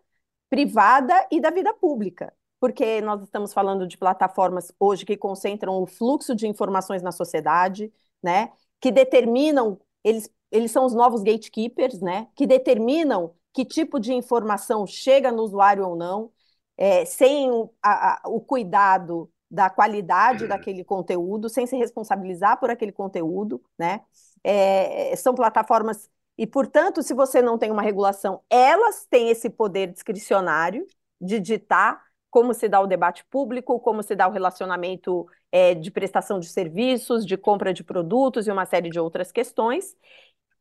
privada 0.49 1.27
e 1.29 1.41
da 1.41 1.51
vida 1.51 1.75
pública. 1.75 2.33
Porque 2.61 3.01
nós 3.01 3.21
estamos 3.23 3.53
falando 3.53 3.85
de 3.87 3.99
plataformas 3.99 4.73
hoje 4.79 5.05
que 5.05 5.17
concentram 5.17 5.83
o 5.83 5.87
fluxo 5.87 6.37
de 6.37 6.47
informações 6.47 7.03
na 7.03 7.11
sociedade, 7.11 7.93
né? 8.23 8.53
Que 8.81 8.93
determinam, 8.93 9.81
eles, 10.05 10.31
eles 10.53 10.71
são 10.71 10.87
os 10.87 10.95
novos 10.95 11.25
gatekeepers, 11.25 12.01
né? 12.01 12.29
Que 12.37 12.47
determinam 12.47 13.35
que 13.53 13.65
tipo 13.65 13.99
de 13.99 14.13
informação 14.15 14.87
chega 14.87 15.33
no 15.33 15.43
usuário 15.43 15.85
ou 15.85 15.97
não, 15.97 16.31
é, 16.77 17.05
sem 17.05 17.51
o, 17.51 17.73
a, 17.83 18.15
a, 18.25 18.29
o 18.29 18.41
cuidado 18.41 19.29
da 19.51 19.69
qualidade 19.69 20.47
daquele 20.47 20.85
conteúdo, 20.85 21.49
sem 21.49 21.67
se 21.67 21.77
responsabilizar 21.77 22.61
por 22.61 22.71
aquele 22.71 22.93
conteúdo, 22.93 23.61
né? 23.77 24.03
É, 24.45 25.17
são 25.17 25.35
plataformas 25.35 26.09
e, 26.39 26.47
portanto, 26.47 27.03
se 27.03 27.13
você 27.13 27.43
não 27.43 27.59
tem 27.59 27.71
uma 27.73 27.83
regulação, 27.83 28.43
elas 28.49 29.05
têm 29.07 29.29
esse 29.29 29.51
poder 29.51 29.89
discricionário 29.89 30.87
de 31.21 31.41
ditar 31.41 32.01
como 32.31 32.55
se 32.55 32.69
dá 32.69 32.81
o 32.81 32.87
debate 32.87 33.25
público, 33.29 33.81
como 33.81 34.03
se 34.03 34.15
dá 34.15 34.29
o 34.29 34.31
relacionamento 34.31 35.27
é, 35.51 35.75
de 35.75 35.91
prestação 35.91 36.39
de 36.39 36.49
serviços, 36.49 37.27
de 37.27 37.37
compra 37.37 37.75
de 37.75 37.83
produtos 37.83 38.47
e 38.47 38.53
uma 38.53 38.67
série 38.67 38.91
de 38.91 39.01
outras 39.01 39.33
questões. 39.33 39.97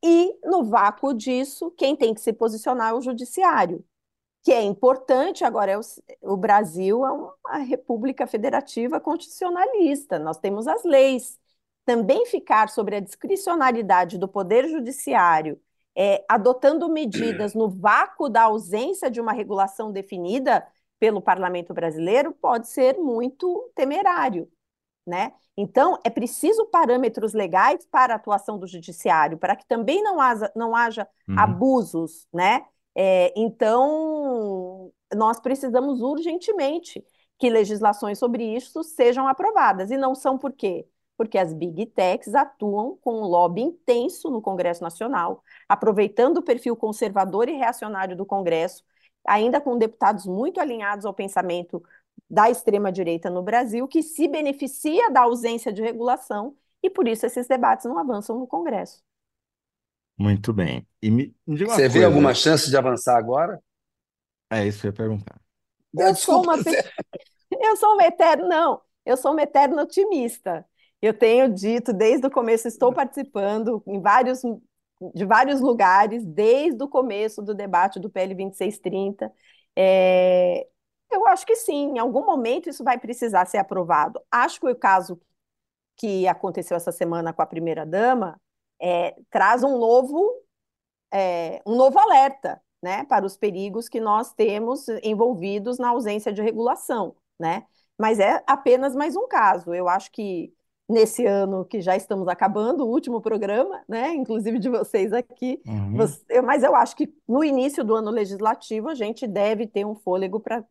E, 0.04 0.36
no 0.44 0.63
vácuo 0.63 1.13
disso, 1.13 1.72
quem 1.78 1.96
tem 1.96 2.13
que 2.13 2.22
se 2.22 2.34
posicionar 2.34 2.92
é 2.92 2.94
o 2.94 3.02
judiciário, 3.02 3.86
que 4.44 4.52
é 4.52 4.62
importante. 4.63 5.44
Agora, 5.44 5.72
é 5.72 5.78
o, 5.78 5.82
o 6.22 6.38
Brasil 6.38 7.06
é 7.06 7.12
uma 7.12 7.58
república 7.60 8.28
federativa 8.28 9.00
constitucionalista, 9.00 10.20
nós 10.20 10.38
temos 10.40 10.68
as 10.68 10.84
leis. 10.84 11.40
Também 11.86 12.26
ficar 12.26 12.70
sobre 12.70 12.98
a 12.98 13.00
discricionalidade 13.00 14.18
do 14.18 14.28
Poder 14.28 14.68
Judiciário, 14.68 15.62
é, 15.98 16.24
adotando 16.30 16.88
medidas 16.88 17.56
no 17.56 17.68
vácuo 17.70 18.30
da 18.30 18.44
ausência 18.44 19.10
de 19.10 19.20
uma 19.20 19.34
regulação 19.34 19.92
definida 19.92 20.66
pelo 21.00 21.22
parlamento 21.22 21.74
brasileiro, 21.74 22.32
pode 22.34 22.68
ser 22.68 22.98
muito 22.98 23.72
temerário. 23.76 24.48
Né? 25.06 25.32
Então, 25.56 25.98
é 26.04 26.10
preciso 26.10 26.66
parâmetros 26.66 27.34
legais 27.34 27.86
para 27.86 28.14
a 28.14 28.18
atuação 28.18 28.60
do 28.60 28.68
judiciário, 28.68 29.38
para 29.38 29.56
que 29.56 29.66
também 29.66 30.04
não 30.04 30.20
haja, 30.20 30.52
não 30.56 30.76
haja 30.76 31.08
Uhum. 31.28 31.40
abusos, 31.40 32.28
né? 32.34 32.66
É, 32.96 33.34
então, 33.36 34.92
nós 35.16 35.40
precisamos 35.40 36.02
urgentemente 36.02 37.04
que 37.40 37.50
legislações 37.50 38.18
sobre 38.20 38.44
isso 38.44 38.84
sejam 38.84 39.28
aprovadas. 39.28 39.92
E 39.92 39.98
não 39.98 40.16
são 40.16 40.38
por 40.38 40.52
quê? 40.54 40.88
Porque 41.16 41.38
as 41.38 41.54
big 41.54 41.86
techs 41.88 42.34
atuam 42.36 42.98
com 43.02 43.22
um 43.22 43.26
lobby 43.26 43.62
intenso 43.62 44.30
no 44.30 44.42
Congresso 44.42 44.84
Nacional, 44.84 45.44
aproveitando 45.69 46.38
o 46.38 46.43
perfil 46.43 46.75
conservador 46.75 47.49
e 47.49 47.53
reacionário 47.53 48.15
do 48.15 48.25
Congresso, 48.25 48.84
ainda 49.25 49.60
com 49.62 49.77
deputados 49.77 50.25
muito 50.25 50.60
alinhados 50.60 51.06
ao 51.06 51.13
pensamento 51.13 51.84
da 52.30 52.49
extrema-direita 52.49 53.30
no 53.30 53.43
Brasil, 53.43 53.88
que 53.88 54.01
se 54.03 54.27
beneficia 54.27 55.10
da 55.12 55.21
ausência 55.21 55.71
de 55.71 55.82
regulação, 55.82 56.56
e 56.84 56.89
por 56.89 57.08
isso 57.08 57.25
esses 57.25 57.47
debates 57.47 57.86
não 57.86 57.97
avançam 57.99 58.38
no 58.39 58.47
Congresso. 58.47 59.03
Muito 60.17 60.51
bem. 60.53 60.88
E 61.01 61.12
me, 61.12 61.36
me 61.45 61.56
diga 61.56 61.71
uma 61.71 61.82
Você 61.82 61.88
vê 61.89 62.03
coisa. 62.03 62.06
alguma 62.06 62.34
chance 62.34 62.69
de 62.69 62.77
avançar 62.77 63.17
agora? 63.17 63.62
É 64.51 64.65
isso 64.67 64.82
que 64.82 64.88
eu 64.88 64.91
ia 64.91 64.95
perguntar. 64.95 65.41
Eu 65.97 66.15
sou 66.15 66.41
Desculpa, 66.41 66.43
uma. 66.43 66.58
Eu 67.62 67.77
sou 67.77 67.93
uma 67.93 68.03
eterna, 68.06 68.47
não, 68.47 68.82
eu 69.06 69.17
sou 69.17 69.32
uma 69.32 69.41
eterna 69.43 69.82
otimista. 69.84 70.65
Eu 71.01 71.13
tenho 71.17 71.53
dito 71.53 71.93
desde 71.93 72.27
o 72.27 72.32
começo, 72.32 72.67
estou 72.67 72.91
participando 72.93 73.84
em 73.88 74.01
vários, 74.01 74.41
de 75.14 75.26
vários 75.26 75.62
lugares, 75.62 76.26
desde 76.26 76.84
o 76.84 76.88
começo 76.88 77.42
do 77.42 77.54
debate 77.54 78.00
do 78.00 78.10
PL 78.10 78.34
2630. 78.34 79.32
É, 79.76 80.68
eu 81.12 81.28
acho 81.28 81.46
que 81.46 81.56
sim, 81.56 81.92
em 81.96 82.00
algum 82.00 82.26
momento 82.26 82.70
isso 82.70 82.84
vai 82.84 82.98
precisar 83.00 83.46
ser 83.46 83.58
aprovado. 83.58 84.22
Acho 84.32 84.60
que 84.60 84.68
o 84.68 84.76
caso 84.76 85.20
que 85.98 86.28
aconteceu 86.28 86.78
essa 86.78 86.92
semana 86.92 87.34
com 87.34 87.42
a 87.42 87.46
primeira-dama 87.46 88.40
é, 88.82 89.16
traz 89.30 89.64
um 89.64 89.78
novo, 89.80 90.44
é, 91.12 91.62
um 91.66 91.76
novo 91.76 92.00
alerta 92.00 92.62
né, 92.82 93.06
para 93.06 93.26
os 93.26 93.38
perigos 93.38 93.90
que 93.90 94.00
nós 94.00 94.34
temos 94.34 94.88
envolvidos 95.04 95.78
na 95.80 95.90
ausência 95.90 96.32
de 96.34 96.42
regulação. 96.42 97.16
Né? 97.40 97.66
Mas 97.98 98.20
é 98.20 98.44
apenas 98.48 98.96
mais 98.96 99.16
um 99.16 99.28
caso. 99.28 99.74
Eu 99.74 99.88
acho 99.88 100.12
que 100.12 100.54
nesse 100.89 101.26
ano 101.26 101.65
que 101.65 101.82
já 101.82 101.95
estamos 101.95 102.28
acabando, 102.28 102.86
o 102.86 102.89
último 102.89 103.21
programa, 103.21 103.84
né, 103.88 104.13
inclusive 104.13 104.58
de 104.60 104.69
vocês 104.69 105.12
aqui, 105.13 105.62
Uhum. 105.65 105.97
você, 105.97 106.41
mas 106.41 106.63
eu 106.63 106.76
acho 106.76 106.95
que 106.95 107.13
no 107.28 107.43
início 107.43 107.84
do 107.84 107.95
ano 107.95 108.10
legislativo 108.12 108.89
a 108.89 108.95
gente 108.95 109.28
deve 109.28 109.67
ter 109.67 109.86
um 109.86 109.95
fôlego 109.95 110.39
para 110.39 110.63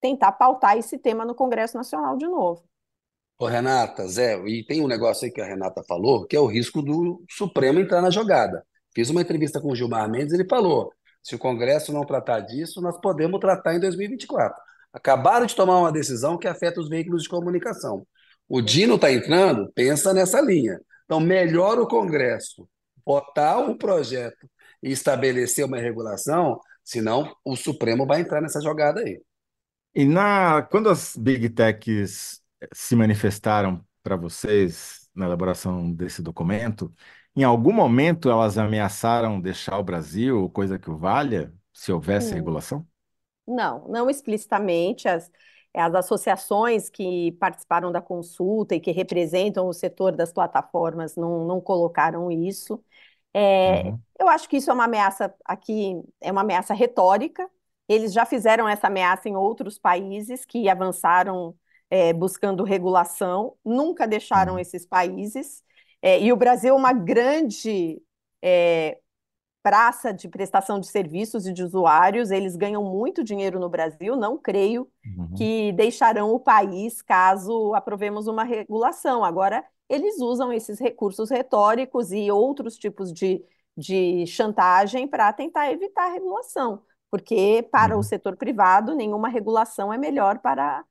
tentar 0.00 0.32
pautar 0.32 0.76
esse 0.76 0.98
tema 0.98 1.24
no 1.24 1.34
Congresso 1.34 1.76
Nacional 1.76 2.16
de 2.16 2.26
novo. 2.26 2.62
Ô, 3.38 3.46
Renata, 3.46 4.06
Zé, 4.06 4.38
e 4.46 4.64
tem 4.64 4.80
um 4.82 4.86
negócio 4.86 5.24
aí 5.24 5.30
que 5.32 5.40
a 5.40 5.44
Renata 5.46 5.82
falou, 5.88 6.24
que 6.26 6.36
é 6.36 6.40
o 6.40 6.46
risco 6.46 6.80
do 6.82 7.22
Supremo 7.28 7.80
entrar 7.80 8.00
na 8.00 8.10
jogada. 8.10 8.64
Fiz 8.94 9.10
uma 9.10 9.22
entrevista 9.22 9.60
com 9.60 9.72
o 9.72 9.76
Gilmar 9.76 10.08
Mendes, 10.08 10.32
ele 10.32 10.46
falou: 10.48 10.92
se 11.22 11.34
o 11.34 11.38
Congresso 11.38 11.92
não 11.92 12.04
tratar 12.04 12.40
disso, 12.40 12.80
nós 12.80 12.96
podemos 13.00 13.40
tratar 13.40 13.74
em 13.74 13.80
2024. 13.80 14.56
Acabaram 14.92 15.46
de 15.46 15.56
tomar 15.56 15.78
uma 15.80 15.90
decisão 15.90 16.38
que 16.38 16.46
afeta 16.46 16.80
os 16.80 16.88
veículos 16.88 17.24
de 17.24 17.28
comunicação. 17.28 18.06
O 18.48 18.60
Dino 18.60 18.96
está 18.96 19.12
entrando, 19.12 19.70
pensa 19.74 20.12
nessa 20.12 20.40
linha. 20.40 20.80
Então, 21.04 21.20
melhor 21.20 21.78
o 21.78 21.86
Congresso 21.88 22.68
votar 23.06 23.58
um 23.58 23.76
projeto 23.76 24.48
e 24.82 24.90
estabelecer 24.90 25.64
uma 25.64 25.78
regulação, 25.78 26.60
senão 26.82 27.34
o 27.44 27.56
Supremo 27.56 28.06
vai 28.06 28.20
entrar 28.20 28.40
nessa 28.40 28.60
jogada 28.60 29.00
aí. 29.00 29.20
E 29.94 30.04
na, 30.04 30.62
quando 30.62 30.88
as 30.88 31.16
Big 31.16 31.50
Techs 31.50 32.42
se 32.72 32.96
manifestaram 32.96 33.84
para 34.02 34.16
vocês 34.16 35.08
na 35.14 35.26
elaboração 35.26 35.92
desse 35.92 36.20
documento, 36.22 36.92
em 37.36 37.44
algum 37.44 37.72
momento 37.72 38.28
elas 38.30 38.58
ameaçaram 38.58 39.40
deixar 39.40 39.78
o 39.78 39.84
Brasil, 39.84 40.50
coisa 40.50 40.78
que 40.78 40.90
o 40.90 40.96
valha, 40.98 41.52
se 41.72 41.92
houvesse 41.92 42.34
Hum. 42.34 42.34
regulação? 42.34 42.86
Não, 43.46 43.86
não 43.88 44.08
explicitamente. 44.10 45.08
As, 45.08 45.30
as 45.82 45.94
associações 45.94 46.88
que 46.88 47.32
participaram 47.32 47.90
da 47.92 48.00
consulta 48.00 48.74
e 48.74 48.80
que 48.80 48.92
representam 48.92 49.68
o 49.68 49.72
setor 49.72 50.12
das 50.12 50.32
plataformas 50.32 51.16
não, 51.16 51.44
não 51.46 51.60
colocaram 51.60 52.30
isso. 52.30 52.82
É, 53.32 53.82
Uhum. 53.82 53.98
eu 54.18 54.28
acho 54.28 54.48
que 54.48 54.56
isso 54.58 54.70
é 54.70 54.74
uma 54.74 54.84
ameaça 54.84 55.34
aqui, 55.44 56.00
é 56.20 56.30
uma 56.30 56.42
ameaça 56.42 56.72
retórica. 56.74 57.48
Eles 57.88 58.12
já 58.12 58.24
fizeram 58.24 58.68
essa 58.68 58.86
ameaça 58.86 59.28
em 59.28 59.36
outros 59.36 59.78
países 59.78 60.44
que 60.44 60.68
avançaram 60.68 61.54
é, 61.90 62.12
buscando 62.12 62.64
regulação, 62.64 63.56
nunca 63.64 64.06
deixaram 64.06 64.54
uhum. 64.54 64.58
esses 64.58 64.86
países. 64.86 65.62
É, 66.00 66.20
e 66.20 66.32
o 66.32 66.36
Brasil 66.36 66.74
é 66.74 66.76
uma 66.78 66.92
grande 66.92 68.00
é, 68.42 68.98
praça 69.64 70.12
de 70.12 70.28
prestação 70.28 70.78
de 70.78 70.86
serviços 70.86 71.46
e 71.46 71.52
de 71.52 71.62
usuários, 71.62 72.30
eles 72.30 72.54
ganham 72.54 72.84
muito 72.84 73.24
dinheiro 73.24 73.58
no 73.58 73.70
Brasil, 73.70 74.14
não 74.14 74.36
creio 74.36 74.86
uhum. 75.02 75.32
que 75.38 75.72
deixarão 75.72 76.34
o 76.34 76.38
país 76.38 77.00
caso 77.00 77.74
aprovemos 77.74 78.26
uma 78.26 78.44
regulação. 78.44 79.24
Agora, 79.24 79.64
eles 79.88 80.20
usam 80.20 80.52
esses 80.52 80.78
recursos 80.78 81.30
retóricos 81.30 82.12
e 82.12 82.30
outros 82.30 82.76
tipos 82.76 83.10
de, 83.10 83.42
de 83.74 84.26
chantagem 84.26 85.08
para 85.08 85.32
tentar 85.32 85.72
evitar 85.72 86.10
a 86.10 86.12
regulação, 86.12 86.82
porque 87.10 87.66
para 87.72 87.94
uhum. 87.94 88.00
o 88.00 88.04
setor 88.04 88.36
privado, 88.36 88.94
nenhuma 88.94 89.30
regulação 89.30 89.90
é 89.90 89.96
melhor 89.96 90.40
para 90.40 90.84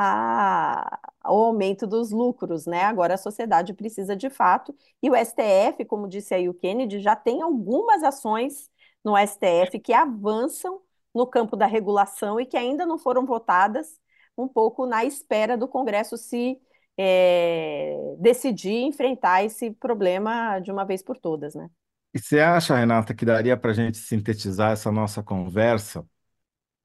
a, 0.00 1.00
ao 1.20 1.36
aumento 1.42 1.86
dos 1.86 2.12
lucros, 2.12 2.66
né? 2.66 2.84
Agora 2.84 3.14
a 3.14 3.18
sociedade 3.18 3.74
precisa 3.74 4.14
de 4.14 4.30
fato, 4.30 4.74
e 5.02 5.10
o 5.10 5.16
STF, 5.16 5.84
como 5.86 6.08
disse 6.08 6.32
aí 6.34 6.48
o 6.48 6.54
Kennedy, 6.54 7.00
já 7.00 7.16
tem 7.16 7.42
algumas 7.42 8.04
ações 8.04 8.70
no 9.04 9.16
STF 9.16 9.80
que 9.80 9.92
avançam 9.92 10.80
no 11.12 11.26
campo 11.26 11.56
da 11.56 11.66
regulação 11.66 12.40
e 12.40 12.46
que 12.46 12.56
ainda 12.56 12.86
não 12.86 12.96
foram 12.98 13.26
votadas, 13.26 13.98
um 14.36 14.46
pouco 14.46 14.86
na 14.86 15.04
espera 15.04 15.56
do 15.56 15.66
Congresso 15.66 16.16
se 16.16 16.60
é, 16.96 17.96
decidir 18.20 18.84
enfrentar 18.84 19.42
esse 19.42 19.72
problema 19.72 20.60
de 20.60 20.70
uma 20.70 20.84
vez 20.84 21.02
por 21.02 21.16
todas, 21.16 21.54
né? 21.56 21.68
E 22.14 22.20
você 22.20 22.38
acha, 22.38 22.76
Renata, 22.76 23.14
que 23.14 23.24
daria 23.24 23.56
para 23.56 23.72
a 23.72 23.74
gente 23.74 23.98
sintetizar 23.98 24.72
essa 24.72 24.92
nossa 24.92 25.22
conversa 25.22 26.06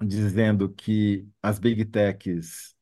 dizendo 0.01 0.69
que 0.73 1.27
as 1.41 1.59
big 1.59 1.85
techs 1.85 2.72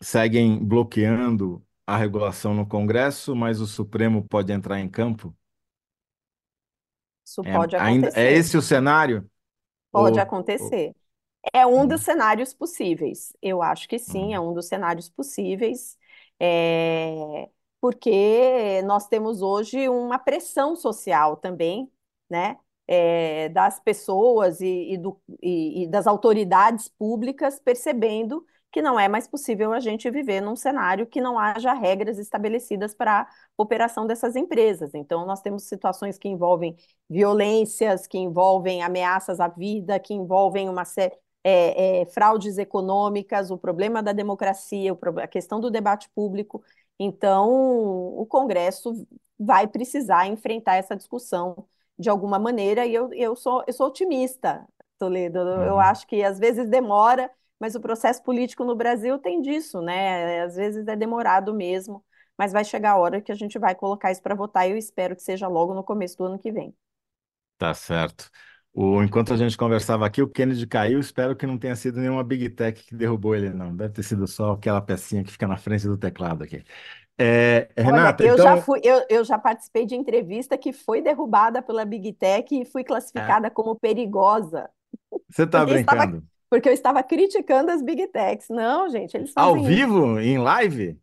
seguem 0.00 0.58
bloqueando 0.64 1.64
a 1.86 1.96
regulação 1.96 2.54
no 2.54 2.66
Congresso, 2.66 3.34
mas 3.34 3.60
o 3.60 3.66
Supremo 3.66 4.22
pode 4.22 4.52
entrar 4.52 4.78
em 4.78 4.88
campo? 4.88 5.34
Isso 7.26 7.42
é, 7.44 7.52
pode 7.52 7.76
ainda, 7.76 8.10
é 8.14 8.32
esse 8.32 8.56
o 8.56 8.62
cenário? 8.62 9.28
Pode 9.90 10.18
ou, 10.18 10.22
acontecer. 10.22 10.88
Ou... 10.88 10.94
É 11.52 11.66
um 11.66 11.86
dos 11.86 12.02
hum. 12.02 12.04
cenários 12.04 12.52
possíveis. 12.52 13.34
Eu 13.40 13.62
acho 13.62 13.88
que 13.88 13.98
sim, 13.98 14.34
é 14.34 14.40
hum. 14.40 14.50
um 14.50 14.54
dos 14.54 14.66
cenários 14.66 15.08
possíveis. 15.08 15.96
É... 16.40 17.48
Porque 17.80 18.82
nós 18.82 19.06
temos 19.06 19.40
hoje 19.40 19.88
uma 19.88 20.18
pressão 20.18 20.74
social 20.74 21.36
também, 21.36 21.90
né? 22.28 22.58
É, 22.90 23.50
das 23.50 23.78
pessoas 23.78 24.62
e, 24.62 24.94
e, 24.94 24.98
do, 24.98 25.20
e, 25.42 25.82
e 25.82 25.86
das 25.86 26.06
autoridades 26.06 26.88
públicas 26.88 27.60
percebendo 27.60 28.44
que 28.70 28.82
não 28.82 28.98
é 29.00 29.08
mais 29.08 29.26
possível 29.26 29.72
a 29.72 29.80
gente 29.80 30.10
viver 30.10 30.40
num 30.40 30.56
cenário 30.56 31.06
que 31.06 31.20
não 31.20 31.38
haja 31.38 31.72
regras 31.72 32.18
estabelecidas 32.18 32.94
para 32.94 33.22
a 33.22 33.26
operação 33.56 34.06
dessas 34.06 34.36
empresas. 34.36 34.94
Então, 34.94 35.24
nós 35.26 35.40
temos 35.40 35.64
situações 35.64 36.18
que 36.18 36.28
envolvem 36.28 36.76
violências, 37.08 38.06
que 38.06 38.18
envolvem 38.18 38.82
ameaças 38.82 39.40
à 39.40 39.48
vida, 39.48 39.98
que 39.98 40.14
envolvem 40.14 40.68
uma 40.68 40.84
série. 40.84 41.16
É, 41.44 42.00
é, 42.00 42.06
fraudes 42.06 42.58
econômicas, 42.58 43.50
o 43.50 43.56
problema 43.56 44.02
da 44.02 44.12
democracia, 44.12 44.94
a 45.22 45.26
questão 45.26 45.60
do 45.60 45.70
debate 45.70 46.10
público. 46.10 46.62
Então, 46.98 47.48
o 48.18 48.26
Congresso 48.26 48.92
vai 49.38 49.66
precisar 49.66 50.26
enfrentar 50.26 50.76
essa 50.76 50.96
discussão 50.96 51.64
de 51.98 52.10
alguma 52.10 52.38
maneira, 52.38 52.86
e 52.86 52.94
eu, 52.94 53.12
eu, 53.12 53.34
sou, 53.36 53.62
eu 53.66 53.72
sou 53.72 53.86
otimista, 53.86 54.66
Toledo. 54.98 55.38
Eu 55.38 55.74
uhum. 55.74 55.80
acho 55.80 56.06
que 56.06 56.22
às 56.22 56.38
vezes 56.38 56.68
demora, 56.68 57.30
mas 57.60 57.74
o 57.74 57.80
processo 57.80 58.22
político 58.22 58.64
no 58.64 58.76
Brasil 58.76 59.18
tem 59.18 59.40
disso, 59.40 59.80
né? 59.80 60.42
Às 60.42 60.56
vezes 60.56 60.86
é 60.86 60.96
demorado 60.96 61.54
mesmo, 61.54 62.04
mas 62.36 62.52
vai 62.52 62.64
chegar 62.64 62.92
a 62.92 62.98
hora 62.98 63.20
que 63.20 63.32
a 63.32 63.34
gente 63.34 63.58
vai 63.58 63.74
colocar 63.74 64.12
isso 64.12 64.22
para 64.22 64.34
votar 64.34 64.68
e 64.68 64.72
eu 64.72 64.76
espero 64.76 65.16
que 65.16 65.22
seja 65.22 65.48
logo 65.48 65.74
no 65.74 65.82
começo 65.82 66.16
do 66.16 66.24
ano 66.24 66.38
que 66.38 66.52
vem. 66.52 66.74
Tá 67.58 67.74
certo. 67.74 68.30
O, 68.72 69.02
enquanto 69.02 69.34
a 69.34 69.36
gente 69.36 69.56
conversava 69.56 70.06
aqui, 70.06 70.22
o 70.22 70.28
Kennedy 70.28 70.66
caiu. 70.66 71.00
Espero 71.00 71.34
que 71.34 71.46
não 71.46 71.58
tenha 71.58 71.74
sido 71.74 71.98
nenhuma 71.98 72.22
Big 72.22 72.48
Tech 72.50 72.80
que 72.84 72.94
derrubou 72.94 73.34
ele, 73.34 73.50
não. 73.50 73.74
Deve 73.74 73.94
ter 73.94 74.04
sido 74.04 74.26
só 74.28 74.52
aquela 74.52 74.80
pecinha 74.80 75.24
que 75.24 75.32
fica 75.32 75.48
na 75.48 75.56
frente 75.56 75.86
do 75.86 75.96
teclado 75.96 76.44
aqui. 76.44 76.62
É, 77.20 77.68
Renata, 77.76 78.22
Olha, 78.22 78.30
eu, 78.30 78.34
então... 78.34 78.44
já 78.44 78.62
fui, 78.62 78.80
eu, 78.84 79.04
eu, 79.10 79.24
já 79.24 79.36
participei 79.36 79.84
de 79.84 79.96
entrevista 79.96 80.56
que 80.56 80.72
foi 80.72 81.02
derrubada 81.02 81.60
pela 81.60 81.84
Big 81.84 82.12
Tech 82.12 82.54
e 82.54 82.64
fui 82.64 82.84
classificada 82.84 83.48
é. 83.48 83.50
como 83.50 83.74
perigosa. 83.74 84.70
Você 85.28 85.42
está 85.42 85.66
brincando? 85.66 86.18
Estava, 86.18 86.22
porque 86.50 86.68
eu 86.68 86.72
estava 86.72 87.02
criticando 87.02 87.70
as 87.70 87.82
Big 87.82 88.06
Techs. 88.08 88.48
Não, 88.48 88.88
gente, 88.88 89.16
eles 89.16 89.32
fazem 89.32 89.50
Ao 89.50 89.62
vivo? 89.62 90.18
Em 90.20 90.38
live? 90.38 90.98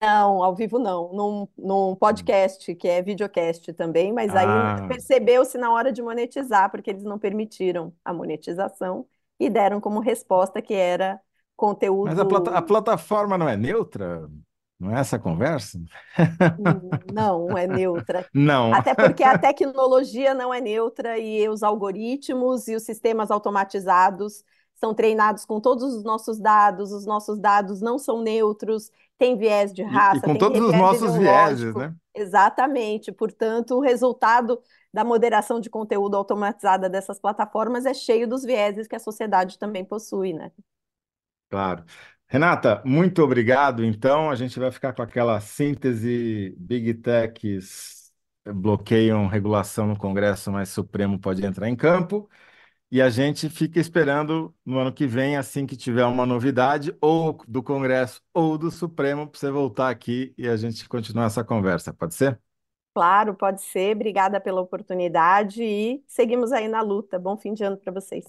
Não, 0.00 0.42
ao 0.42 0.54
vivo 0.54 0.78
não. 0.78 1.12
Num, 1.12 1.48
num 1.56 1.96
podcast, 1.96 2.74
que 2.74 2.86
é 2.86 3.02
videocast 3.02 3.72
também, 3.72 4.12
mas 4.12 4.34
aí 4.34 4.46
ah. 4.46 4.86
percebeu-se 4.88 5.56
na 5.56 5.72
hora 5.72 5.90
de 5.90 6.02
monetizar, 6.02 6.70
porque 6.70 6.90
eles 6.90 7.04
não 7.04 7.18
permitiram 7.18 7.92
a 8.04 8.12
monetização 8.12 9.06
e 9.40 9.48
deram 9.48 9.80
como 9.80 10.00
resposta 10.00 10.60
que 10.60 10.74
era 10.74 11.20
conteúdo. 11.56 12.08
Mas 12.08 12.18
a, 12.18 12.24
plata 12.24 12.50
a 12.50 12.62
plataforma 12.62 13.38
não 13.38 13.48
é 13.48 13.56
neutra? 13.56 14.28
Não 14.78 14.94
é 14.94 15.00
essa 15.00 15.18
conversa? 15.18 15.80
Não, 17.10 17.56
é 17.56 17.66
neutra. 17.66 18.26
Não. 18.34 18.74
Até 18.74 18.94
porque 18.94 19.22
a 19.22 19.38
tecnologia 19.38 20.34
não 20.34 20.52
é 20.52 20.60
neutra 20.60 21.18
e 21.18 21.48
os 21.48 21.62
algoritmos 21.62 22.68
e 22.68 22.74
os 22.74 22.82
sistemas 22.82 23.30
automatizados 23.30 24.44
são 24.76 24.94
treinados 24.94 25.44
com 25.44 25.60
todos 25.60 25.82
os 25.82 26.04
nossos 26.04 26.38
dados, 26.38 26.92
os 26.92 27.04
nossos 27.04 27.38
dados 27.38 27.80
não 27.80 27.98
são 27.98 28.22
neutros, 28.22 28.90
tem 29.18 29.36
viés 29.36 29.72
de 29.72 29.82
raça, 29.82 30.16
e, 30.16 30.18
e 30.18 30.22
com 30.22 30.36
todos 30.36 30.60
os 30.60 30.72
nossos 30.72 31.16
vieses, 31.16 31.74
né? 31.74 31.94
Exatamente. 32.14 33.10
Portanto, 33.10 33.74
o 33.74 33.80
resultado 33.80 34.60
da 34.92 35.04
moderação 35.04 35.60
de 35.60 35.68
conteúdo 35.68 36.16
automatizada 36.16 36.88
dessas 36.88 37.18
plataformas 37.18 37.84
é 37.84 37.92
cheio 37.92 38.26
dos 38.28 38.42
vieses 38.42 38.86
que 38.86 38.96
a 38.96 39.00
sociedade 39.00 39.58
também 39.58 39.84
possui, 39.84 40.32
né? 40.32 40.50
Claro. 41.50 41.84
Renata, 42.28 42.82
muito 42.84 43.22
obrigado. 43.22 43.84
Então, 43.84 44.30
a 44.30 44.34
gente 44.34 44.58
vai 44.58 44.70
ficar 44.70 44.92
com 44.92 45.02
aquela 45.02 45.40
síntese 45.40 46.54
Big 46.58 46.94
Techs 46.94 47.96
bloqueiam 48.52 49.26
regulação 49.26 49.86
no 49.86 49.96
Congresso, 49.96 50.50
mas 50.52 50.68
Supremo 50.68 51.18
pode 51.18 51.44
entrar 51.44 51.68
em 51.68 51.76
campo. 51.76 52.28
E 52.90 53.02
a 53.02 53.10
gente 53.10 53.48
fica 53.48 53.80
esperando 53.80 54.54
no 54.64 54.78
ano 54.78 54.92
que 54.92 55.06
vem, 55.06 55.36
assim 55.36 55.66
que 55.66 55.76
tiver 55.76 56.04
uma 56.04 56.24
novidade, 56.24 56.96
ou 57.00 57.36
do 57.48 57.62
Congresso 57.62 58.22
ou 58.32 58.56
do 58.56 58.70
Supremo, 58.70 59.26
para 59.26 59.38
você 59.38 59.50
voltar 59.50 59.90
aqui 59.90 60.32
e 60.38 60.48
a 60.48 60.56
gente 60.56 60.88
continuar 60.88 61.26
essa 61.26 61.42
conversa. 61.42 61.92
Pode 61.92 62.14
ser? 62.14 62.38
Claro, 62.94 63.34
pode 63.34 63.60
ser. 63.60 63.94
Obrigada 63.94 64.40
pela 64.40 64.60
oportunidade 64.60 65.62
e 65.62 66.02
seguimos 66.06 66.52
aí 66.52 66.68
na 66.68 66.80
luta. 66.80 67.18
Bom 67.18 67.36
fim 67.36 67.52
de 67.52 67.64
ano 67.64 67.76
para 67.76 67.92
vocês. 67.92 68.24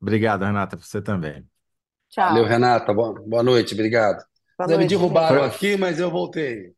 Obrigado, 0.00 0.44
Renata, 0.44 0.76
para 0.76 0.86
você 0.86 1.02
também. 1.02 1.44
Tchau. 2.08 2.28
Valeu, 2.28 2.44
Renata. 2.44 2.94
Boa, 2.94 3.12
boa 3.26 3.42
noite, 3.42 3.74
obrigado. 3.74 4.24
Boa 4.56 4.68
noite, 4.68 4.80
me 4.80 4.88
derrubaram 4.88 5.44
gente. 5.44 5.54
aqui, 5.56 5.76
mas 5.76 5.98
eu 5.98 6.10
voltei. 6.10 6.74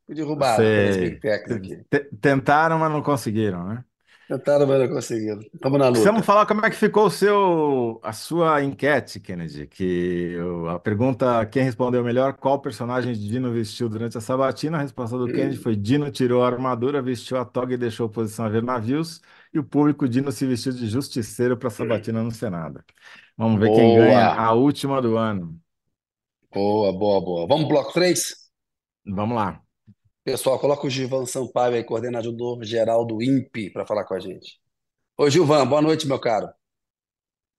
Techs 1.21 1.53
aqui. 1.53 1.85
Tentaram, 2.21 2.79
mas 2.79 2.91
não 2.91 3.03
conseguiram, 3.03 3.67
né? 3.67 3.85
Tentaram, 4.29 4.67
mas 4.67 4.81
não 4.81 4.89
conseguiram. 4.89 5.41
Estamos 5.41 5.79
na 5.79 5.87
luta. 5.87 5.93
Precisamos 5.93 6.25
falar 6.25 6.47
como 6.47 6.65
é 6.65 6.71
que 6.71 6.77
ficou 6.77 7.07
o 7.07 7.11
seu, 7.11 8.01
a 8.03 8.13
sua 8.13 8.63
enquete, 8.63 9.21
Kennedy, 9.21 9.67
que 9.67 10.33
eu, 10.33 10.69
a 10.69 10.79
pergunta, 10.79 11.45
quem 11.47 11.63
respondeu 11.63 12.03
melhor, 12.03 12.35
qual 12.35 12.61
personagem 12.61 13.13
Dino 13.13 13.53
vestiu 13.53 13.89
durante 13.89 14.17
a 14.17 14.21
sabatina? 14.21 14.79
A 14.79 14.83
resposta 14.83 15.19
do 15.19 15.27
Kennedy 15.27 15.57
foi 15.57 15.77
Dino 15.77 16.11
tirou 16.11 16.43
a 16.43 16.47
armadura, 16.47 17.03
vestiu 17.03 17.37
a 17.39 17.45
toga 17.45 17.75
e 17.75 17.77
deixou 17.77 18.09
posição 18.09 18.47
a 18.47 18.49
ver 18.49 18.63
navios, 18.63 19.21
e 19.53 19.59
o 19.59 19.65
público 19.65 20.09
Dino 20.09 20.33
se 20.33 20.47
vestiu 20.47 20.73
de 20.73 20.87
justiceiro 20.87 21.57
para 21.57 21.69
a 21.69 21.71
sabatina 21.71 22.23
no 22.23 22.31
Senado. 22.31 22.83
Vamos 23.37 23.61
ver 23.61 23.71
quem 23.71 23.97
ganha 23.97 24.35
a 24.35 24.53
última 24.53 25.03
do 25.03 25.17
ano. 25.17 25.59
Boa, 26.53 26.93
boa, 26.93 27.21
boa. 27.21 27.47
Vamos 27.47 27.67
bloco 27.67 27.93
3? 27.93 28.35
Vamos 29.07 29.37
lá. 29.37 29.62
Pessoal, 30.25 30.57
coloca 30.59 30.87
o 30.87 30.91
Gilvan 30.91 31.27
Sampaio 31.27 31.75
aí, 31.75 31.83
coordenador 31.83 32.63
geral 32.63 33.05
do 33.05 33.21
INPE, 33.21 33.71
para 33.71 33.85
falar 33.85 34.05
com 34.05 34.15
a 34.15 34.21
gente. 34.21 34.61
Ô, 35.19 35.29
Gilvan, 35.29 35.67
boa 35.67 35.83
noite, 35.83 36.07
meu 36.07 36.19
caro. 36.21 36.49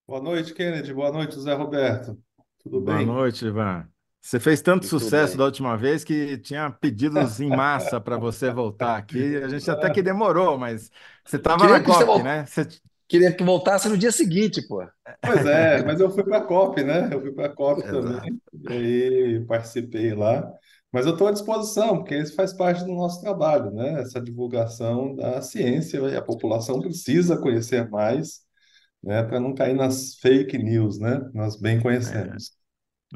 Boa 0.08 0.20
noite, 0.20 0.54
Kennedy. 0.54 0.92
Boa 0.94 1.12
noite, 1.12 1.38
Zé 1.38 1.52
Roberto. 1.52 2.18
Tudo 2.62 2.80
boa 2.80 2.96
bem? 2.96 3.06
Boa 3.06 3.18
noite, 3.18 3.44
Ivan. 3.44 3.86
Você 4.18 4.40
fez 4.40 4.62
tanto 4.62 4.86
sucesso 4.86 5.32
bem. 5.32 5.38
da 5.38 5.44
última 5.44 5.76
vez 5.76 6.02
que 6.02 6.38
tinha 6.38 6.70
pedidos 6.70 7.38
em 7.38 7.50
massa 7.50 8.00
para 8.00 8.16
você 8.16 8.50
voltar 8.50 8.96
aqui. 8.96 9.36
A 9.36 9.48
gente 9.48 9.70
até 9.70 9.90
que 9.90 10.02
demorou, 10.02 10.56
mas 10.56 10.90
você 11.22 11.36
estava 11.36 11.68
na 11.68 11.80
COP, 11.80 12.06
você 12.06 12.22
né? 12.22 12.46
Você... 12.46 12.66
Queria 13.06 13.30
que 13.30 13.44
voltasse 13.44 13.86
no 13.90 13.98
dia 13.98 14.10
seguinte, 14.10 14.66
pô. 14.66 14.82
Pois 15.20 15.44
é, 15.44 15.84
mas 15.84 16.00
eu 16.00 16.10
fui 16.10 16.24
para 16.24 16.38
a 16.38 16.40
COP, 16.40 16.82
né? 16.82 17.10
Eu 17.12 17.20
fui 17.20 17.32
para 17.32 17.46
a 17.46 17.54
COP 17.54 17.82
também. 17.82 18.40
E 18.54 18.72
aí 18.72 19.44
participei 19.46 20.14
lá. 20.14 20.50
Mas 20.94 21.06
eu 21.06 21.12
estou 21.14 21.26
à 21.26 21.32
disposição, 21.32 21.98
porque 21.98 22.16
isso 22.16 22.36
faz 22.36 22.52
parte 22.52 22.84
do 22.84 22.94
nosso 22.94 23.20
trabalho, 23.20 23.72
né? 23.72 24.00
Essa 24.00 24.20
divulgação 24.20 25.12
da 25.16 25.42
ciência, 25.42 25.98
e 25.98 26.16
a 26.16 26.22
população 26.22 26.80
precisa 26.80 27.36
conhecer 27.36 27.90
mais, 27.90 28.42
né? 29.02 29.24
Para 29.24 29.40
não 29.40 29.52
cair 29.52 29.74
nas 29.74 30.14
fake 30.20 30.56
news, 30.56 31.00
né? 31.00 31.28
Nós 31.34 31.56
bem 31.60 31.80
conhecemos. 31.80 32.52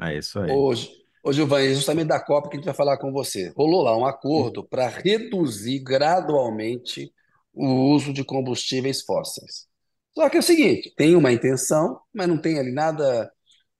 É, 0.01 0.13
é 0.13 0.17
isso 0.17 0.37
aí. 0.39 0.51
Hoje, 0.51 0.91
Ô, 1.23 1.31
Gilvan, 1.31 1.61
é 1.61 1.73
justamente 1.73 2.09
da 2.09 2.19
Copa 2.19 2.49
que 2.49 2.57
a 2.57 2.59
gente 2.59 2.65
vai 2.65 2.75
falar 2.75 2.97
com 2.97 3.13
você. 3.13 3.53
Rolou 3.55 3.81
lá 3.81 3.97
um 3.97 4.05
acordo 4.05 4.61
para 4.61 4.89
reduzir 4.89 5.79
gradualmente 5.79 7.13
o 7.53 7.93
uso 7.93 8.11
de 8.11 8.25
combustíveis 8.25 9.03
fósseis. 9.03 9.67
Só 10.13 10.29
que 10.29 10.35
é 10.35 10.41
o 10.41 10.43
seguinte, 10.43 10.93
tem 10.97 11.15
uma 11.15 11.31
intenção, 11.31 12.01
mas 12.13 12.27
não 12.27 12.37
tem 12.37 12.59
ali 12.59 12.73
nada, 12.73 13.31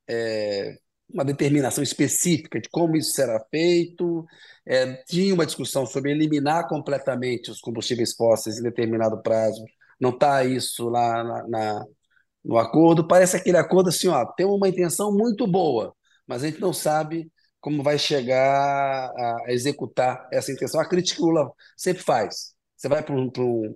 é, 0.07 0.77
uma 1.13 1.25
determinação 1.25 1.83
específica 1.83 2.59
de 2.59 2.69
como 2.69 2.95
isso 2.95 3.11
será 3.11 3.43
feito. 3.49 4.25
É, 4.65 4.93
tinha 5.05 5.33
uma 5.33 5.45
discussão 5.45 5.85
sobre 5.85 6.11
eliminar 6.11 6.67
completamente 6.67 7.51
os 7.51 7.59
combustíveis 7.59 8.13
fósseis 8.15 8.57
em 8.59 8.63
determinado 8.63 9.21
prazo. 9.21 9.63
Não 9.99 10.11
está 10.11 10.43
isso 10.43 10.87
lá 10.89 11.23
na, 11.23 11.47
na, 11.47 11.85
no 12.43 12.57
acordo. 12.57 13.07
Parece 13.07 13.35
aquele 13.37 13.57
acordo 13.57 13.89
assim, 13.89 14.07
ó, 14.07 14.25
tem 14.25 14.45
uma 14.45 14.67
intenção 14.69 15.11
muito 15.11 15.47
boa, 15.47 15.93
mas 16.27 16.43
a 16.43 16.47
gente 16.47 16.61
não 16.61 16.73
sabe 16.73 17.31
como 17.59 17.83
vai 17.83 17.97
chegar 17.99 19.11
a 19.11 19.45
executar 19.49 20.27
essa 20.31 20.51
intenção. 20.51 20.79
A 20.79 20.87
crítica 20.87 21.17
que 21.17 21.23
o 21.23 21.27
Lula 21.27 21.51
sempre 21.77 22.03
faz. 22.03 22.53
Você 22.77 22.87
vai 22.87 23.03
para 23.03 23.13
um, 23.15 23.29
é, 23.29 23.75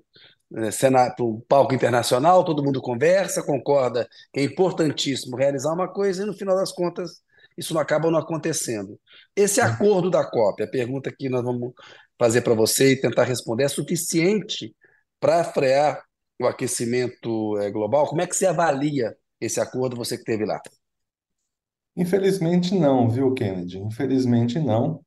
para 1.15 1.25
um 1.25 1.41
palco 1.47 1.73
internacional, 1.73 2.43
todo 2.43 2.63
mundo 2.63 2.81
conversa, 2.81 3.43
concorda 3.43 4.07
que 4.31 4.39
é 4.39 4.43
importantíssimo 4.43 5.35
realizar 5.35 5.73
uma 5.73 5.87
coisa 5.87 6.23
e 6.23 6.25
no 6.25 6.33
final 6.33 6.55
das 6.55 6.71
contas 6.71 7.21
isso 7.57 7.73
não 7.73 7.81
acaba 7.81 8.09
não 8.09 8.19
acontecendo. 8.19 8.99
Esse 9.35 9.59
é. 9.59 9.63
acordo 9.63 10.09
da 10.09 10.23
COP, 10.23 10.63
a 10.63 10.67
pergunta 10.67 11.11
que 11.11 11.29
nós 11.29 11.43
vamos 11.43 11.73
fazer 12.17 12.41
para 12.41 12.53
você 12.53 12.93
e 12.93 13.01
tentar 13.01 13.23
responder, 13.23 13.63
é 13.63 13.67
suficiente 13.67 14.75
para 15.19 15.43
frear 15.43 16.03
o 16.39 16.45
aquecimento 16.45 17.57
é, 17.59 17.69
global? 17.69 18.07
Como 18.07 18.21
é 18.21 18.27
que 18.27 18.35
você 18.35 18.45
avalia 18.45 19.15
esse 19.39 19.59
acordo, 19.59 19.95
você 19.95 20.15
que 20.15 20.21
esteve 20.21 20.45
lá? 20.45 20.61
Infelizmente 21.95 22.73
não, 22.73 23.09
viu, 23.09 23.33
Kennedy? 23.33 23.79
Infelizmente 23.79 24.59
não. 24.59 25.03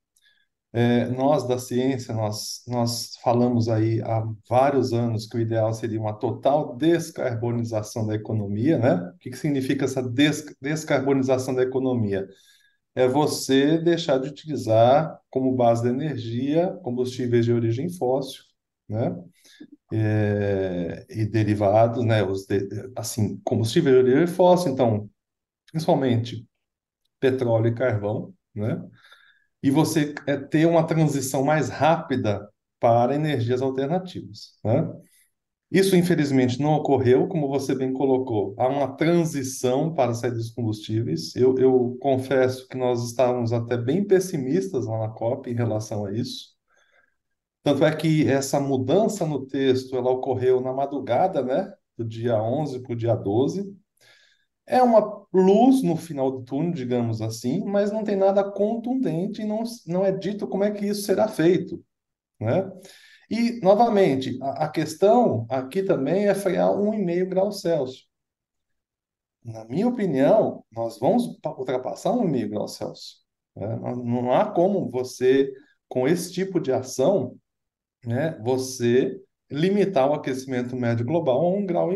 É, 0.77 1.07
nós 1.07 1.49
da 1.49 1.59
ciência, 1.59 2.12
nós, 2.12 2.62
nós 2.68 3.16
falamos 3.22 3.66
aí 3.66 4.03
há 4.03 4.22
vários 4.47 4.93
anos 4.93 5.27
que 5.27 5.35
o 5.39 5.41
ideal 5.41 5.72
seria 5.72 5.99
uma 5.99 6.12
total 6.12 6.77
descarbonização 6.77 8.07
da 8.07 8.14
economia, 8.14 8.77
né? 8.79 8.95
O 9.14 9.16
que, 9.18 9.31
que 9.31 9.39
significa 9.39 9.87
essa 9.87 10.03
des 10.03 10.45
descarbonização 10.61 11.55
da 11.55 11.62
economia? 11.62 12.29
É 12.95 13.09
você 13.09 13.79
deixar 13.79 14.18
de 14.18 14.29
utilizar 14.29 15.18
como 15.31 15.57
base 15.57 15.83
de 15.85 15.89
energia 15.89 16.68
combustíveis 16.83 17.47
de 17.47 17.53
origem 17.55 17.89
fóssil, 17.91 18.45
né? 18.87 19.16
É, 19.93 21.07
e 21.09 21.24
derivados, 21.27 22.05
né? 22.05 22.22
Os 22.24 22.47
de, 22.47 22.68
assim, 22.97 23.41
combustíveis 23.45 23.97
de 23.97 24.03
origem 24.12 24.27
fóssil, 24.27 24.72
então, 24.72 25.11
principalmente 25.72 26.47
petróleo 27.20 27.68
e 27.68 27.74
carvão, 27.74 28.35
né? 28.55 28.83
E 29.66 29.70
você 29.70 30.14
é, 30.28 30.36
ter 30.36 30.64
uma 30.64 30.86
transição 30.86 31.42
mais 31.42 31.68
rápida 31.68 32.48
para 32.78 33.16
energias 33.16 33.60
alternativas, 33.60 34.52
né? 34.64 34.88
Isso, 35.68 35.96
infelizmente, 35.96 36.60
não 36.60 36.74
ocorreu, 36.74 37.26
como 37.26 37.48
você 37.48 37.74
bem 37.74 37.92
colocou. 37.92 38.54
Há 38.58 38.68
uma 38.68 38.96
transição 38.96 39.92
para 39.92 40.14
sair 40.14 40.30
dos 40.30 40.52
combustíveis. 40.52 41.34
Eu, 41.34 41.56
eu 41.58 41.98
confesso 42.00 42.68
que 42.68 42.76
nós 42.76 43.04
estávamos 43.04 43.52
até 43.52 43.76
bem 43.76 44.06
pessimistas 44.06 44.86
lá 44.86 45.00
na 45.00 45.08
COP 45.08 45.50
em 45.50 45.56
relação 45.56 46.06
a 46.06 46.12
isso. 46.12 46.54
Tanto 47.64 47.84
é 47.84 47.92
que 47.96 48.28
essa 48.28 48.60
mudança 48.60 49.26
no 49.26 49.46
texto 49.46 49.96
ela 49.96 50.12
ocorreu 50.12 50.60
na 50.60 50.72
madrugada, 50.72 51.42
né, 51.42 51.74
do 51.98 52.04
dia 52.04 52.40
11 52.40 52.80
para 52.82 52.92
o 52.92 52.96
dia 52.96 53.16
12. 53.16 53.76
É 54.64 54.80
uma 54.80 55.26
luz 55.37 55.82
no 55.82 55.97
final 55.97 56.30
do 56.30 56.43
túnel, 56.43 56.72
digamos 56.72 57.20
assim, 57.20 57.64
mas 57.64 57.93
não 57.93 58.05
tem 58.05 58.16
nada 58.16 58.43
contundente 58.45 59.43
e 59.43 59.45
não, 59.45 59.62
não 59.87 60.05
é 60.05 60.12
dito 60.12 60.47
como 60.47 60.64
é 60.64 60.70
que 60.70 60.87
isso 60.87 61.03
será 61.03 61.28
feito, 61.28 61.82
né? 62.41 62.70
E, 63.30 63.61
novamente, 63.61 64.39
a, 64.41 64.64
a 64.64 64.68
questão 64.68 65.47
aqui 65.51 65.82
também 65.82 66.28
é 66.28 66.34
frear 66.34 66.70
1,5 66.70 67.28
grau 67.28 67.53
Celsius. 67.53 68.07
Na 69.45 69.64
minha 69.64 69.89
opinião, 69.89 70.64
nós 70.72 70.99
vamos 70.99 71.39
ultrapassar 71.45 72.11
1,5 72.12 72.49
grau 72.49 72.68
Celsius. 72.68 73.24
Né? 73.57 73.66
Não 74.05 74.32
há 74.32 74.51
como 74.51 74.91
você, 74.91 75.53
com 75.89 76.07
esse 76.07 76.32
tipo 76.32 76.61
de 76.61 76.72
ação, 76.72 77.37
né, 78.05 78.39
você 78.43 79.20
limitar 79.51 80.09
o 80.09 80.14
aquecimento 80.14 80.76
médio 80.76 81.05
global 81.05 81.47
a 81.47 81.59
1,5 81.59 81.66
grau. 81.66 81.91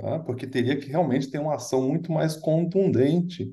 Tá? 0.00 0.18
Porque 0.20 0.46
teria 0.46 0.78
que 0.78 0.88
realmente 0.88 1.30
ter 1.30 1.38
uma 1.38 1.56
ação 1.56 1.82
muito 1.82 2.12
mais 2.12 2.36
contundente. 2.36 3.52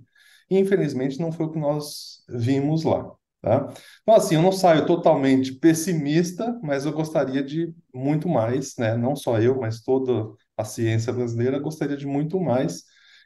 E, 0.50 0.58
infelizmente, 0.60 1.20
não 1.20 1.32
foi 1.32 1.48
o 1.48 1.52
que 1.52 1.60
nós 1.60 2.24
vimos 2.30 2.84
lá. 2.84 3.12
Tá? 3.42 3.72
Então, 4.02 4.16
assim, 4.16 4.36
eu 4.36 4.42
não 4.42 4.52
saio 4.52 4.86
totalmente 4.86 5.54
pessimista, 5.54 6.60
mas 6.64 6.86
eu 6.86 6.92
gostaria 6.92 7.44
de 7.44 7.74
muito 7.94 8.28
mais, 8.28 8.76
né? 8.78 8.96
Não 8.98 9.16
só 9.16 9.40
eu, 9.40 9.60
mas 9.60 9.82
toda 9.82 10.34
a 10.58 10.64
ciência 10.64 11.14
brasileira 11.14 11.60
gostaria 11.60 11.98
de 11.98 12.08
muito 12.08 12.40
mais. 12.40 12.84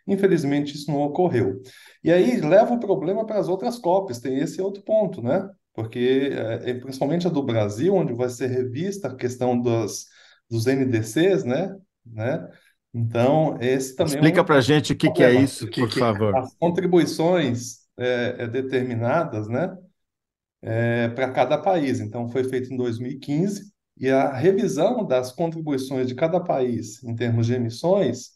Infelizmente, 0.08 0.76
isso 0.76 0.92
não 0.92 1.02
ocorreu. 1.02 1.62
E 2.04 2.12
aí 2.12 2.40
leva 2.42 2.74
o 2.74 2.80
problema 2.80 3.26
para 3.26 3.40
as 3.40 3.48
outras 3.48 3.78
COPs, 3.78 4.20
tem 4.20 4.40
esse 4.40 4.62
outro 4.62 4.84
ponto, 4.84 5.22
né? 5.22 5.50
Porque, 5.74 6.32
é, 6.34 6.74
principalmente 6.76 7.28
a 7.28 7.30
do 7.30 7.44
Brasil, 7.44 7.96
onde 7.96 8.14
vai 8.14 8.30
ser 8.30 8.48
revista 8.48 9.08
a 9.08 9.16
questão 9.16 9.60
dos, 9.60 10.06
dos 10.50 10.66
NDCs, 10.66 11.44
né? 11.44 11.76
né? 12.06 12.50
Então, 12.94 13.58
esse 13.62 13.96
também 13.96 14.16
Explica 14.16 14.40
é 14.40 14.42
um 14.42 14.46
para 14.46 14.58
a 14.58 14.62
gente 14.62 14.94
o 14.94 14.96
que, 14.96 15.12
que 15.12 15.24
é 15.24 15.34
isso, 15.34 15.70
por 15.70 15.92
favor. 15.92 16.36
As 16.36 16.56
contribuições 16.56 17.80
é, 17.98 18.36
é 18.40 18.48
determinadas, 18.48 19.48
né? 19.48 19.78
é, 20.62 21.10
para 21.10 21.32
cada 21.32 21.58
país. 21.58 22.00
Então, 22.00 22.28
foi 22.30 22.44
feito 22.44 22.74
em 22.74 22.78
2015 22.78 23.72
e 23.98 24.10
a 24.10 24.34
revisão 24.34 25.06
das 25.06 25.32
contribuições 25.32 26.08
de 26.08 26.16
cada 26.16 26.40
país 26.40 27.04
em 27.04 27.16
termos 27.16 27.48
de 27.48 27.54
emissões 27.54 28.32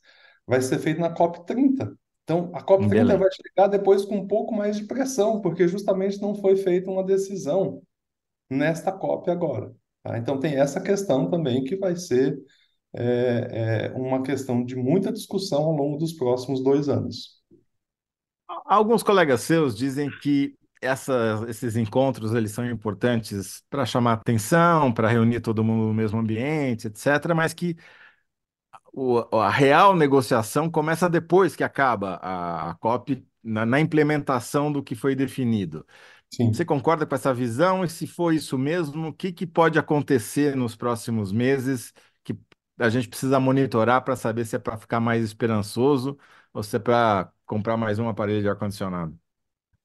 vai 0.46 0.62
ser 0.62 0.80
feita 0.80 1.00
na 1.00 1.14
COP30. 1.14 1.96
Então, 2.24 2.52
a 2.54 2.62
COP30 2.62 3.18
vai 3.18 3.30
chegar 3.32 3.68
depois 3.68 4.06
com 4.06 4.16
um 4.18 4.28
pouco 4.28 4.54
mais 4.54 4.78
de 4.78 4.86
pressão, 4.86 5.42
porque 5.42 5.68
justamente 5.68 6.22
não 6.22 6.36
foi 6.36 6.56
feita 6.56 6.90
uma 6.90 7.04
decisão 7.04 7.82
nesta 8.50 8.92
COP 8.92 9.30
agora. 9.30 9.74
Tá? 10.02 10.18
Então, 10.18 10.40
tem 10.40 10.56
essa 10.56 10.82
questão 10.82 11.30
também 11.30 11.64
que 11.64 11.76
vai 11.76 11.96
ser 11.96 12.38
é, 12.96 13.92
é, 13.92 13.98
uma 13.98 14.22
questão 14.22 14.64
de 14.64 14.76
muita 14.76 15.12
discussão 15.12 15.64
ao 15.64 15.76
longo 15.76 15.98
dos 15.98 16.14
próximos 16.14 16.64
dois 16.64 16.88
anos. 16.90 17.42
Alguns 18.66 19.02
colegas 19.02 19.42
seus 19.42 19.76
dizem 19.76 20.10
que 20.22 20.56
essa, 20.82 21.44
esses 21.48 21.76
encontros 21.76 22.34
eles 22.34 22.52
são 22.52 22.70
importantes 22.70 23.64
para 23.70 23.86
chamar 23.86 24.14
atenção, 24.14 24.94
para 24.94 25.08
reunir 25.08 25.40
todo 25.42 25.64
mundo 25.64 25.88
no 25.88 25.94
mesmo 25.94 26.20
ambiente, 26.20 26.88
etc., 26.88 27.34
mas 27.34 27.54
que 27.54 27.76
o, 28.92 29.20
a 29.38 29.50
real 29.50 29.96
negociação 29.96 30.70
começa 30.70 31.10
depois 31.10 31.56
que 31.56 31.64
acaba 31.64 32.16
a, 32.22 32.72
a 32.72 32.76
COP, 32.76 33.26
na, 33.44 33.66
na, 33.66 33.80
implementação 33.80 34.72
do 34.72 34.84
que 34.84 34.96
foi 34.96 35.16
definido. 35.16 35.86
Sim. 36.30 36.54
Você 36.54 36.64
concorda 36.64 37.06
com 37.06 37.16
essa 37.16 37.34
visão? 37.34 37.84
E 37.84 37.90
se 37.90 38.08
for 38.08 38.34
isso 38.34 38.58
mesmo, 38.58 39.10
o 39.10 39.14
que, 39.14 39.32
que 39.32 39.46
pode 39.48 39.80
acontecer 39.80 40.56
nos 40.56 40.76
próximos 40.76 41.32
meses 41.32 41.94
a 42.78 42.90
gente 42.90 43.08
precisa 43.10 43.40
monitorar 43.40 44.04
para 44.04 44.16
saber 44.16 44.46
se 44.46 44.56
é 44.56 44.60
para 44.60 44.78
ficar 44.78 45.00
mais 45.00 45.24
esperançoso 45.24 46.18
ou 46.54 46.64
se 46.64 46.76
é 46.76 46.80
para 46.80 47.32
comprar 47.46 47.78
mais 47.78 48.00
um 48.00 48.08
aparelho 48.10 48.42
de 48.42 48.50
ar-condicionado? 48.50 49.18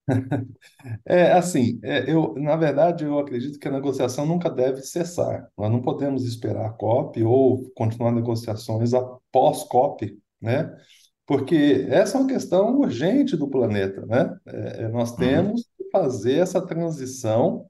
É 1.07 1.33
assim, 1.33 1.81
é, 1.83 2.11
eu, 2.13 2.35
na 2.37 2.57
verdade, 2.57 3.05
eu 3.05 3.19
acredito 3.19 3.59
que 3.59 3.69
a 3.69 3.71
negociação 3.71 4.27
nunca 4.27 4.49
deve 4.51 4.83
cessar. 4.83 5.49
Nós 5.57 5.71
não 5.71 5.83
podemos 5.83 6.25
esperar 6.25 6.67
a 6.67 6.71
COP 6.71 7.23
ou 7.25 7.71
continuar 7.75 8.13
negociações 8.13 8.95
após 8.95 9.65
COP, 9.65 10.19
né? 10.41 10.75
Porque 11.27 11.87
essa 11.91 12.17
é 12.19 12.21
uma 12.23 12.29
questão 12.29 12.79
urgente 12.79 13.37
do 13.37 13.49
planeta, 13.49 14.07
né? 14.07 14.37
É, 14.47 14.85
é 14.85 14.89
nós 14.89 15.17
Uhum. 15.19 15.19
temos 15.19 15.69
que 15.77 15.91
fazer 15.91 16.35
essa 16.39 16.65
transição 16.65 17.67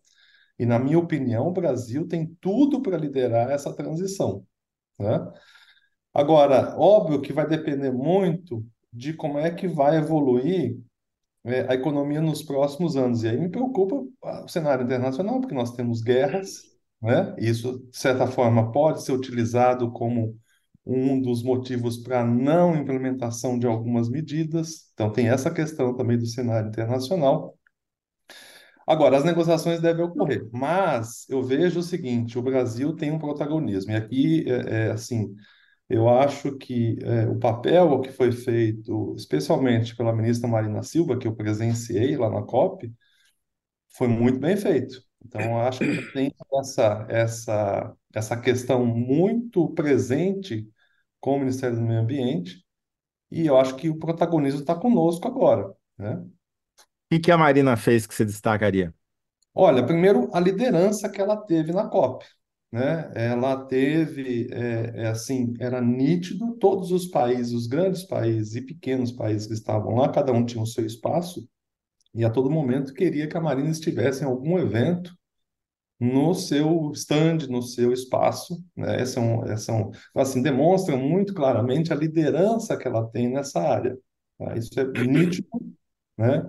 e, 0.58 0.66
na 0.66 0.78
minha 0.78 0.98
opinião, 0.98 1.48
o 1.48 1.52
Brasil 1.52 2.06
tem 2.08 2.26
tudo 2.40 2.82
para 2.82 2.96
liderar 2.98 3.50
essa 3.50 3.72
transição, 3.74 4.44
né? 4.98 5.32
Agora, 6.14 6.76
óbvio 6.78 7.20
que 7.20 7.32
vai 7.32 7.46
depender 7.46 7.92
muito 7.92 8.64
de 8.92 9.12
como 9.12 9.38
é 9.38 9.50
que 9.50 9.68
vai 9.68 9.96
evoluir 9.96 10.78
é, 11.44 11.70
a 11.70 11.74
economia 11.74 12.20
nos 12.20 12.42
próximos 12.42 12.96
anos. 12.96 13.22
E 13.22 13.28
aí 13.28 13.36
me 13.38 13.48
preocupa 13.50 13.96
o 14.44 14.48
cenário 14.48 14.84
internacional, 14.84 15.40
porque 15.40 15.54
nós 15.54 15.74
temos 15.74 16.02
guerras, 16.02 16.62
né? 17.00 17.34
Isso, 17.38 17.80
de 17.90 17.96
certa 17.96 18.26
forma, 18.26 18.72
pode 18.72 19.04
ser 19.04 19.12
utilizado 19.12 19.92
como 19.92 20.36
um 20.84 21.20
dos 21.20 21.42
motivos 21.42 21.98
para 21.98 22.24
não 22.24 22.76
implementação 22.76 23.58
de 23.58 23.66
algumas 23.66 24.08
medidas. 24.08 24.90
Então, 24.94 25.12
tem 25.12 25.28
essa 25.28 25.50
questão 25.50 25.94
também 25.94 26.18
do 26.18 26.26
cenário 26.26 26.68
internacional. 26.68 27.57
Agora, 28.88 29.18
as 29.18 29.24
negociações 29.24 29.80
devem 29.82 30.02
ocorrer, 30.04 30.48
mas 30.50 31.28
eu 31.28 31.42
vejo 31.42 31.80
o 31.80 31.82
seguinte: 31.82 32.38
o 32.38 32.42
Brasil 32.42 32.94
tem 32.96 33.10
um 33.12 33.18
protagonismo, 33.18 33.92
e 33.92 33.96
aqui, 33.96 34.44
é, 34.50 34.86
é 34.88 34.90
assim, 34.92 35.34
eu 35.88 36.08
acho 36.08 36.56
que 36.56 36.96
é, 37.02 37.26
o 37.28 37.38
papel 37.38 38.00
que 38.00 38.10
foi 38.10 38.32
feito, 38.32 39.14
especialmente 39.16 39.94
pela 39.96 40.12
ministra 40.14 40.48
Marina 40.48 40.82
Silva, 40.82 41.18
que 41.18 41.28
eu 41.28 41.36
presenciei 41.36 42.16
lá 42.16 42.30
na 42.30 42.42
COP, 42.42 42.92
foi 43.90 44.08
muito 44.08 44.38
bem 44.38 44.56
feito. 44.56 45.02
Então, 45.24 45.40
eu 45.42 45.58
acho 45.58 45.80
que 45.80 46.02
tem 46.12 46.32
essa, 46.54 47.06
essa, 47.10 47.96
essa 48.14 48.40
questão 48.40 48.86
muito 48.86 49.68
presente 49.74 50.66
com 51.20 51.36
o 51.36 51.40
Ministério 51.40 51.76
do 51.76 51.82
Meio 51.82 52.00
Ambiente, 52.00 52.64
e 53.30 53.46
eu 53.46 53.58
acho 53.58 53.76
que 53.76 53.90
o 53.90 53.98
protagonismo 53.98 54.60
está 54.60 54.74
conosco 54.74 55.26
agora, 55.28 55.74
né? 55.98 56.24
O 57.10 57.18
que 57.18 57.30
a 57.30 57.38
Marina 57.38 57.76
fez 57.76 58.06
que 58.06 58.14
você 58.14 58.24
destacaria? 58.24 58.94
Olha, 59.54 59.84
primeiro, 59.84 60.28
a 60.32 60.38
liderança 60.40 61.08
que 61.08 61.20
ela 61.20 61.36
teve 61.36 61.72
na 61.72 61.88
COP, 61.88 62.24
né? 62.70 63.10
Ela 63.14 63.64
teve, 63.64 64.46
é, 64.52 65.04
é 65.04 65.06
assim, 65.08 65.54
era 65.58 65.80
nítido, 65.80 66.54
todos 66.56 66.92
os 66.92 67.06
países, 67.06 67.52
os 67.52 67.66
grandes 67.66 68.04
países 68.04 68.54
e 68.54 68.60
pequenos 68.62 69.10
países 69.10 69.46
que 69.46 69.54
estavam 69.54 69.94
lá, 69.94 70.10
cada 70.10 70.32
um 70.32 70.44
tinha 70.44 70.62
o 70.62 70.66
seu 70.66 70.84
espaço, 70.84 71.48
e 72.14 72.24
a 72.24 72.30
todo 72.30 72.50
momento 72.50 72.94
queria 72.94 73.28
que 73.28 73.36
a 73.36 73.40
Marina 73.40 73.70
estivesse 73.70 74.22
em 74.22 74.26
algum 74.26 74.58
evento 74.58 75.16
no 76.00 76.34
seu 76.34 76.92
stand, 76.94 77.48
no 77.48 77.62
seu 77.62 77.92
espaço, 77.92 78.62
né? 78.76 79.00
Essa 79.00 79.20
é 79.20 79.22
um, 79.22 79.44
essa 79.46 79.72
é 79.72 79.74
um, 79.74 79.90
assim, 80.16 80.42
demonstra 80.42 80.96
muito 80.96 81.34
claramente 81.34 81.92
a 81.92 81.96
liderança 81.96 82.76
que 82.76 82.86
ela 82.86 83.08
tem 83.10 83.30
nessa 83.30 83.60
área. 83.60 83.98
tá? 84.38 84.56
Isso 84.56 84.78
é 84.78 84.84
nítido, 84.84 85.48
né? 86.16 86.42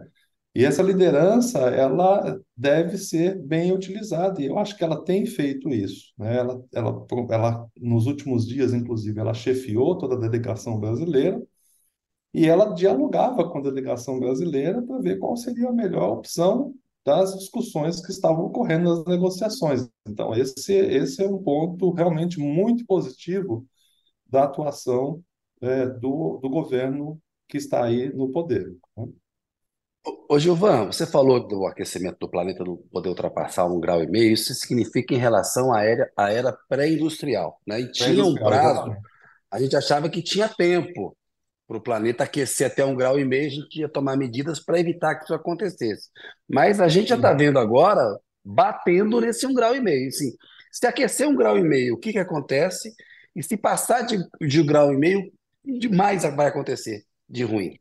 E 0.60 0.66
essa 0.66 0.84
liderança, 0.84 1.58
ela 1.70 2.38
deve 2.56 2.98
ser 2.98 3.42
bem 3.42 3.72
utilizada, 3.72 4.42
e 4.42 4.48
eu 4.48 4.60
acho 4.60 4.76
que 4.76 4.84
ela 4.84 5.02
tem 5.06 5.26
feito 5.26 5.70
isso, 5.70 6.12
né? 6.18 6.36
Ela, 6.36 6.62
ela, 6.74 7.08
ela, 7.32 7.70
nos 7.78 8.08
últimos 8.08 8.46
dias, 8.46 8.74
inclusive, 8.74 9.18
ela 9.18 9.34
chefiou 9.34 9.98
toda 9.98 10.16
a 10.16 10.20
delegação 10.20 10.78
brasileira, 10.78 11.42
e 12.34 12.46
ela 12.46 12.74
dialogava 12.74 13.50
com 13.50 13.60
a 13.60 13.62
delegação 13.62 14.20
brasileira 14.20 14.82
para 14.82 15.00
ver 15.00 15.18
qual 15.18 15.38
seria 15.38 15.70
a 15.70 15.72
melhor 15.72 16.18
opção 16.18 16.76
das 17.06 17.38
discussões 17.40 18.06
que 18.06 18.12
estavam 18.12 18.48
ocorrendo 18.48 18.90
nas 18.90 19.06
negociações. 19.06 19.88
Então, 20.06 20.34
esse, 20.36 20.74
esse 20.74 21.24
é 21.24 21.30
um 21.30 21.42
ponto 21.42 21.90
realmente 21.92 22.38
muito 22.38 22.86
positivo 22.86 23.66
da 24.28 24.44
atuação 24.44 25.24
é, 25.62 25.86
do, 25.88 26.38
do 26.42 26.50
governo 26.50 27.18
que 27.48 27.56
está 27.56 27.86
aí 27.86 28.14
no 28.14 28.30
poder. 28.30 28.76
né? 28.98 29.08
Ô, 30.30 30.40
Gilvan, 30.40 30.88
você 30.88 31.06
falou 31.06 31.48
do 31.48 31.66
aquecimento 31.66 32.18
do 32.20 32.30
planeta 32.30 32.64
não 32.64 32.78
poder 32.92 33.10
ultrapassar 33.10 33.66
um 33.66 33.80
grau 33.80 34.04
e 34.04 34.08
meio, 34.08 34.34
isso 34.34 34.54
significa 34.54 35.14
em 35.14 35.18
relação 35.18 35.74
à 35.74 35.84
era, 35.84 36.12
à 36.16 36.32
era 36.32 36.54
pré-industrial, 36.70 37.60
né? 37.68 37.82
E 37.82 37.92
tinha 37.92 38.24
um 38.26 38.36
Pré-industrial, 38.36 38.38
prazo, 38.38 38.80
exatamente. 38.92 39.08
a 39.52 39.60
gente 39.60 39.76
achava 39.76 40.10
que 40.10 40.22
tinha 40.22 40.48
tempo 40.50 41.16
para 41.68 41.78
o 41.78 41.82
planeta 41.82 42.24
aquecer 42.24 42.68
até 42.68 42.84
um 42.84 42.96
grau 42.96 43.20
e 43.20 43.26
meio, 43.26 43.48
a 43.48 43.50
gente 43.50 43.80
ia 43.80 43.90
tomar 43.90 44.18
medidas 44.18 44.60
para 44.60 44.80
evitar 44.80 45.16
que 45.16 45.26
isso 45.26 45.34
acontecesse. 45.34 46.10
Mas 46.48 46.82
a 46.82 46.88
gente 46.88 47.10
já 47.10 47.16
está 47.16 47.34
vendo 47.34 47.60
agora 47.60 48.02
batendo 48.44 49.22
nesse 49.22 49.46
um 49.46 49.54
grau 49.54 49.76
e 49.76 49.82
meio. 49.82 50.08
Assim, 50.08 50.32
se 50.72 50.88
aquecer 50.88 51.28
um 51.28 51.36
grau 51.36 51.58
e 51.58 51.64
meio, 51.64 51.96
o 51.96 52.00
que 52.00 52.12
que 52.12 52.20
acontece? 52.20 52.92
E 53.36 53.44
se 53.44 53.56
passar 53.58 54.02
de, 54.02 54.18
de 54.42 54.62
um 54.62 54.66
grau 54.66 54.92
e 54.94 54.98
meio, 54.98 55.32
demais 55.64 56.24
vai 56.24 56.48
acontecer 56.48 57.04
de 57.30 57.44
ruim. 57.44 57.80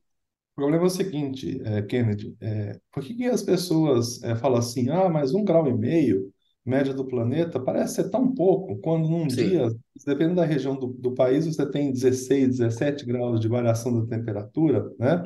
O 0.58 0.60
problema 0.60 0.82
é 0.82 0.86
o 0.88 0.90
seguinte, 0.90 1.62
eh, 1.64 1.82
Kennedy, 1.82 2.36
eh, 2.40 2.80
por 2.92 3.04
que 3.04 3.14
que 3.14 3.26
as 3.26 3.44
pessoas 3.44 4.20
eh, 4.24 4.34
falam 4.34 4.58
assim, 4.58 4.88
ah, 4.90 5.08
mas 5.08 5.32
um 5.32 5.44
grau 5.44 5.68
e 5.68 5.72
meio, 5.72 6.32
média 6.66 6.92
do 6.92 7.06
planeta, 7.06 7.60
parece 7.60 7.94
ser 7.94 8.10
tão 8.10 8.34
pouco, 8.34 8.76
quando 8.78 9.08
num 9.08 9.30
Sim. 9.30 9.36
dia, 9.36 9.68
dependendo 10.04 10.34
da 10.34 10.44
região 10.44 10.76
do, 10.76 10.88
do 10.88 11.14
país, 11.14 11.46
você 11.46 11.64
tem 11.70 11.92
16, 11.92 12.58
17 12.58 13.06
graus 13.06 13.38
de 13.38 13.46
variação 13.46 14.00
da 14.00 14.16
temperatura, 14.16 14.92
né? 14.98 15.22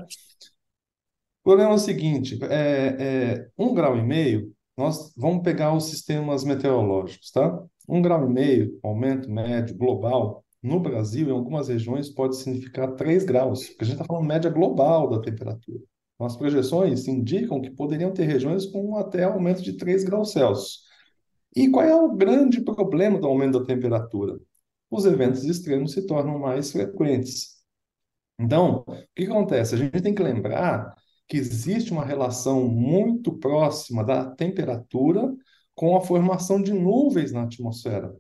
O 1.41 1.45
problema 1.45 1.71
é 1.71 1.75
o 1.77 1.79
seguinte, 1.79 2.39
é, 2.45 2.97
é, 3.39 3.49
um 3.57 3.73
grau 3.73 3.97
e 3.97 4.03
meio, 4.03 4.53
nós 4.77 5.15
vamos 5.17 5.43
pegar 5.43 5.75
os 5.75 5.85
sistemas 5.85 6.45
meteorológicos, 6.45 7.31
tá? 7.31 7.59
Um 7.89 8.03
grau 8.03 8.29
e 8.29 8.31
meio, 8.31 8.79
aumento 8.83 9.31
médio 9.31 9.75
global, 9.79 10.45
no 10.63 10.79
Brasil, 10.81 11.29
em 11.29 11.33
algumas 11.33 11.69
regiões, 11.69 12.09
pode 12.09 12.37
significar 12.37 12.95
3 12.95 13.25
graus, 13.25 13.69
porque 13.69 13.85
a 13.85 13.87
gente 13.87 13.95
está 13.95 14.05
falando 14.05 14.27
média 14.27 14.51
global 14.51 15.09
da 15.11 15.21
temperatura. 15.21 15.81
Então, 16.15 16.27
as 16.27 16.37
projeções 16.37 17.09
indicam 17.09 17.61
que 17.61 17.71
poderiam 17.71 18.13
ter 18.13 18.25
regiões 18.25 18.67
com 18.67 18.97
até 18.97 19.25
aumento 19.25 19.63
de 19.63 19.77
3 19.77 20.05
graus 20.05 20.33
Celsius. 20.33 20.83
E 21.55 21.69
qual 21.69 21.85
é 21.85 21.95
o 21.95 22.15
grande 22.15 22.61
problema 22.63 23.19
do 23.19 23.27
aumento 23.27 23.59
da 23.59 23.67
temperatura? 23.67 24.39
Os 24.91 25.05
eventos 25.05 25.45
extremos 25.45 25.93
se 25.93 26.07
tornam 26.07 26.39
mais 26.39 26.71
frequentes. 26.71 27.57
Então, 28.39 28.85
o 28.87 28.95
que 29.15 29.25
acontece? 29.25 29.75
A 29.75 29.79
gente 29.79 30.01
tem 30.01 30.15
que 30.15 30.23
lembrar 30.23 30.95
que 31.29 31.37
existe 31.37 31.93
uma 31.93 32.05
relação 32.05 32.69
muito 32.69 33.33
próxima 33.39 34.05
da 34.05 34.31
temperatura 34.35 35.33
com 35.75 35.97
a 35.97 36.01
formação 36.01 36.63
de 36.63 36.73
nuvens 36.73 37.33
na 37.33 37.45
atmosfera. 37.45 38.15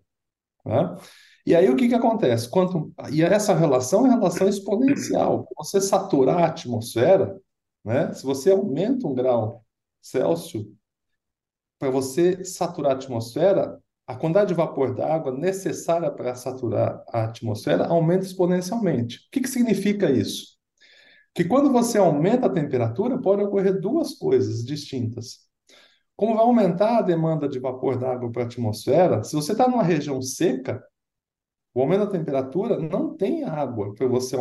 né? 0.64 0.96
E 1.44 1.54
aí 1.56 1.68
o 1.68 1.76
que 1.76 1.88
que 1.88 1.94
acontece? 1.94 2.48
Quanto, 2.48 2.92
e 3.10 3.22
essa 3.22 3.54
relação 3.54 4.06
é 4.06 4.10
relação 4.10 4.48
exponencial. 4.48 5.48
Você 5.56 5.80
saturar 5.80 6.38
a 6.38 6.46
atmosfera, 6.46 7.36
né? 7.84 8.12
Se 8.12 8.24
você 8.24 8.52
aumenta 8.52 9.08
um 9.08 9.14
grau 9.14 9.64
Celsius, 10.00 10.66
para 11.78 11.90
você 11.90 12.44
saturar 12.44 12.92
a 12.92 12.94
atmosfera, 12.94 13.76
a 14.06 14.14
quantidade 14.14 14.48
de 14.48 14.54
vapor 14.54 14.94
d'água 14.94 15.32
necessária 15.32 16.10
para 16.10 16.34
saturar 16.34 17.02
a 17.08 17.24
atmosfera 17.24 17.86
aumenta 17.86 18.24
exponencialmente. 18.24 19.18
O 19.18 19.20
que 19.32 19.40
que 19.40 19.48
significa 19.48 20.10
isso? 20.10 20.56
Que 21.34 21.44
quando 21.44 21.72
você 21.72 21.98
aumenta 21.98 22.46
a 22.46 22.52
temperatura, 22.52 23.20
pode 23.20 23.42
ocorrer 23.42 23.80
duas 23.80 24.14
coisas 24.14 24.64
distintas. 24.64 25.40
Como 26.14 26.34
vai 26.36 26.44
aumentar 26.44 26.98
a 26.98 27.02
demanda 27.02 27.48
de 27.48 27.58
vapor 27.58 27.98
d'água 27.98 28.30
para 28.30 28.42
a 28.42 28.46
atmosfera, 28.46 29.24
se 29.24 29.34
você 29.34 29.52
está 29.52 29.66
numa 29.66 29.82
região 29.82 30.20
seca, 30.20 30.80
o 31.74 31.80
aumento 31.80 32.00
da 32.06 32.10
temperatura 32.10 32.78
não 32.78 33.16
tem 33.16 33.44
água 33.44 33.94
para 33.94 34.06
você 34.06 34.36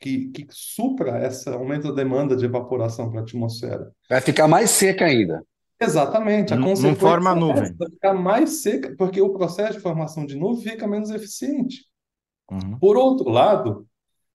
que, 0.00 0.28
que 0.28 0.46
supra 0.50 1.26
esse 1.26 1.48
aumento 1.48 1.88
da 1.88 1.94
demanda 2.02 2.36
de 2.36 2.44
evaporação 2.44 3.10
para 3.10 3.20
a 3.20 3.22
atmosfera. 3.22 3.90
Vai 4.08 4.20
ficar 4.20 4.46
mais 4.46 4.70
seca 4.70 5.04
ainda. 5.06 5.42
Exatamente. 5.80 6.52
A 6.52 6.56
Não- 6.56 6.74
não 6.74 6.94
forma 6.96 7.30
é 7.30 7.34
nuvem. 7.34 7.74
vai 7.76 7.88
ficar 7.90 8.14
mais 8.14 8.62
seca, 8.62 8.94
porque 8.96 9.20
o 9.20 9.30
processo 9.32 9.74
de 9.74 9.80
formação 9.80 10.24
de 10.26 10.36
nuvem 10.36 10.62
fica 10.72 10.86
menos 10.86 11.10
eficiente. 11.10 11.84
Uhum. 12.50 12.78
Por 12.78 12.96
outro 12.96 13.28
lado, 13.28 13.86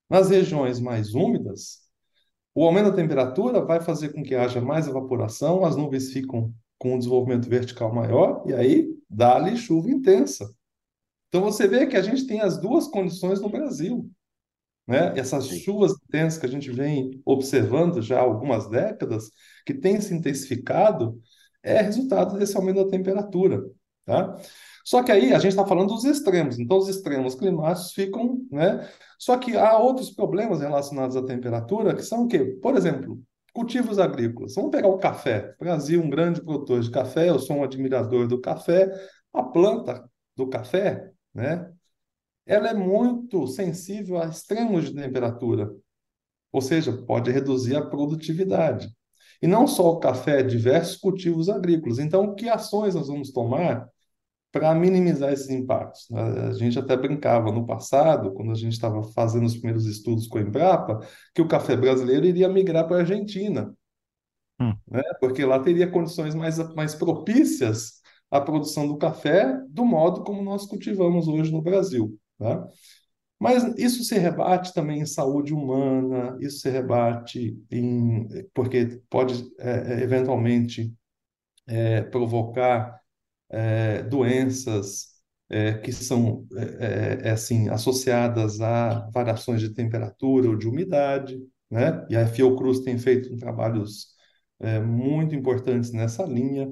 nas 0.10 0.30
regiões 0.30 0.80
mais 0.80 1.14
úmidas, 1.14 1.80
o 2.56 2.66
aumento 2.66 2.92
da 2.92 2.96
temperatura 2.96 3.64
vai 3.66 3.82
fazer 3.82 4.10
com 4.14 4.22
que 4.22 4.36
haja 4.36 4.62
mais 4.62 4.88
evaporação, 4.88 5.66
as 5.66 5.76
nuvens 5.76 6.12
ficam 6.12 6.54
com 6.78 6.96
um 6.96 6.98
desenvolvimento 6.98 7.50
vertical 7.50 7.94
maior, 7.94 8.44
e 8.46 8.54
aí 8.54 8.90
dá-lhe 9.10 9.56
chuva 9.58 9.90
intensa. 9.90 10.54
Então 11.34 11.42
você 11.42 11.68
vê 11.68 11.88
que 11.88 11.98
a 11.98 12.02
gente 12.04 12.28
tem 12.28 12.42
as 12.42 12.60
duas 12.60 12.88
condições 12.88 13.42
no 13.42 13.50
Brasil, 13.50 14.08
né? 14.88 15.18
Essas 15.18 15.46
Sim. 15.46 15.62
chuvas 15.62 15.92
intensas 16.06 16.38
que 16.38 16.46
a 16.46 16.50
gente 16.50 16.70
vem 16.70 17.20
observando 17.26 18.04
já 18.04 18.20
há 18.20 18.22
algumas 18.22 18.70
décadas, 18.70 19.32
que 19.66 19.74
têm 19.74 20.00
se 20.00 20.14
intensificado, 20.14 21.20
é 21.64 21.82
resultado 21.82 22.38
desse 22.38 22.56
aumento 22.56 22.86
da 22.86 22.92
temperatura, 22.92 23.64
tá? 24.06 24.38
Só 24.86 25.02
que 25.02 25.12
aí 25.12 25.34
a 25.34 25.40
gente 25.40 25.54
está 25.54 25.66
falando 25.66 25.88
dos 25.88 26.04
extremos, 26.04 26.60
então 26.60 26.78
os 26.78 26.88
extremos 26.88 27.34
climáticos 27.34 27.94
ficam, 27.94 28.38
né? 28.52 28.88
Só 29.18 29.36
que 29.36 29.58
há 29.58 29.76
outros 29.76 30.12
problemas 30.12 30.60
relacionados 30.60 31.16
à 31.16 31.26
temperatura, 31.26 31.96
que 31.96 32.04
são 32.04 32.26
o 32.26 32.28
quê? 32.28 32.46
Por 32.62 32.78
exemplo, 32.78 33.20
cultivos 33.52 33.98
agrícolas. 33.98 34.54
Vamos 34.54 34.70
pegar 34.70 34.88
o 34.88 35.00
café. 35.00 35.56
Brasil, 35.60 36.00
um 36.00 36.12
grande 36.12 36.44
produtor 36.44 36.80
de 36.82 36.92
café, 36.92 37.30
eu 37.30 37.40
sou 37.40 37.58
um 37.58 37.64
admirador 37.64 38.28
do 38.28 38.40
café. 38.40 38.88
A 39.34 39.42
planta 39.42 40.08
do 40.36 40.48
café, 40.48 41.13
né? 41.34 41.72
Ela 42.46 42.70
é 42.70 42.74
muito 42.74 43.48
sensível 43.48 44.22
a 44.22 44.28
extremos 44.28 44.86
de 44.86 44.96
temperatura, 44.96 45.74
ou 46.52 46.62
seja, 46.62 46.94
pode 46.94 47.32
reduzir 47.32 47.76
a 47.76 47.86
produtividade. 47.86 48.90
E 49.42 49.48
não 49.48 49.68
só 49.68 49.92
o 49.92 50.00
café, 50.00 50.42
diversos 50.44 50.98
cultivos 50.98 51.50
agrícolas. 51.50 52.00
Então, 52.00 52.36
que 52.36 52.48
ações 52.50 52.96
nós 52.96 53.08
vamos 53.08 53.32
tomar 53.32 53.88
para 54.52 54.74
minimizar 54.76 55.34
esses 55.34 55.50
impactos? 55.50 56.08
A 56.12 56.54
gente 56.54 56.80
até 56.80 56.96
brincava 56.96 57.52
no 57.52 57.66
passado, 57.66 58.34
quando 58.34 58.52
a 58.52 58.56
gente 58.56 58.74
estava 58.74 59.04
fazendo 59.04 59.46
os 59.46 59.56
primeiros 59.56 59.86
estudos 59.86 60.28
com 60.28 60.38
a 60.38 60.42
Embrapa, 60.42 61.00
que 61.34 61.42
o 61.42 61.48
café 61.48 61.76
brasileiro 61.76 62.26
iria 62.26 62.48
migrar 62.50 62.88
para 62.88 62.98
a 62.98 63.00
Argentina, 63.02 63.74
Hum. 64.60 64.74
né? 64.88 65.02
Porque 65.20 65.44
lá 65.44 65.60
teria 65.60 65.90
condições 65.90 66.36
mais, 66.36 66.58
mais 66.76 66.96
propícias 66.96 68.03
à 68.34 68.42
produção 68.42 68.88
do 68.88 68.98
café 68.98 69.60
do 69.70 69.86
modo 69.86 70.24
como 70.24 70.42
nós 70.42 70.66
cultivamos 70.66 71.28
hoje 71.28 71.52
no 71.52 71.62
Brasil, 71.62 72.18
tá? 72.40 72.68
Mas 73.40 73.64
isso 73.78 74.04
se 74.04 74.18
rebate 74.18 74.74
também 74.74 75.02
em 75.02 75.06
saúde 75.06 75.54
humana, 75.54 76.38
isso 76.42 76.60
se 76.60 76.70
rebate 76.70 77.58
em, 77.70 78.28
porque 78.54 79.02
pode 79.10 79.44
é, 79.60 80.00
é, 80.00 80.04
eventualmente 80.04 80.94
é, 81.68 82.02
provocar 82.04 83.00
é, 83.50 84.04
doenças 84.04 85.10
é, 85.50 85.74
que 85.74 85.92
são 85.92 86.48
é, 86.80 87.32
assim 87.32 87.70
associadas 87.70 88.62
a 88.62 89.10
variações 89.12 89.62
de 89.62 89.74
temperatura 89.74 90.50
ou 90.50 90.56
de 90.58 90.68
umidade, 90.68 91.40
né? 91.70 92.06
E 92.10 92.16
a 92.16 92.28
Fiocruz 92.28 92.80
tem 92.82 92.98
feito 92.98 93.36
trabalhos 93.38 94.14
muito 94.86 95.36
importantes 95.36 95.92
nessa 95.92 96.24
linha. 96.24 96.72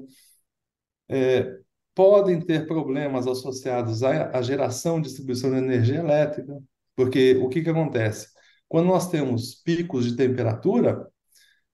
É, 1.08 1.58
podem 1.94 2.40
ter 2.40 2.66
problemas 2.66 3.26
associados 3.26 4.02
à, 4.02 4.36
à 4.36 4.42
geração 4.42 4.98
e 4.98 5.02
distribuição 5.02 5.50
de 5.50 5.58
energia 5.58 5.98
elétrica, 5.98 6.58
porque 6.96 7.36
o 7.36 7.48
que, 7.48 7.62
que 7.62 7.70
acontece? 7.70 8.28
Quando 8.68 8.86
nós 8.86 9.08
temos 9.08 9.54
picos 9.56 10.04
de 10.06 10.16
temperatura, 10.16 11.06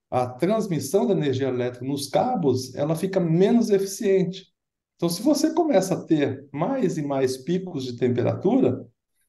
a 0.09 0.27
transmissão 0.27 1.05
da 1.07 1.13
energia 1.13 1.47
elétrica 1.47 1.85
nos 1.85 2.07
cabos 2.09 2.73
ela 2.75 2.95
fica 2.95 3.19
menos 3.19 3.69
eficiente. 3.69 4.47
Então, 4.95 5.07
se 5.07 5.21
você 5.21 5.53
começa 5.53 5.93
a 5.93 6.05
ter 6.05 6.47
mais 6.51 6.97
e 6.97 7.01
mais 7.01 7.37
picos 7.37 7.85
de 7.85 7.95
temperatura, 7.95 8.85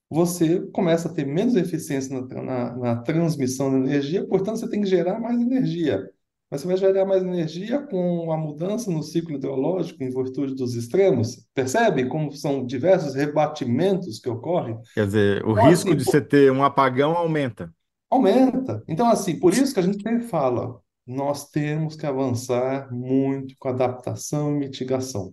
você 0.09 0.61
começa 0.73 1.09
a 1.09 1.13
ter 1.15 1.25
menos 1.25 1.55
eficiência 1.55 2.21
na, 2.21 2.43
na, 2.43 2.77
na 2.77 2.97
transmissão 3.03 3.71
da 3.71 3.79
energia, 3.79 4.27
portanto, 4.27 4.59
você 4.59 4.69
tem 4.69 4.81
que 4.81 4.89
gerar 4.89 5.21
mais 5.21 5.41
energia. 5.41 6.11
Mas 6.51 6.63
você 6.63 6.67
vai 6.67 6.77
gerar 6.77 7.05
mais 7.05 7.23
energia 7.23 7.79
com 7.87 8.33
a 8.33 8.37
mudança 8.37 8.91
no 8.91 9.05
ciclo 9.05 9.37
hidrológico 9.37 10.03
em 10.03 10.11
virtude 10.11 10.55
dos 10.57 10.75
extremos. 10.75 11.47
Percebe 11.55 12.09
como 12.09 12.33
são 12.33 12.67
diversos 12.67 13.15
rebatimentos 13.15 14.19
que 14.19 14.29
ocorrem? 14.29 14.77
Quer 14.93 15.07
dizer, 15.07 15.45
o 15.45 15.53
então, 15.53 15.69
risco 15.69 15.89
assim, 15.89 15.97
de 15.97 16.05
você 16.05 16.21
ter 16.21 16.51
um 16.51 16.65
apagão 16.65 17.17
aumenta. 17.17 17.73
Aumenta. 18.11 18.83
Então, 18.89 19.09
assim, 19.09 19.39
por 19.39 19.53
isso 19.53 19.73
que 19.73 19.79
a 19.79 19.83
gente 19.85 20.03
sempre 20.03 20.27
fala, 20.27 20.81
nós 21.07 21.49
temos 21.51 21.95
que 21.95 22.05
avançar 22.05 22.93
muito 22.93 23.55
com 23.57 23.69
adaptação 23.69 24.57
e 24.57 24.59
mitigação. 24.59 25.33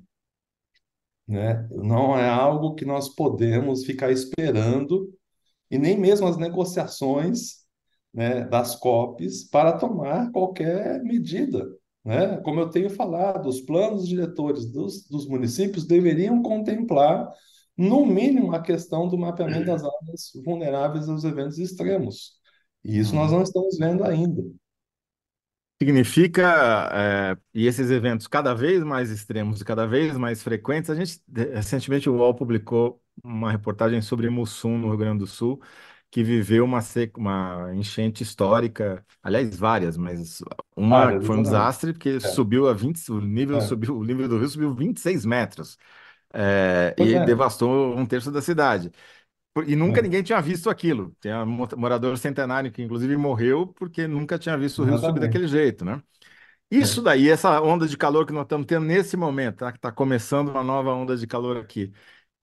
Né? 1.27 1.67
Não 1.71 2.15
é 2.15 2.29
algo 2.29 2.75
que 2.75 2.85
nós 2.85 3.09
podemos 3.09 3.83
ficar 3.85 4.11
esperando, 4.11 5.11
e 5.69 5.79
nem 5.79 5.97
mesmo 5.97 6.27
as 6.27 6.37
negociações 6.37 7.66
né, 8.17 8.45
das 8.45 8.75
COPs 8.75 9.43
para 9.43 9.73
tomar 9.73 10.31
qualquer 10.31 11.03
medida. 11.03 11.63
Né? 12.03 12.37
Como 12.37 12.59
eu 12.59 12.67
tenho 12.67 12.89
falado, 12.89 13.47
os 13.47 13.61
planos 13.61 14.07
diretores 14.07 14.65
dos, 14.65 15.07
dos 15.07 15.27
municípios 15.27 15.85
deveriam 15.85 16.41
contemplar, 16.41 17.31
no 17.77 18.03
mínimo, 18.07 18.55
a 18.55 18.59
questão 18.59 19.07
do 19.07 19.19
mapeamento 19.19 19.67
das 19.67 19.83
áreas 19.83 20.31
vulneráveis 20.43 21.07
aos 21.07 21.23
eventos 21.23 21.59
extremos. 21.59 22.31
E 22.83 22.97
isso 22.97 23.13
nós 23.13 23.31
não 23.31 23.43
estamos 23.43 23.77
vendo 23.77 24.03
ainda. 24.03 24.41
Significa, 25.79 26.89
é, 26.91 27.37
e 27.53 27.67
esses 27.67 27.91
eventos 27.91 28.25
cada 28.25 28.55
vez 28.55 28.83
mais 28.83 29.11
extremos 29.11 29.61
e 29.61 29.65
cada 29.65 29.85
vez 29.85 30.17
mais 30.17 30.41
frequentes, 30.41 30.89
a 30.89 30.95
gente, 30.95 31.21
recentemente, 31.53 32.09
o 32.09 32.15
UOL 32.15 32.33
publicou 32.33 32.99
uma 33.23 33.51
reportagem 33.51 34.01
sobre 34.01 34.27
Mussum, 34.27 34.75
no 34.75 34.87
Rio 34.87 34.97
Grande 34.97 35.19
do 35.19 35.27
Sul, 35.27 35.61
que 36.11 36.23
viveu 36.23 36.65
uma, 36.65 36.81
seca, 36.81 37.19
uma 37.19 37.71
enchente 37.75 38.23
histórica, 38.23 39.05
aliás, 39.21 39.55
várias, 39.57 39.97
mas 39.97 40.41
uma 40.75 41.15
Várias, 41.15 41.23
foi 41.23 41.37
um 41.37 41.41
exatamente. 41.41 41.43
desastre, 41.43 41.93
porque 41.93 42.19
É, 42.23 42.29
subiu 42.33 42.67
a 42.69 42.73
20, 42.73 43.11
o 43.11 43.21
nível 43.21 43.59
é. 43.59 43.61
subiu, 43.61 43.97
o 43.97 44.03
nível 44.03 44.27
do 44.27 44.37
rio 44.39 44.47
subiu 44.49 44.73
26 44.73 45.25
metros, 45.25 45.77
é, 46.33 46.95
Pois 46.95 47.13
e 47.13 47.19
é, 47.23 47.25
devastou 47.25 47.97
um 47.97 48.05
terço 48.05 48.31
da 48.31 48.41
cidade. 48.41 48.91
E 49.67 49.75
nunca 49.75 50.01
é, 50.01 50.03
ninguém 50.03 50.21
tinha 50.23 50.39
visto 50.41 50.69
aquilo. 50.69 51.15
Tem 51.19 51.33
um 51.35 51.45
mo- 51.45 51.67
morador 51.77 52.15
centenário 52.17 52.71
que, 52.71 52.83
inclusive, 52.83 53.17
morreu 53.17 53.67
porque 53.67 54.07
nunca 54.07 54.37
tinha 54.37 54.55
visto 54.57 54.83
o 54.83 54.85
rio 54.85 54.97
subir 54.99 55.19
daquele 55.19 55.47
exatamente. 55.47 55.47
jeito, 55.47 55.83
né? 55.83 56.01
É. 56.79 56.87
Isso 56.87 57.01
daí, 57.01 57.29
essa 57.29 57.61
onda 57.61 57.87
de 57.87 57.97
calor 57.97 58.25
que 58.25 58.33
nós 58.33 58.43
estamos 58.43 58.65
tendo 58.67 58.85
nesse 58.85 59.15
momento, 59.17 59.57
tá? 59.59 59.71
Que 59.71 59.77
está 59.77 59.91
começando 59.91 60.49
uma 60.49 60.63
nova 60.63 60.93
onda 60.93 61.15
de 61.17 61.25
calor 61.27 61.57
aqui. 61.57 61.93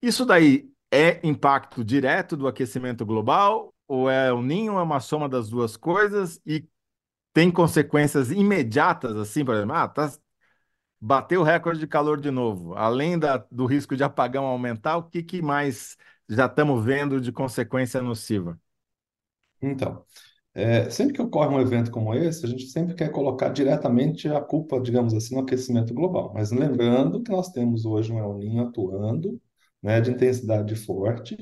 Isso 0.01 0.25
daí 0.25 0.71
é 0.95 1.19
impacto 1.23 1.83
direto 1.83 2.37
do 2.37 2.47
aquecimento 2.47 3.05
global 3.05 3.73
ou 3.87 4.09
é 4.09 4.31
o 4.31 4.41
ninho, 4.41 4.77
é 4.77 4.81
uma 4.81 4.99
soma 4.99 5.27
das 5.29 5.49
duas 5.49 5.75
coisas 5.77 6.39
e 6.45 6.67
tem 7.33 7.51
consequências 7.51 8.31
imediatas, 8.31 9.15
assim, 9.17 9.43
por 9.43 9.55
exemplo, 9.55 9.75
ah, 9.75 9.87
tá, 9.87 10.11
bateu 10.99 11.41
o 11.41 11.43
recorde 11.43 11.79
de 11.79 11.87
calor 11.87 12.19
de 12.19 12.31
novo. 12.31 12.73
Além 12.75 13.19
da, 13.19 13.37
do 13.51 13.65
risco 13.65 13.95
de 13.95 14.03
apagão 14.03 14.45
aumentar, 14.45 14.97
o 14.97 15.03
que, 15.03 15.21
que 15.21 15.41
mais 15.41 15.97
já 16.29 16.45
estamos 16.45 16.83
vendo 16.83 17.19
de 17.19 17.31
consequência 17.31 18.01
nociva? 18.01 18.59
Então, 19.61 20.03
é, 20.53 20.89
sempre 20.89 21.13
que 21.13 21.21
ocorre 21.21 21.53
um 21.53 21.59
evento 21.59 21.91
como 21.91 22.13
esse, 22.13 22.45
a 22.45 22.49
gente 22.49 22.67
sempre 22.67 22.95
quer 22.95 23.11
colocar 23.11 23.49
diretamente 23.49 24.29
a 24.29 24.39
culpa, 24.39 24.79
digamos 24.79 25.13
assim, 25.13 25.35
no 25.35 25.41
aquecimento 25.41 25.93
global. 25.93 26.31
Mas 26.33 26.51
lembrando 26.51 27.21
que 27.21 27.31
nós 27.31 27.51
temos 27.51 27.85
hoje 27.85 28.13
um 28.13 28.19
El 28.19 28.37
Niño 28.37 28.63
atuando, 28.63 29.39
né, 29.85 30.01
de 30.01 30.09
intensidade 30.11 30.75
forte. 30.75 31.37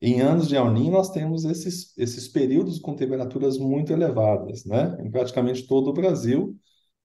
Em 0.00 0.20
anos 0.20 0.48
de 0.48 0.54
El 0.54 0.70
Niño, 0.70 0.92
nós 0.92 1.10
temos 1.10 1.46
esses, 1.46 1.96
esses 1.96 2.28
períodos 2.28 2.78
com 2.78 2.94
temperaturas 2.94 3.56
muito 3.56 3.90
elevadas, 3.90 4.66
né, 4.66 4.96
em 5.00 5.10
praticamente 5.10 5.66
todo 5.66 5.88
o 5.88 5.94
Brasil. 5.94 6.54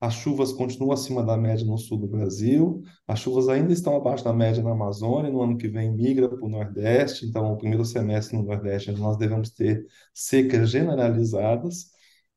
As 0.02 0.16
chuvas 0.16 0.52
continuam 0.52 0.92
acima 0.92 1.24
da 1.24 1.38
média 1.38 1.66
no 1.66 1.78
sul 1.78 1.98
do 1.98 2.08
Brasil, 2.08 2.82
as 3.08 3.20
chuvas 3.20 3.48
ainda 3.48 3.72
estão 3.72 3.96
abaixo 3.96 4.24
da 4.24 4.34
média 4.34 4.62
na 4.62 4.72
Amazônia, 4.72 5.32
no 5.32 5.42
ano 5.42 5.58
que 5.58 5.68
vem 5.70 5.94
migra 5.94 6.28
para 6.28 6.44
o 6.44 6.50
Nordeste, 6.50 7.26
então, 7.26 7.54
o 7.54 7.58
primeiro 7.58 7.86
semestre 7.86 8.36
no 8.36 8.44
Nordeste 8.44 8.92
nós 8.94 9.16
devemos 9.16 9.52
ter 9.52 9.86
secas 10.14 10.72
generalizadas. 10.72 11.92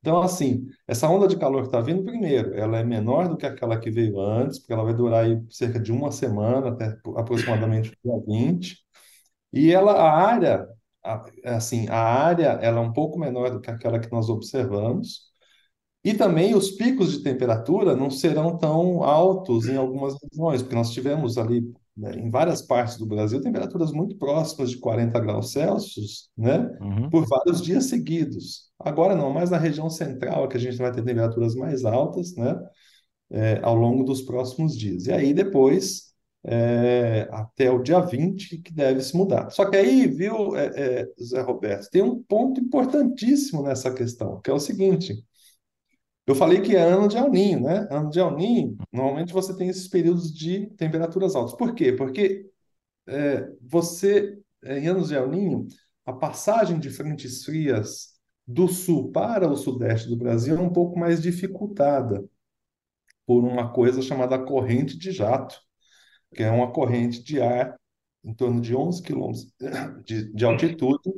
Então, 0.05 0.21
assim, 0.21 0.69
essa 0.87 1.09
onda 1.09 1.27
de 1.27 1.39
calor 1.39 1.63
que 1.63 1.69
está 1.69 1.81
vindo, 1.81 2.05
primeiro, 2.05 2.53
ela 2.55 2.79
é 2.79 2.85
menor 2.85 3.27
do 3.27 3.39
que 3.39 3.47
aquela 3.47 3.81
que 3.81 3.91
veio 3.91 4.21
antes, 4.21 4.59
porque 4.59 4.73
ela 4.75 4.85
vai 4.85 4.93
durar 4.95 5.25
aí 5.25 5.43
cerca 5.51 5.81
de 5.81 5.91
uma 5.93 6.13
semana, 6.13 6.69
até 6.69 6.99
aproximadamente 7.17 7.91
dia 8.05 8.13
20. 8.27 8.79
E 9.53 9.73
ela, 9.73 9.93
a 9.95 10.13
área, 10.27 10.69
a- 11.05 11.25
assim, 11.57 11.89
a 11.91 11.97
área, 11.99 12.49
ela 12.63 12.79
é 12.79 12.83
um 12.83 12.93
pouco 12.93 13.19
menor 13.19 13.51
do 13.51 13.61
que 13.61 13.71
aquela 13.71 13.99
que 14.01 14.13
nós 14.13 14.29
observamos. 14.31 15.33
E 16.05 16.15
também 16.15 16.55
os 16.55 16.71
picos 16.73 17.13
de 17.13 17.23
temperatura 17.23 17.97
não 17.97 18.11
serão 18.11 18.59
tão 18.59 19.03
altos 19.05 19.67
em 19.69 19.77
algumas 19.77 20.15
regiões, 20.23 20.63
porque 20.63 20.75
nós 20.77 20.91
tivemos 20.93 21.39
ali, 21.39 21.63
né, 21.97 22.15
em 22.17 22.31
várias 22.31 22.63
partes 22.63 22.97
do 22.99 23.07
Brasil, 23.07 23.41
temperaturas 23.41 23.93
muito 23.93 24.17
próximas 24.17 24.71
de 24.71 24.79
40 24.79 25.19
graus 25.21 25.53
Celsius, 25.53 26.31
né, 26.37 26.59
Uhum. 26.81 27.09
por 27.11 27.27
vários 27.27 27.63
dias 27.63 27.87
seguidos. 27.87 28.71
Agora 28.79 29.15
não, 29.15 29.33
mais 29.33 29.51
na 29.51 29.59
região 29.59 29.89
central, 29.91 30.49
que 30.49 30.57
a 30.57 30.61
gente 30.61 30.77
vai 30.77 30.93
ter 30.93 31.03
temperaturas 31.05 31.55
mais 31.55 31.85
altas, 31.85 32.35
né, 32.37 32.59
é, 33.31 33.61
ao 33.63 33.75
longo 33.75 34.05
dos 34.05 34.23
próximos 34.23 34.77
dias. 34.77 35.07
E 35.07 35.13
aí 35.13 35.33
depois, 35.35 36.13
é, 36.45 37.29
até 37.33 37.71
o 37.71 37.83
dia 37.83 38.01
20, 38.01 38.59
que 38.59 38.73
deve 38.73 39.01
se 39.03 39.17
mudar. 39.17 39.51
Só 39.51 39.65
que 39.69 39.77
aí, 39.77 40.07
viu, 40.07 40.57
é, 40.57 41.01
é, 41.03 41.07
Zé 41.23 41.41
Roberto, 41.41 41.89
tem 41.91 42.03
um 42.03 42.23
ponto 42.23 42.61
importantíssimo 42.61 43.63
nessa 43.63 43.93
questão, 43.93 44.41
que 44.41 44.51
é 44.51 44.55
o 44.55 44.59
seguinte. 44.61 45.25
Eu 46.27 46.35
falei 46.35 46.63
que 46.63 46.75
é 46.75 46.83
ano 46.83 47.07
de 47.07 47.17
El 47.17 47.31
né? 47.61 47.87
Ano 47.91 48.09
de 48.09 48.19
El 48.19 48.37
normalmente 48.91 49.33
você 49.33 49.55
tem 49.57 49.69
esses 49.69 49.89
períodos 49.89 50.33
de 50.35 50.67
temperaturas 50.77 51.35
altas. 51.35 51.55
Por 51.55 51.75
quê? 51.75 51.93
Porque 51.93 52.51
é, 53.07 53.49
você, 53.61 54.39
é, 54.63 54.79
em 54.79 54.89
anos 54.89 55.09
de 55.09 55.15
El 55.15 55.31
a 56.07 56.13
passagem 56.13 56.79
de 56.79 56.91
frentes 56.91 57.45
frias 57.45 58.15
do 58.47 58.69
sul 58.69 59.11
para 59.11 59.51
o 59.51 59.57
sudeste 59.57 60.09
do 60.09 60.17
Brasil 60.17 60.57
é 60.57 60.61
um 60.61 60.73
pouco 60.73 60.99
mais 60.99 61.21
dificultada 61.21 62.25
por 63.27 63.43
uma 63.43 63.73
coisa 63.73 64.03
chamada 64.03 64.39
corrente 64.39 64.99
de 64.99 65.13
jato, 65.13 65.59
que 66.35 66.43
é 66.43 66.51
uma 66.51 66.73
corrente 66.73 67.23
de 67.23 67.41
ar 67.41 67.79
em 68.23 68.35
torno 68.35 68.61
de 68.61 68.75
11 68.75 69.03
quilômetros 69.03 69.53
de, 70.05 70.33
de 70.33 70.45
altitude, 70.45 71.11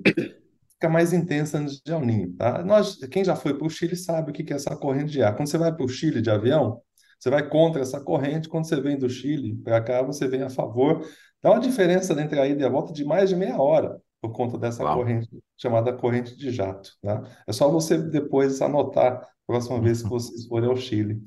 fica 0.76 0.88
mais 0.88 1.12
intensa 1.12 1.58
antes 1.58 1.80
de 1.84 1.92
El 1.92 2.00
Niño, 2.00 2.34
tá? 2.36 2.62
Nós, 2.62 2.96
quem 3.10 3.24
já 3.24 3.34
foi 3.34 3.56
para 3.56 3.66
o 3.66 3.70
Chile 3.70 3.96
sabe 3.96 4.30
o 4.30 4.34
que 4.34 4.52
é 4.52 4.56
essa 4.56 4.76
corrente 4.76 5.12
de 5.12 5.22
ar. 5.22 5.34
Quando 5.34 5.48
você 5.48 5.58
vai 5.58 5.74
para 5.74 5.84
o 5.84 5.88
Chile 5.88 6.22
de 6.22 6.30
avião, 6.30 6.80
você 7.18 7.30
vai 7.30 7.48
contra 7.48 7.82
essa 7.82 8.00
corrente, 8.00 8.48
quando 8.48 8.68
você 8.68 8.80
vem 8.80 8.98
do 8.98 9.08
Chile 9.08 9.56
para 9.64 9.80
cá, 9.80 10.02
você 10.02 10.28
vem 10.28 10.42
a 10.42 10.50
favor. 10.50 11.06
Dá 11.42 11.50
uma 11.50 11.60
diferença 11.60 12.12
entre 12.20 12.38
a 12.38 12.46
ida 12.46 12.62
e 12.62 12.66
a 12.66 12.68
volta 12.68 12.92
de 12.92 13.04
mais 13.04 13.30
de 13.30 13.36
meia 13.36 13.58
hora 13.60 13.98
por 14.20 14.32
conta 14.32 14.58
dessa 14.58 14.82
Uau. 14.82 14.98
corrente 14.98 15.28
chamada 15.56 15.92
corrente 15.92 16.36
de 16.36 16.50
jato, 16.50 16.90
tá? 17.02 17.22
É 17.46 17.52
só 17.52 17.70
você 17.70 17.96
depois 17.96 18.60
anotar 18.60 19.14
a 19.14 19.28
próxima 19.46 19.80
vez 19.80 20.02
que 20.02 20.08
vocês 20.08 20.46
forem 20.46 20.68
ao 20.68 20.76
Chile. 20.76 21.22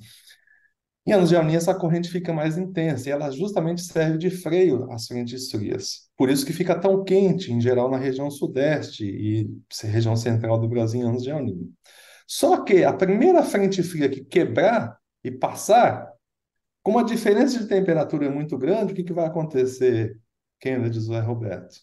Em 1.09 1.13
anos 1.13 1.29
de 1.29 1.39
Niño, 1.39 1.57
essa 1.57 1.73
corrente 1.73 2.07
fica 2.07 2.31
mais 2.31 2.55
intensa 2.55 3.09
e 3.09 3.11
ela 3.11 3.31
justamente 3.31 3.81
serve 3.81 4.19
de 4.19 4.29
freio 4.29 4.91
às 4.91 5.07
frentes 5.07 5.49
frias. 5.49 6.07
Por 6.15 6.29
isso 6.29 6.45
que 6.45 6.53
fica 6.53 6.79
tão 6.79 7.03
quente, 7.03 7.51
em 7.51 7.59
geral, 7.59 7.89
na 7.89 7.97
região 7.97 8.29
sudeste 8.29 9.05
e 9.05 9.49
região 9.87 10.15
central 10.15 10.59
do 10.59 10.69
Brasil 10.69 11.01
em 11.01 11.05
anos 11.05 11.23
de 11.23 11.33
Niño. 11.33 11.73
Só 12.27 12.63
que 12.63 12.83
a 12.83 12.93
primeira 12.93 13.41
frente 13.41 13.81
fria 13.81 14.07
que 14.07 14.23
quebrar 14.23 14.99
e 15.23 15.31
passar, 15.31 16.13
como 16.83 16.99
a 16.99 17.03
diferença 17.03 17.57
de 17.57 17.67
temperatura 17.67 18.27
é 18.27 18.29
muito 18.29 18.55
grande, 18.55 18.93
o 18.93 18.95
que 18.95 19.03
que 19.03 19.11
vai 19.11 19.25
acontecer, 19.25 20.15
Kennedy 20.59 20.99
José 20.99 21.21
Roberto? 21.21 21.75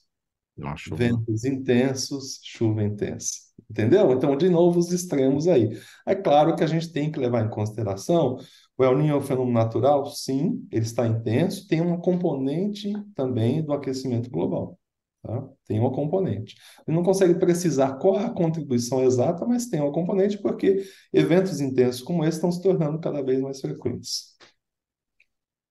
Uma. 0.56 0.76
Ventos 0.92 1.44
intensos, 1.44 2.38
chuva 2.44 2.84
intensa. 2.84 3.46
Entendeu? 3.68 4.12
Então, 4.12 4.36
de 4.36 4.48
novo, 4.48 4.78
os 4.78 4.92
extremos 4.92 5.48
aí. 5.48 5.76
É 6.06 6.14
claro 6.14 6.54
que 6.54 6.62
a 6.62 6.66
gente 6.66 6.92
tem 6.92 7.10
que 7.10 7.18
levar 7.18 7.44
em 7.44 7.50
consideração 7.50 8.38
o 8.78 8.84
El 8.84 8.96
Niño 8.96 9.14
é 9.14 9.16
um 9.16 9.22
fenômeno 9.22 9.54
natural? 9.58 10.06
Sim, 10.06 10.66
ele 10.70 10.84
está 10.84 11.06
intenso, 11.06 11.66
tem 11.66 11.80
uma 11.80 11.98
componente 12.00 12.92
também 13.14 13.62
do 13.64 13.72
aquecimento 13.72 14.30
global. 14.30 14.78
Tá? 15.22 15.48
Tem 15.66 15.80
uma 15.80 15.90
componente. 15.90 16.56
Ele 16.86 16.96
não 16.96 17.02
consegue 17.02 17.34
precisar 17.34 17.94
qual 17.96 18.16
a 18.16 18.30
contribuição 18.30 19.02
exata, 19.02 19.44
mas 19.46 19.66
tem 19.66 19.80
uma 19.80 19.92
componente 19.92 20.38
porque 20.38 20.84
eventos 21.12 21.60
intensos 21.60 22.02
como 22.02 22.24
esse 22.24 22.36
estão 22.36 22.52
se 22.52 22.62
tornando 22.62 23.00
cada 23.00 23.22
vez 23.22 23.40
mais 23.40 23.60
frequentes. 23.60 24.36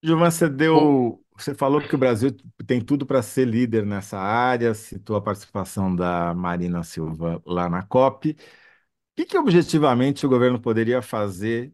Gilvan, 0.03 0.29
você 0.29 0.49
deu, 0.49 1.23
você 1.37 1.53
falou 1.55 1.81
que 1.81 1.95
o 1.95 1.97
Brasil 1.97 2.35
tem 2.67 2.79
tudo 2.81 3.05
para 3.05 3.21
ser 3.21 3.45
líder 3.45 3.85
nessa 3.85 4.17
área, 4.19 4.73
citou 4.73 5.15
a 5.15 5.21
participação 5.21 5.95
da 5.95 6.33
Marina 6.33 6.83
Silva 6.83 7.41
lá 7.45 7.69
na 7.69 7.81
COP. 7.81 8.31
O 8.31 8.35
que, 9.15 9.25
que 9.25 9.37
objetivamente 9.37 10.25
o 10.25 10.29
governo 10.29 10.59
poderia 10.59 11.01
fazer 11.01 11.73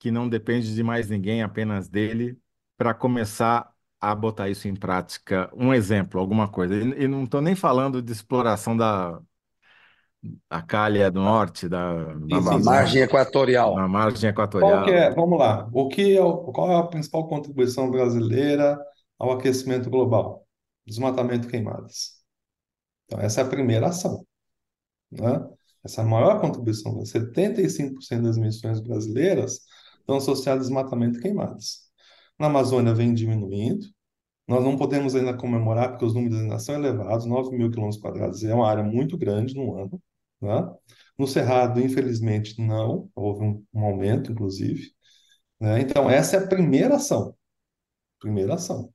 que 0.00 0.10
não 0.12 0.28
depende 0.30 0.74
de 0.74 0.84
mais 0.84 1.10
ninguém, 1.10 1.42
apenas 1.44 1.88
dele, 1.90 2.40
para 2.78 2.94
começar 2.94 3.72
a 4.00 4.14
botar 4.16 4.50
isso 4.50 4.68
em 4.68 4.76
prática? 4.76 5.50
Um 5.54 5.74
exemplo, 5.74 6.20
alguma 6.20 6.48
coisa. 6.50 6.76
E, 6.76 7.04
e 7.04 7.08
não 7.08 7.24
estou 7.24 7.42
nem 7.42 7.56
falando 7.56 8.02
de 8.02 8.12
exploração 8.12 8.76
da, 8.76 9.22
da 10.50 10.62
calha 10.62 11.10
do 11.10 11.20
norte, 11.20 11.68
da, 11.68 12.14
da 12.14 12.58
margem 12.58 13.02
equatorial. 13.02 13.72
na 13.72 13.88
margem 13.88 14.30
Qual 14.58 14.82
equatorial. 14.82 14.84
que 14.84 14.90
é, 14.90 15.10
vamos 15.14 15.38
lá, 15.38 15.68
o 15.72 15.88
que 15.88 16.16
é, 16.16 16.22
o- 16.22 16.52
qual 16.52 16.70
é 16.72 16.76
a 16.76 16.84
principal 16.86 17.28
contribuição 17.28 17.90
brasileira 17.90 18.78
ao 19.18 19.32
aquecimento 19.32 19.90
global? 19.90 20.46
Desmatamento 20.86 21.48
e 21.48 21.50
queimadas. 21.50 22.20
Então, 23.06 23.20
essa 23.20 23.40
é 23.42 23.44
a 23.44 23.48
primeira 23.48 23.88
ação, 23.88 24.26
né? 25.12 25.48
Essa 25.84 26.02
é 26.02 26.04
a 26.04 26.08
maior 26.08 26.40
contribuição. 26.40 27.04
75% 27.06 28.24
das 28.24 28.36
emissões 28.38 28.80
brasileiras 28.80 29.60
estão 30.10 30.16
associadas 30.16 30.66
a 30.66 30.68
desmatamento 30.68 31.18
e 31.18 31.22
queimadas. 31.22 31.90
Na 32.38 32.46
Amazônia 32.46 32.94
vem 32.94 33.14
diminuindo. 33.14 33.86
Nós 34.48 34.64
não 34.64 34.76
podemos 34.76 35.14
ainda 35.14 35.36
comemorar 35.36 35.90
porque 35.90 36.04
os 36.04 36.14
números 36.14 36.38
ainda 36.38 36.58
são 36.58 36.74
elevados. 36.74 37.26
9 37.26 37.56
mil 37.56 37.70
quilômetros 37.70 38.00
quadrados 38.02 38.42
é 38.42 38.54
uma 38.54 38.68
área 38.68 38.82
muito 38.82 39.16
grande 39.16 39.54
no 39.54 39.76
ano, 39.76 40.02
né? 40.40 40.68
No 41.18 41.26
Cerrado, 41.26 41.80
infelizmente, 41.80 42.60
não. 42.60 43.08
Houve 43.14 43.44
um, 43.44 43.64
um 43.72 43.84
aumento, 43.84 44.32
inclusive. 44.32 44.92
né? 45.60 45.80
Então, 45.80 46.10
essa 46.10 46.36
é 46.36 46.40
a 46.44 46.46
primeira 46.48 46.96
ação. 46.96 47.34
Primeira 48.18 48.54
ação. 48.54 48.92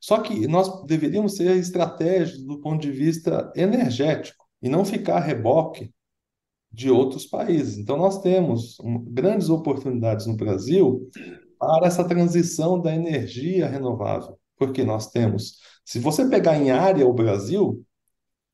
Só 0.00 0.20
que 0.20 0.46
nós 0.48 0.84
deveríamos 0.86 1.36
ser 1.36 1.56
estratégicos 1.56 2.44
do 2.44 2.60
ponto 2.60 2.82
de 2.82 2.90
vista 2.90 3.52
energético 3.56 4.44
e 4.60 4.68
não 4.68 4.84
ficar 4.84 5.16
a 5.16 5.20
reboque 5.20 5.92
de 6.74 6.90
outros 6.90 7.26
países. 7.26 7.78
Então, 7.78 7.96
nós 7.96 8.20
temos 8.20 8.76
grandes 9.08 9.48
oportunidades 9.50 10.26
no 10.26 10.36
Brasil 10.36 11.08
para 11.58 11.86
essa 11.86 12.06
transição 12.06 12.80
da 12.80 12.94
energia 12.94 13.68
renovável, 13.68 14.38
porque 14.58 14.84
nós 14.84 15.10
temos, 15.10 15.58
se 15.84 15.98
você 16.00 16.28
pegar 16.28 16.56
em 16.56 16.70
área 16.70 17.06
o 17.06 17.12
Brasil, 17.14 17.84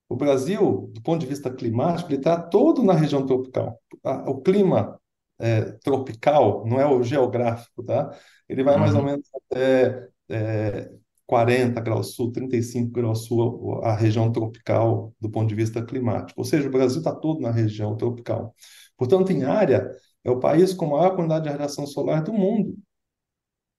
o 0.09 0.17
Brasil, 0.17 0.91
do 0.93 1.03
ponto 1.03 1.21
de 1.21 1.27
vista 1.27 1.51
climático, 1.53 2.11
ele 2.11 2.19
está 2.19 2.41
todo 2.41 2.83
na 2.83 2.95
região 2.95 3.25
tropical. 3.25 3.79
O 4.27 4.41
clima 4.43 4.99
é, 5.39 5.63
tropical 5.85 6.67
não 6.67 6.81
é 6.81 6.87
o 6.87 7.03
geográfico, 7.03 7.83
tá? 7.85 8.11
Ele 8.49 8.65
vai 8.65 8.77
mais 8.79 8.95
ou 8.95 9.03
Uhum. 9.03 9.05
menos 9.05 9.29
até 9.35 10.09
é, 10.29 10.91
40 11.31 11.81
graus 11.81 12.17
sul, 12.17 12.33
35 12.33 12.91
graus 12.91 13.27
sul, 13.27 13.81
a 13.85 13.95
região 13.95 14.33
tropical 14.33 15.15
do 15.21 15.31
ponto 15.31 15.49
de 15.49 15.55
vista 15.55 15.81
climático. 15.81 16.41
Ou 16.41 16.45
seja, 16.45 16.67
o 16.67 16.73
Brasil 16.73 16.99
está 16.99 17.15
todo 17.15 17.41
na 17.41 17.53
região 17.53 17.97
tropical. 17.97 18.53
Portanto, 18.97 19.31
em 19.31 19.45
área, 19.45 19.89
é 20.25 20.31
o 20.31 20.41
país 20.41 20.75
com 20.75 20.87
maior 20.87 21.15
quantidade 21.15 21.45
de 21.45 21.51
radiação 21.51 21.87
solar 21.87 22.25
do 22.25 22.33
mundo, 22.33 22.77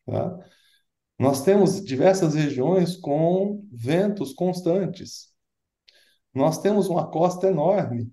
tá? 0.06 0.40
Nós 1.20 1.44
temos 1.44 1.84
diversas 1.84 2.36
regiões 2.36 2.96
com 2.96 3.68
ventos 3.70 4.32
constantes. 4.34 5.34
Nós 6.34 6.58
temos 6.60 6.88
uma 6.88 7.12
costa 7.12 7.48
enorme 7.48 8.10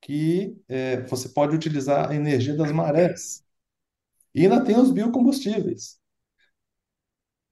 que 0.00 0.60
é, 0.68 1.02
você 1.02 1.28
pode 1.28 1.54
utilizar 1.54 2.10
a 2.10 2.16
energia 2.16 2.56
das 2.56 2.72
marés. 2.72 3.44
E 4.34 4.42
ainda 4.42 4.64
tem 4.64 4.76
os 4.76 4.90
biocombustíveis. 4.90 5.99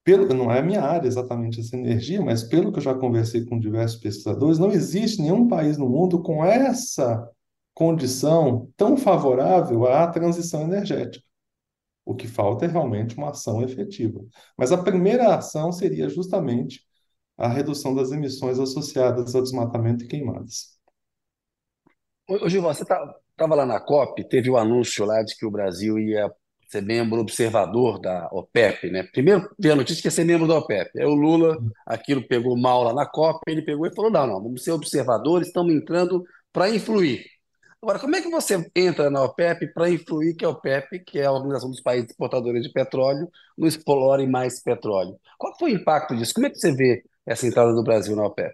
Pelo, 0.08 0.26
não 0.32 0.50
é 0.50 0.60
a 0.60 0.62
minha 0.62 0.80
área 0.80 1.06
exatamente 1.06 1.60
essa 1.60 1.76
energia, 1.76 2.22
mas 2.22 2.42
pelo 2.42 2.72
que 2.72 2.78
eu 2.78 2.82
já 2.82 2.94
conversei 2.94 3.44
com 3.44 3.58
diversos 3.58 4.00
pesquisadores, 4.00 4.58
não 4.58 4.72
existe 4.72 5.20
nenhum 5.20 5.46
país 5.46 5.76
no 5.76 5.86
mundo 5.86 6.22
com 6.22 6.42
essa 6.42 7.30
condição 7.74 8.72
tão 8.74 8.96
favorável 8.96 9.86
à 9.86 10.06
transição 10.06 10.62
energética. 10.62 11.22
O 12.06 12.14
que 12.14 12.26
falta 12.26 12.64
é 12.64 12.68
realmente 12.68 13.18
uma 13.18 13.32
ação 13.32 13.60
efetiva. 13.60 14.24
Mas 14.56 14.72
a 14.72 14.82
primeira 14.82 15.36
ação 15.36 15.70
seria 15.72 16.08
justamente 16.08 16.80
a 17.36 17.46
redução 17.46 17.94
das 17.94 18.10
emissões 18.10 18.58
associadas 18.58 19.34
ao 19.34 19.42
desmatamento 19.42 20.04
e 20.04 20.08
queimadas. 20.08 20.78
Ô, 22.26 22.48
Gilvan, 22.48 22.72
você 22.72 22.82
estava 22.82 23.54
lá 23.54 23.66
na 23.66 23.78
COP, 23.78 24.26
teve 24.26 24.48
o 24.48 24.56
anúncio 24.56 25.04
lá 25.04 25.22
de 25.22 25.36
que 25.36 25.44
o 25.44 25.50
Brasil 25.50 25.98
ia 25.98 26.32
ser 26.68 26.82
membro 26.82 27.20
observador 27.20 27.98
da 27.98 28.28
OPEP, 28.30 28.90
né? 28.90 29.02
Primeiro 29.04 29.48
veio 29.58 29.74
a 29.74 29.76
notícia 29.76 30.02
que 30.02 30.08
ia 30.08 30.12
ser 30.12 30.24
membro 30.24 30.46
da 30.46 30.58
OPEP. 30.58 30.98
Aí 30.98 31.06
o 31.06 31.14
Lula, 31.14 31.58
aquilo 31.86 32.26
pegou 32.28 32.56
mal 32.56 32.82
lá 32.82 32.92
na 32.92 33.06
COP, 33.06 33.40
ele 33.48 33.62
pegou 33.62 33.86
e 33.86 33.94
falou: 33.94 34.10
não, 34.10 34.26
não, 34.26 34.42
vamos 34.42 34.62
ser 34.62 34.72
observadores, 34.72 35.48
estamos 35.48 35.74
entrando 35.74 36.24
para 36.52 36.68
influir. 36.68 37.24
Agora, 37.80 37.98
como 37.98 38.16
é 38.16 38.20
que 38.20 38.28
você 38.28 38.68
entra 38.74 39.08
na 39.08 39.22
OPEP 39.22 39.72
para 39.72 39.88
influir 39.88 40.34
que 40.34 40.44
a 40.44 40.50
OPEP, 40.50 40.98
que 41.04 41.20
é 41.20 41.26
a 41.26 41.32
Organização 41.32 41.70
dos 41.70 41.80
Países 41.80 42.10
Exportadores 42.10 42.62
de 42.64 42.72
Petróleo, 42.72 43.30
não 43.56 43.68
explore 43.68 44.26
mais 44.26 44.60
petróleo? 44.60 45.16
Qual 45.38 45.56
foi 45.56 45.72
o 45.72 45.76
impacto 45.76 46.16
disso? 46.16 46.34
Como 46.34 46.46
é 46.46 46.50
que 46.50 46.58
você 46.58 46.72
vê 46.72 47.04
essa 47.24 47.46
entrada 47.46 47.72
do 47.72 47.84
Brasil 47.84 48.16
na 48.16 48.26
OPEP? 48.26 48.52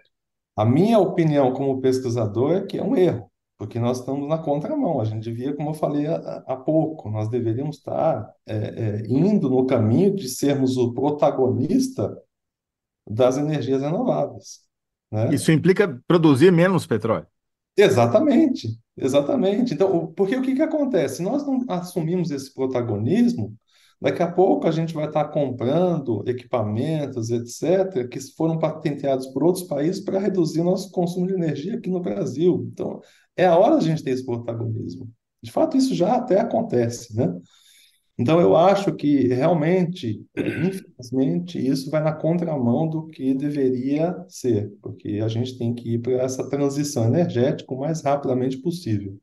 A 0.55 0.63
minha 0.63 0.99
opinião 0.99 1.51
como 1.53 1.81
pesquisador 1.81 2.57
é 2.57 2.65
que 2.65 2.77
é 2.77 2.83
um 2.83 2.95
erro, 2.95 3.29
porque 3.57 3.79
nós 3.79 3.99
estamos 3.99 4.27
na 4.27 4.37
contramão. 4.37 4.99
A 4.99 5.05
gente 5.05 5.23
devia, 5.23 5.55
como 5.55 5.69
eu 5.69 5.73
falei 5.73 6.05
há, 6.07 6.55
pouco, 6.55 7.09
nós 7.09 7.29
deveríamos 7.29 7.77
estar 7.77 8.33
é, 8.45 8.55
é, 8.55 9.03
indo 9.07 9.49
no 9.49 9.65
caminho 9.65 10.15
de 10.15 10.27
sermos 10.27 10.77
o 10.77 10.93
protagonista 10.93 12.17
das 13.07 13.37
energias 13.37 13.81
renováveis, 13.81 14.61
né? 15.11 15.33
Isso 15.33 15.51
implica 15.51 16.01
produzir 16.07 16.51
menos 16.51 16.85
petróleo. 16.87 17.27
Exatamente, 17.77 18.79
exatamente. 18.97 19.73
Então, 19.73 20.07
porque 20.13 20.35
o 20.35 20.41
que 20.41 20.55
que 20.55 20.61
acontece? 20.61 21.21
Nós 21.21 21.45
não 21.45 21.63
assumimos 21.69 22.31
esse 22.31 22.53
protagonismo, 22.53 23.55
daqui 24.01 24.21
a 24.21 24.31
pouco 24.31 24.67
a 24.67 24.71
gente 24.71 24.93
vai 24.93 25.07
estar 25.07 25.25
comprando 25.25 26.23
equipamentos, 26.27 27.29
etc., 27.29 28.07
que 28.07 28.19
foram 28.35 28.59
patenteados 28.59 29.27
por 29.27 29.43
outros 29.43 29.65
países 29.65 30.03
para 30.03 30.19
reduzir 30.19 30.63
nosso 30.63 30.91
consumo 30.91 31.27
de 31.27 31.33
energia 31.33 31.75
aqui 31.75 31.89
no 31.89 32.01
Brasil. 32.01 32.67
Então, 32.71 32.99
é 33.35 33.45
a 33.45 33.57
hora 33.57 33.79
de 33.79 33.85
a 33.85 33.89
gente 33.89 34.03
ter 34.03 34.11
esse 34.11 34.25
protagonismo. 34.25 35.09
De 35.41 35.51
fato, 35.51 35.77
isso 35.77 35.93
já 35.93 36.15
até 36.15 36.39
acontece, 36.39 37.15
né? 37.15 37.33
Então, 38.17 38.39
eu 38.39 38.55
acho 38.55 38.95
que 38.95 39.27
realmente, 39.27 40.25
infelizmente, 40.37 41.59
isso 41.59 41.91
vai 41.91 42.01
na 42.01 42.13
contramão 42.13 42.87
do 42.87 43.07
que 43.07 43.33
deveria 43.33 44.15
ser, 44.29 44.71
porque 44.81 45.19
a 45.23 45.27
gente 45.27 45.57
tem 45.57 45.73
que 45.73 45.95
ir 45.95 45.99
para 45.99 46.13
essa 46.13 46.47
transição 46.49 47.05
energética 47.05 47.73
o 47.73 47.79
mais 47.79 48.01
rapidamente 48.01 48.57
possível. 48.57 49.19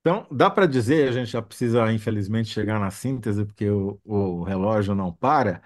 Então, 0.00 0.26
dá 0.30 0.48
para 0.50 0.66
dizer, 0.66 1.08
a 1.08 1.12
gente 1.12 1.30
já 1.32 1.42
precisa, 1.42 1.92
infelizmente, 1.92 2.48
chegar 2.48 2.78
na 2.80 2.90
síntese, 2.90 3.44
porque 3.44 3.68
o, 3.68 4.00
o 4.04 4.42
relógio 4.44 4.94
não 4.94 5.12
para, 5.12 5.62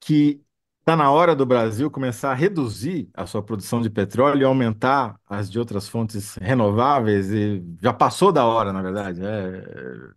que 0.00 0.42
está 0.80 0.96
na 0.96 1.10
hora 1.10 1.36
do 1.36 1.44
Brasil 1.46 1.90
começar 1.90 2.30
a 2.32 2.34
reduzir 2.34 3.10
a 3.14 3.26
sua 3.26 3.42
produção 3.42 3.80
de 3.82 3.90
petróleo 3.90 4.40
e 4.42 4.44
aumentar 4.44 5.20
as 5.28 5.50
de 5.50 5.58
outras 5.58 5.88
fontes 5.88 6.34
renováveis, 6.36 7.30
e 7.30 7.62
já 7.82 7.92
passou 7.92 8.32
da 8.32 8.44
hora, 8.46 8.72
na 8.72 8.82
verdade. 8.82 9.20
É, 9.24 10.12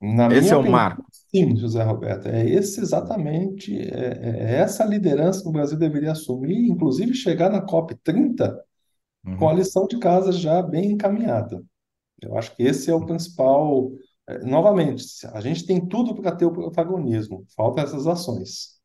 Na 0.00 0.28
esse 0.28 0.52
é 0.54 0.56
o 0.56 0.62
opinião, 0.62 0.66
marco. 0.66 1.04
sim, 1.10 1.56
José 1.56 1.82
Roberto, 1.82 2.28
é 2.28 2.48
esse 2.48 2.80
exatamente, 2.80 3.76
é, 3.76 4.54
é 4.54 4.54
essa 4.60 4.84
liderança 4.84 5.42
que 5.42 5.48
o 5.48 5.52
Brasil 5.52 5.76
deveria 5.78 6.12
assumir, 6.12 6.68
inclusive 6.68 7.14
chegar 7.14 7.50
na 7.50 7.60
COP30 7.60 8.60
com 9.36 9.48
a 9.48 9.52
Uhum. 9.52 9.54
lição 9.54 9.86
de 9.88 9.98
casa 9.98 10.32
já 10.32 10.62
bem 10.62 10.92
encaminhada. 10.92 11.62
Eu 12.22 12.36
acho 12.38 12.54
que 12.56 12.62
esse 12.62 12.90
é 12.90 12.94
o 12.94 13.04
principal. 13.06 13.90
é, 14.28 14.38
novamente, 14.44 15.04
a 15.32 15.40
gente 15.40 15.66
tem 15.66 15.86
tudo 15.88 16.14
para 16.14 16.34
ter 16.36 16.44
o 16.46 16.52
protagonismo, 16.52 17.44
faltam 17.56 17.84
essas 17.84 18.06
ações. 18.06 18.78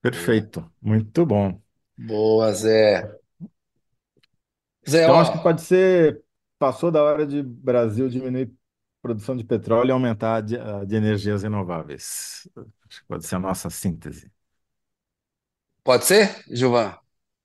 Perfeito, 0.00 0.70
muito 0.80 1.24
bom. 1.26 1.60
Boa, 1.96 2.52
Zé. 2.52 3.18
Zé, 4.88 5.02
Então, 5.02 5.18
acho 5.18 5.32
que 5.32 5.38
ó, 5.38 5.42
pode 5.42 5.62
ser, 5.62 6.22
passou 6.58 6.90
da 6.90 7.02
hora 7.02 7.26
de 7.26 7.42
Brasil 7.42 8.08
diminuir 8.08 8.52
produção 9.00 9.36
de 9.36 9.44
petróleo 9.44 9.88
e 9.90 9.92
aumentar 9.92 10.40
de, 10.42 10.56
a 10.58 10.84
de 10.84 10.94
energias 10.96 11.42
renováveis. 11.42 12.48
Acho 12.88 13.00
que 13.00 13.06
pode 13.08 13.26
ser 13.26 13.36
a 13.36 13.38
nossa 13.38 13.68
síntese. 13.70 14.30
pode 15.84 16.04
ser, 16.04 16.44
Gilvan? 16.48 16.98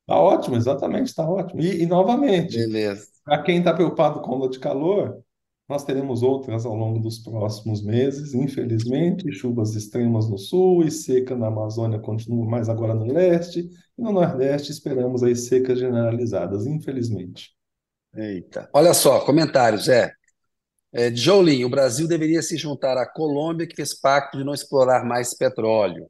Tá 0.08 0.16
ótimo, 0.20 0.56
exatamente, 0.56 1.08
está 1.08 1.30
ótimo. 1.30 1.62
E, 1.62 1.84
e 1.84 1.86
novamente, 1.86 2.58
Beleza. 2.58 3.08
para 3.26 3.44
quem 3.44 3.60
está 3.60 3.74
preocupado 3.74 4.22
com 4.22 4.36
onda 4.38 4.50
de 4.50 4.60
calor, 4.60 5.22
Nós 5.70 5.84
teremos 5.86 6.24
outras 6.24 6.66
ao 6.66 6.76
longo 6.76 7.00
dos 7.00 7.20
próximos 7.20 7.84
meses, 7.84 8.34
infelizmente, 8.34 9.32
chuvas 9.34 9.76
extremas 9.76 10.30
no 10.30 10.38
sul 10.38 10.84
e 10.86 10.92
seca 10.92 11.36
na 11.36 11.48
Amazônia 11.48 12.00
continua 12.00 12.46
mais 12.50 12.70
agora 12.70 12.96
no 12.96 13.06
leste, 13.06 13.70
e 13.98 14.02
no 14.02 14.12
Nordeste 14.14 14.72
esperamos 14.74 15.24
aí 15.24 15.36
secas 15.36 15.80
generalizadas, 15.80 16.68
infelizmente. 16.68 17.52
Eita. 18.16 18.70
Olha 18.74 18.94
só, 18.94 19.22
comentários, 19.26 19.88
é. 19.88 20.12
é 20.94 21.14
Jolin, 21.16 21.64
o 21.66 21.70
Brasil 21.70 22.08
deveria 22.08 22.42
se 22.42 22.58
juntar 22.58 22.98
à 22.98 23.06
Colômbia, 23.12 23.68
que 23.68 23.76
fez 23.76 23.94
pacto 24.00 24.38
de 24.38 24.44
não 24.44 24.54
explorar 24.54 25.06
mais 25.06 25.34
petróleo. 25.36 26.10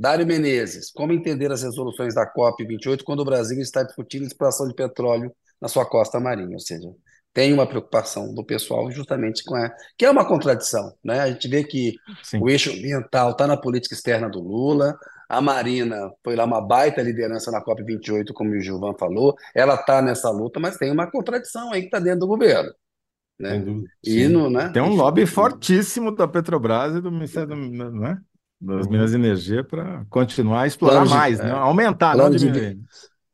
Dário 0.00 0.26
Menezes, 0.26 0.90
como 0.90 1.12
entender 1.12 1.52
as 1.52 1.62
resoluções 1.62 2.14
da 2.14 2.24
COP28 2.32 3.02
quando 3.04 3.20
o 3.20 3.24
Brasil 3.24 3.60
está 3.60 3.82
discutindo 3.82 4.24
exploração 4.24 4.66
de 4.66 4.74
petróleo 4.74 5.30
na 5.60 5.68
sua 5.68 5.84
costa 5.84 6.18
marinha? 6.18 6.54
Ou 6.54 6.58
seja, 6.58 6.88
tem 7.34 7.52
uma 7.52 7.66
preocupação 7.66 8.34
do 8.34 8.42
pessoal 8.42 8.90
justamente 8.90 9.44
com 9.44 9.54
a. 9.54 9.70
que 9.98 10.06
é 10.06 10.10
uma 10.10 10.26
contradição. 10.26 10.90
Né? 11.04 11.20
A 11.20 11.30
gente 11.30 11.46
vê 11.48 11.62
que 11.64 11.96
Sim. 12.22 12.40
o 12.40 12.48
eixo 12.48 12.70
ambiental 12.70 13.32
está 13.32 13.46
na 13.46 13.58
política 13.58 13.94
externa 13.94 14.26
do 14.30 14.40
Lula, 14.40 14.98
a 15.28 15.38
Marina 15.42 16.10
foi 16.24 16.34
lá 16.34 16.46
uma 16.46 16.62
baita 16.62 17.02
liderança 17.02 17.50
na 17.50 17.62
COP28, 17.62 18.32
como 18.32 18.52
o 18.52 18.60
Gilvan 18.60 18.94
falou, 18.98 19.36
ela 19.54 19.74
está 19.74 20.00
nessa 20.00 20.30
luta, 20.30 20.58
mas 20.58 20.78
tem 20.78 20.90
uma 20.90 21.10
contradição 21.10 21.74
aí 21.74 21.82
que 21.82 21.88
está 21.88 21.98
dentro 21.98 22.20
do 22.20 22.26
governo. 22.26 22.72
Né? 23.38 23.62
E 24.02 24.28
no, 24.28 24.48
né? 24.48 24.70
Tem 24.70 24.82
um 24.82 24.94
lobby 24.94 25.26
fortíssimo 25.26 26.14
da 26.14 26.26
Petrobras 26.26 26.96
e 26.96 27.02
do 27.02 27.12
Ministério 27.12 27.54
né? 27.54 28.18
Das 28.60 28.86
uhum. 28.86 28.92
Minas 28.92 29.14
Energia 29.14 29.64
para 29.64 30.04
continuar 30.10 30.62
a 30.62 30.66
explorar 30.66 31.04
de, 31.04 31.10
mais, 31.10 31.40
é, 31.40 31.44
né? 31.44 31.50
aumentar, 31.52 32.16
não 32.16 32.30
diminuir. 32.30 32.74
De, 32.74 32.84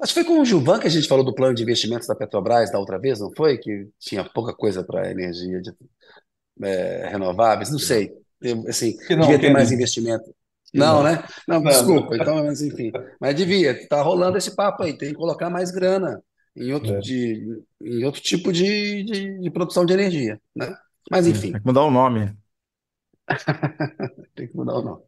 Acho 0.01 0.13
que 0.13 0.23
foi 0.23 0.25
com 0.25 0.41
o 0.41 0.45
Gilvan 0.45 0.79
que 0.79 0.87
a 0.87 0.91
gente 0.91 1.09
falou 1.09 1.25
do 1.25 1.35
plano 1.35 1.55
de 1.55 1.63
investimentos 1.63 2.07
da 2.07 2.15
Petrobras 2.15 2.71
da 2.71 2.79
outra 2.79 2.99
vez, 2.99 3.19
não 3.19 3.33
foi? 3.35 3.57
Que 3.57 3.89
tinha 3.99 4.23
pouca 4.25 4.55
coisa 4.55 4.85
para 4.85 5.11
energia 5.11 5.61
de, 5.61 5.73
é, 6.63 7.09
renováveis, 7.09 7.71
não 7.71 7.79
sei. 7.79 8.13
Eu, 8.41 8.65
assim, 8.69 8.95
não, 9.11 9.21
devia 9.21 9.39
ter 9.39 9.51
mais 9.51 9.73
investimento. 9.73 10.25
Não, 10.73 10.97
não, 10.97 11.03
né? 11.03 11.25
Não, 11.49 11.63
desculpa. 11.63 12.15
Então, 12.17 12.45
mas 12.45 12.61
enfim. 12.61 12.93
Mas 13.19 13.35
devia. 13.35 13.89
Tá 13.89 14.03
rolando 14.03 14.37
esse 14.37 14.55
papo 14.55 14.83
aí. 14.83 14.93
Tem 14.97 15.09
que 15.09 15.15
colocar 15.15 15.49
mais 15.49 15.71
grana 15.71 16.23
em 16.55 16.73
outro, 16.73 16.95
é. 16.95 16.99
de, 16.99 17.63
em 17.83 18.05
outro 18.05 18.21
tipo 18.21 18.53
de, 18.53 19.03
de, 19.05 19.41
de, 19.41 19.51
produção 19.51 19.85
de 19.85 19.93
energia, 19.95 20.41
né? 20.55 20.75
Mas 21.11 21.27
enfim. 21.27 21.53
Tem 21.53 21.61
que 21.61 21.67
mudar 21.67 21.85
o 21.85 21.91
nome. 21.91 22.37
tem 24.35 24.49
que 24.49 24.57
mudar 24.57 24.75
o 24.75 24.83
nome. 24.83 25.03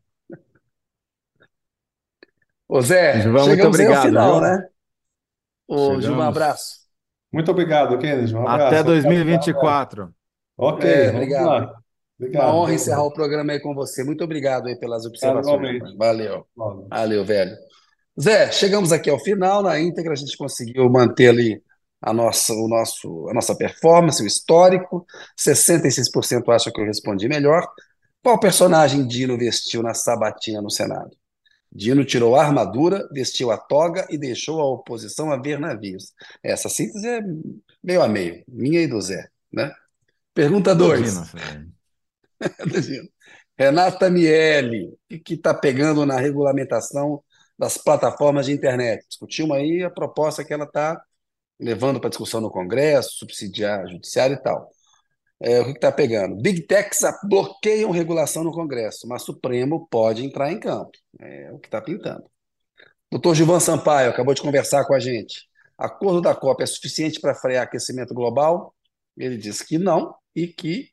Ô 2.69 2.83
Zé, 2.83 3.23
Gilvan, 3.23 3.47
muito 3.47 3.67
obrigado, 3.67 4.07
final, 4.07 4.41
né? 4.41 4.69
Ô, 5.67 6.01
Gil, 6.01 6.13
um 6.13 6.21
abraço. 6.21 6.79
Muito 7.33 7.51
obrigado, 7.51 7.99
Kennedy. 7.99 8.35
Um 8.35 8.47
abraço. 8.47 8.75
Até 8.75 8.83
2024. 8.83 10.13
Ok, 10.57 10.91
é, 10.91 11.11
obrigado. 11.11 11.73
obrigado. 12.19 12.45
Uma 12.45 12.55
honra 12.55 12.75
encerrar 12.75 13.05
o 13.05 13.13
programa 13.13 13.53
aí 13.53 13.61
com 13.61 13.75
você. 13.75 14.05
Muito 14.05 14.23
obrigado 14.23 14.67
aí 14.67 14.79
pelas 14.79 15.07
observações. 15.07 15.95
Valeu. 15.97 16.47
Valeu, 16.91 17.25
velho. 17.25 17.57
Zé, 18.21 18.51
chegamos 18.51 18.93
aqui 18.93 19.09
ao 19.09 19.19
final. 19.19 19.63
Na 19.63 19.79
íntegra, 19.79 20.13
a 20.13 20.17
gente 20.17 20.37
conseguiu 20.37 20.91
manter 20.91 21.29
ali 21.29 21.63
a 22.03 22.13
nossa, 22.13 22.53
o 22.53 22.69
nosso, 22.69 23.29
a 23.31 23.35
nossa 23.35 23.55
performance, 23.57 24.23
o 24.23 24.27
histórico. 24.27 25.07
66% 25.39 26.49
acho 26.49 26.73
que 26.73 26.81
eu 26.81 26.87
respondi 26.87 27.29
melhor. 27.29 27.67
Qual 28.23 28.39
personagem 28.39 29.07
Dino 29.07 29.39
vestiu 29.39 29.83
na 29.83 29.95
sabatina 29.95 30.61
no 30.61 30.71
Senado? 30.71 31.17
Dino 31.71 32.05
tirou 32.05 32.35
a 32.35 32.45
armadura, 32.45 33.07
vestiu 33.13 33.51
a 33.51 33.59
toga 33.59 34.07
e 34.11 34.17
deixou 34.17 34.61
a 34.61 34.67
oposição 34.67 35.31
a 35.31 35.37
ver 35.37 35.61
navios. 35.61 36.13
Essa 36.43 36.69
síntese 36.69 37.07
é 37.07 37.21
meio 37.83 38.03
a 38.03 38.09
meio, 38.09 38.43
minha 38.49 38.81
e 38.81 38.87
do 38.87 39.01
Zé. 39.01 39.29
Né? 39.53 39.71
Pergunta 40.33 40.75
2. 40.75 41.33
Renata 43.59 44.09
Miele, 44.09 44.97
o 45.11 45.19
que 45.19 45.35
está 45.35 45.53
pegando 45.53 46.07
na 46.07 46.17
regulamentação 46.17 47.23
das 47.59 47.77
plataformas 47.77 48.47
de 48.47 48.53
internet? 48.53 49.05
Discutimos 49.09 49.57
aí 49.57 49.83
a 49.83 49.91
proposta 49.91 50.45
que 50.45 50.55
ela 50.55 50.65
está 50.65 51.03
levando 51.59 52.01
para 52.01 52.09
discussão 52.09 52.41
no 52.41 52.51
Congresso, 52.51 53.19
subsidiar 53.19 53.87
judiciário 53.89 54.37
e 54.37 54.43
tal. 54.43 54.71
É, 55.41 55.61
o 55.61 55.67
que 55.67 55.73
está 55.73 55.93
pegando? 55.93 56.37
Big 56.37 56.63
Techs 56.63 57.03
bloqueiam 57.29 57.91
regulação 57.91 58.43
no 58.43 58.53
Congresso, 58.53 59.07
mas 59.07 59.23
Supremo 59.23 59.87
pode 59.89 60.25
entrar 60.25 60.51
em 60.51 60.59
campo. 60.59 60.91
É 61.21 61.53
o 61.53 61.59
que 61.59 61.69
está 61.69 61.81
pintando. 61.81 62.25
Doutor 63.11 63.35
Gilvan 63.35 63.61
Sampaio 63.61 64.11
acabou 64.11 64.35
de 64.35 64.43
conversar 64.43 64.85
com 64.85 64.95
a 64.95 64.99
gente. 64.99 65.49
Acordo 65.79 66.21
da 66.21 66.35
COP 66.35 66.63
é 66.63 66.67
suficiente 66.67 67.21
para 67.21 67.35
frear 67.35 67.63
aquecimento 67.65 68.13
global? 68.13 68.75
Ele 69.17 69.37
disse 69.37 69.65
que 69.65 69.79
não 69.79 70.15
e 70.35 70.49
que 70.49 70.89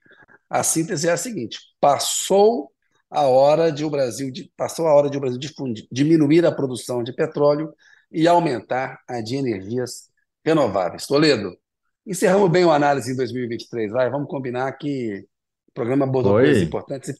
a 0.50 0.64
síntese 0.64 1.08
é 1.08 1.12
a 1.12 1.18
seguinte: 1.18 1.58
passou 1.80 2.72
a 3.10 3.24
hora 3.24 3.72
de 3.72 3.84
o 3.84 3.89
Brasil 3.89 4.32
passou 4.56 4.88
a 4.88 4.93
hora 4.93 5.10
de 5.10 5.18
o 5.18 5.20
Brasil 5.20 5.39
difundir, 5.39 5.88
diminuir 5.91 6.46
a 6.46 6.52
produção 6.52 7.04
de 7.04 7.14
petróleo 7.14 7.74
e 8.12 8.28
aumentar 8.28 9.00
a 9.08 9.22
de 9.22 9.36
energias 9.36 10.10
renováveis. 10.43 11.08
Toledo, 11.08 11.58
Encerramos 12.06 12.49
bem 12.51 12.64
o 12.66 12.72
análise 12.72 13.12
em 13.12 13.16
2023, 13.16 13.91
vai. 13.91 14.10
Vamos 14.10 14.28
combinar 14.28 14.72
que 14.74 15.26
o 15.70 15.74
programa 15.74 16.06
abordou 16.06 16.34
coisas 16.34 16.62
importantes. 16.62 17.16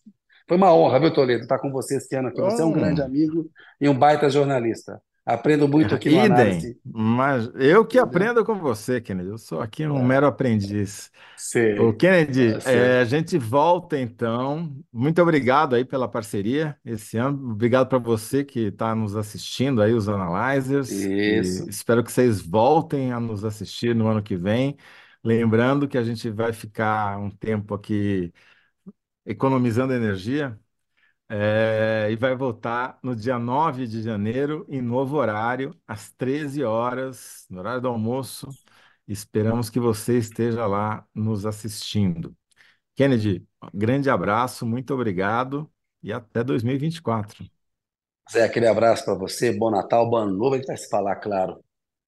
Foi 0.48 0.58
uma 0.58 0.74
honra, 0.74 1.00
viu, 1.00 1.12
Toledo, 1.14 1.44
estar 1.44 1.58
com 1.58 1.72
você 1.72 1.98
esse 1.98 2.16
ano 2.16 2.28
aqui. 2.28 2.40
Você 2.40 2.62
é 2.62 2.66
um 2.66 2.72
grande 2.72 3.02
amigo 3.02 3.50
e 3.82 3.90
um 3.90 3.98
baita 3.98 4.30
jornalista. 4.30 5.02
Aprendo 5.26 5.68
muito 5.68 5.96
aqui 5.96 6.08
no 6.10 6.18
Idem, 6.18 6.32
análise. 6.32 6.80
Mas 6.86 7.50
eu 7.56 7.84
que 7.84 7.98
aprendo 7.98 8.46
com 8.46 8.60
você, 8.60 9.02
Kennedy. 9.02 9.30
Eu 9.30 9.40
sou 9.40 9.60
aqui 9.60 9.88
um 9.88 9.98
é. 9.98 10.04
mero 10.04 10.28
aprendiz. 10.28 11.12
Sei. 11.36 11.80
O 11.80 11.92
Kennedy, 11.94 12.56
é, 12.64 13.00
a 13.00 13.06
gente 13.06 13.36
volta 13.36 14.00
então. 14.00 14.72
Muito 14.94 15.20
obrigado 15.20 15.74
aí 15.74 15.84
pela 15.84 16.08
parceria 16.08 16.78
esse 16.86 17.18
ano. 17.18 17.54
Obrigado 17.54 17.88
para 17.88 17.98
você 17.98 18.44
que 18.44 18.68
está 18.68 18.94
nos 18.94 19.16
assistindo 19.16 19.82
aí, 19.82 19.94
os 19.94 20.08
analyzers. 20.08 20.92
Isso. 20.92 21.68
espero 21.68 22.04
que 22.04 22.12
vocês 22.12 22.40
voltem 22.40 23.12
a 23.12 23.20
nos 23.20 23.44
assistir 23.44 23.96
no 23.96 24.08
ano 24.08 24.22
que 24.22 24.38
vem. 24.38 24.78
Lembrando 25.24 25.88
que 25.88 25.98
a 25.98 26.04
gente 26.04 26.30
vai 26.30 26.54
ficar 26.54 27.18
um 27.18 27.32
tempo 27.32 27.74
aqui 27.74 28.32
economizando 29.26 29.92
energia, 29.92 30.56
é, 31.30 32.08
e 32.12 32.16
vai 32.16 32.36
voltar 32.36 33.00
no 33.04 33.16
dia 33.16 33.40
9 33.40 33.88
de 33.88 34.02
janeiro, 34.02 34.66
em 34.70 34.82
novo 34.82 35.18
horário, 35.18 35.76
às 35.88 36.12
13 36.12 36.64
horas, 36.64 37.46
no 37.50 37.60
horário 37.60 37.82
do 37.82 37.88
almoço. 37.88 38.48
Esperamos 39.08 39.70
que 39.70 39.80
você 39.80 40.18
esteja 40.18 40.66
lá 40.68 41.06
nos 41.14 41.46
assistindo. 41.46 42.36
Kennedy, 42.96 43.48
grande 43.74 44.10
abraço, 44.10 44.66
muito 44.66 44.94
obrigado 44.94 45.72
e 46.04 46.14
até 46.14 46.44
2024. 46.44 47.46
Zé, 48.32 48.44
aquele 48.44 48.68
abraço 48.68 49.06
para 49.06 49.14
você, 49.14 49.52
bom 49.52 49.70
Natal, 49.70 50.10
bom 50.10 50.18
ano 50.18 50.36
novo. 50.36 50.56
A 50.56 50.58
gente 50.58 50.68
vai 50.68 50.78
se 50.78 50.90
falar, 50.90 51.16
claro, 51.18 51.64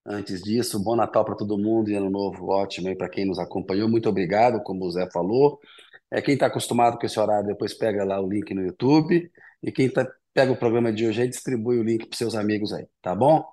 antes 0.05 0.41
disso. 0.41 0.83
Bom 0.83 0.95
Natal 0.95 1.25
para 1.25 1.35
todo 1.35 1.57
mundo 1.57 1.89
e 1.89 1.95
ano 1.95 2.09
novo 2.09 2.47
ótimo 2.49 2.87
aí 2.87 2.95
para 2.95 3.09
quem 3.09 3.25
nos 3.25 3.39
acompanhou. 3.39 3.89
Muito 3.89 4.09
obrigado, 4.09 4.61
como 4.63 4.85
o 4.85 4.91
Zé 4.91 5.09
falou. 5.11 5.59
É, 6.11 6.21
quem 6.21 6.35
está 6.35 6.47
acostumado 6.47 6.97
com 6.97 7.05
esse 7.05 7.19
horário, 7.19 7.47
depois 7.47 7.73
pega 7.73 8.03
lá 8.03 8.19
o 8.19 8.29
link 8.29 8.53
no 8.53 8.63
YouTube. 8.63 9.29
E 9.61 9.71
quem 9.71 9.89
tá, 9.89 10.07
pega 10.33 10.51
o 10.51 10.57
programa 10.57 10.91
de 10.91 11.05
hoje 11.05 11.21
aí, 11.21 11.27
distribui 11.27 11.79
o 11.79 11.83
link 11.83 12.07
para 12.07 12.17
seus 12.17 12.35
amigos 12.35 12.71
aí, 12.71 12.85
tá 13.01 13.13
bom? 13.13 13.43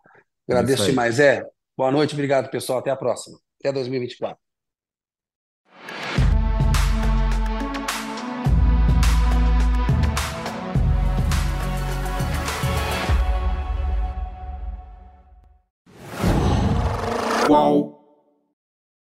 É 0.48 0.52
Agradeço 0.52 0.84
é 0.84 0.86
demais, 0.86 1.18
é. 1.18 1.44
Boa 1.76 1.90
noite, 1.90 2.14
obrigado, 2.14 2.50
pessoal. 2.50 2.78
Até 2.78 2.90
a 2.90 2.96
próxima. 2.96 3.38
Até 3.58 3.72
2024. 3.72 4.38
Qual? 17.46 17.93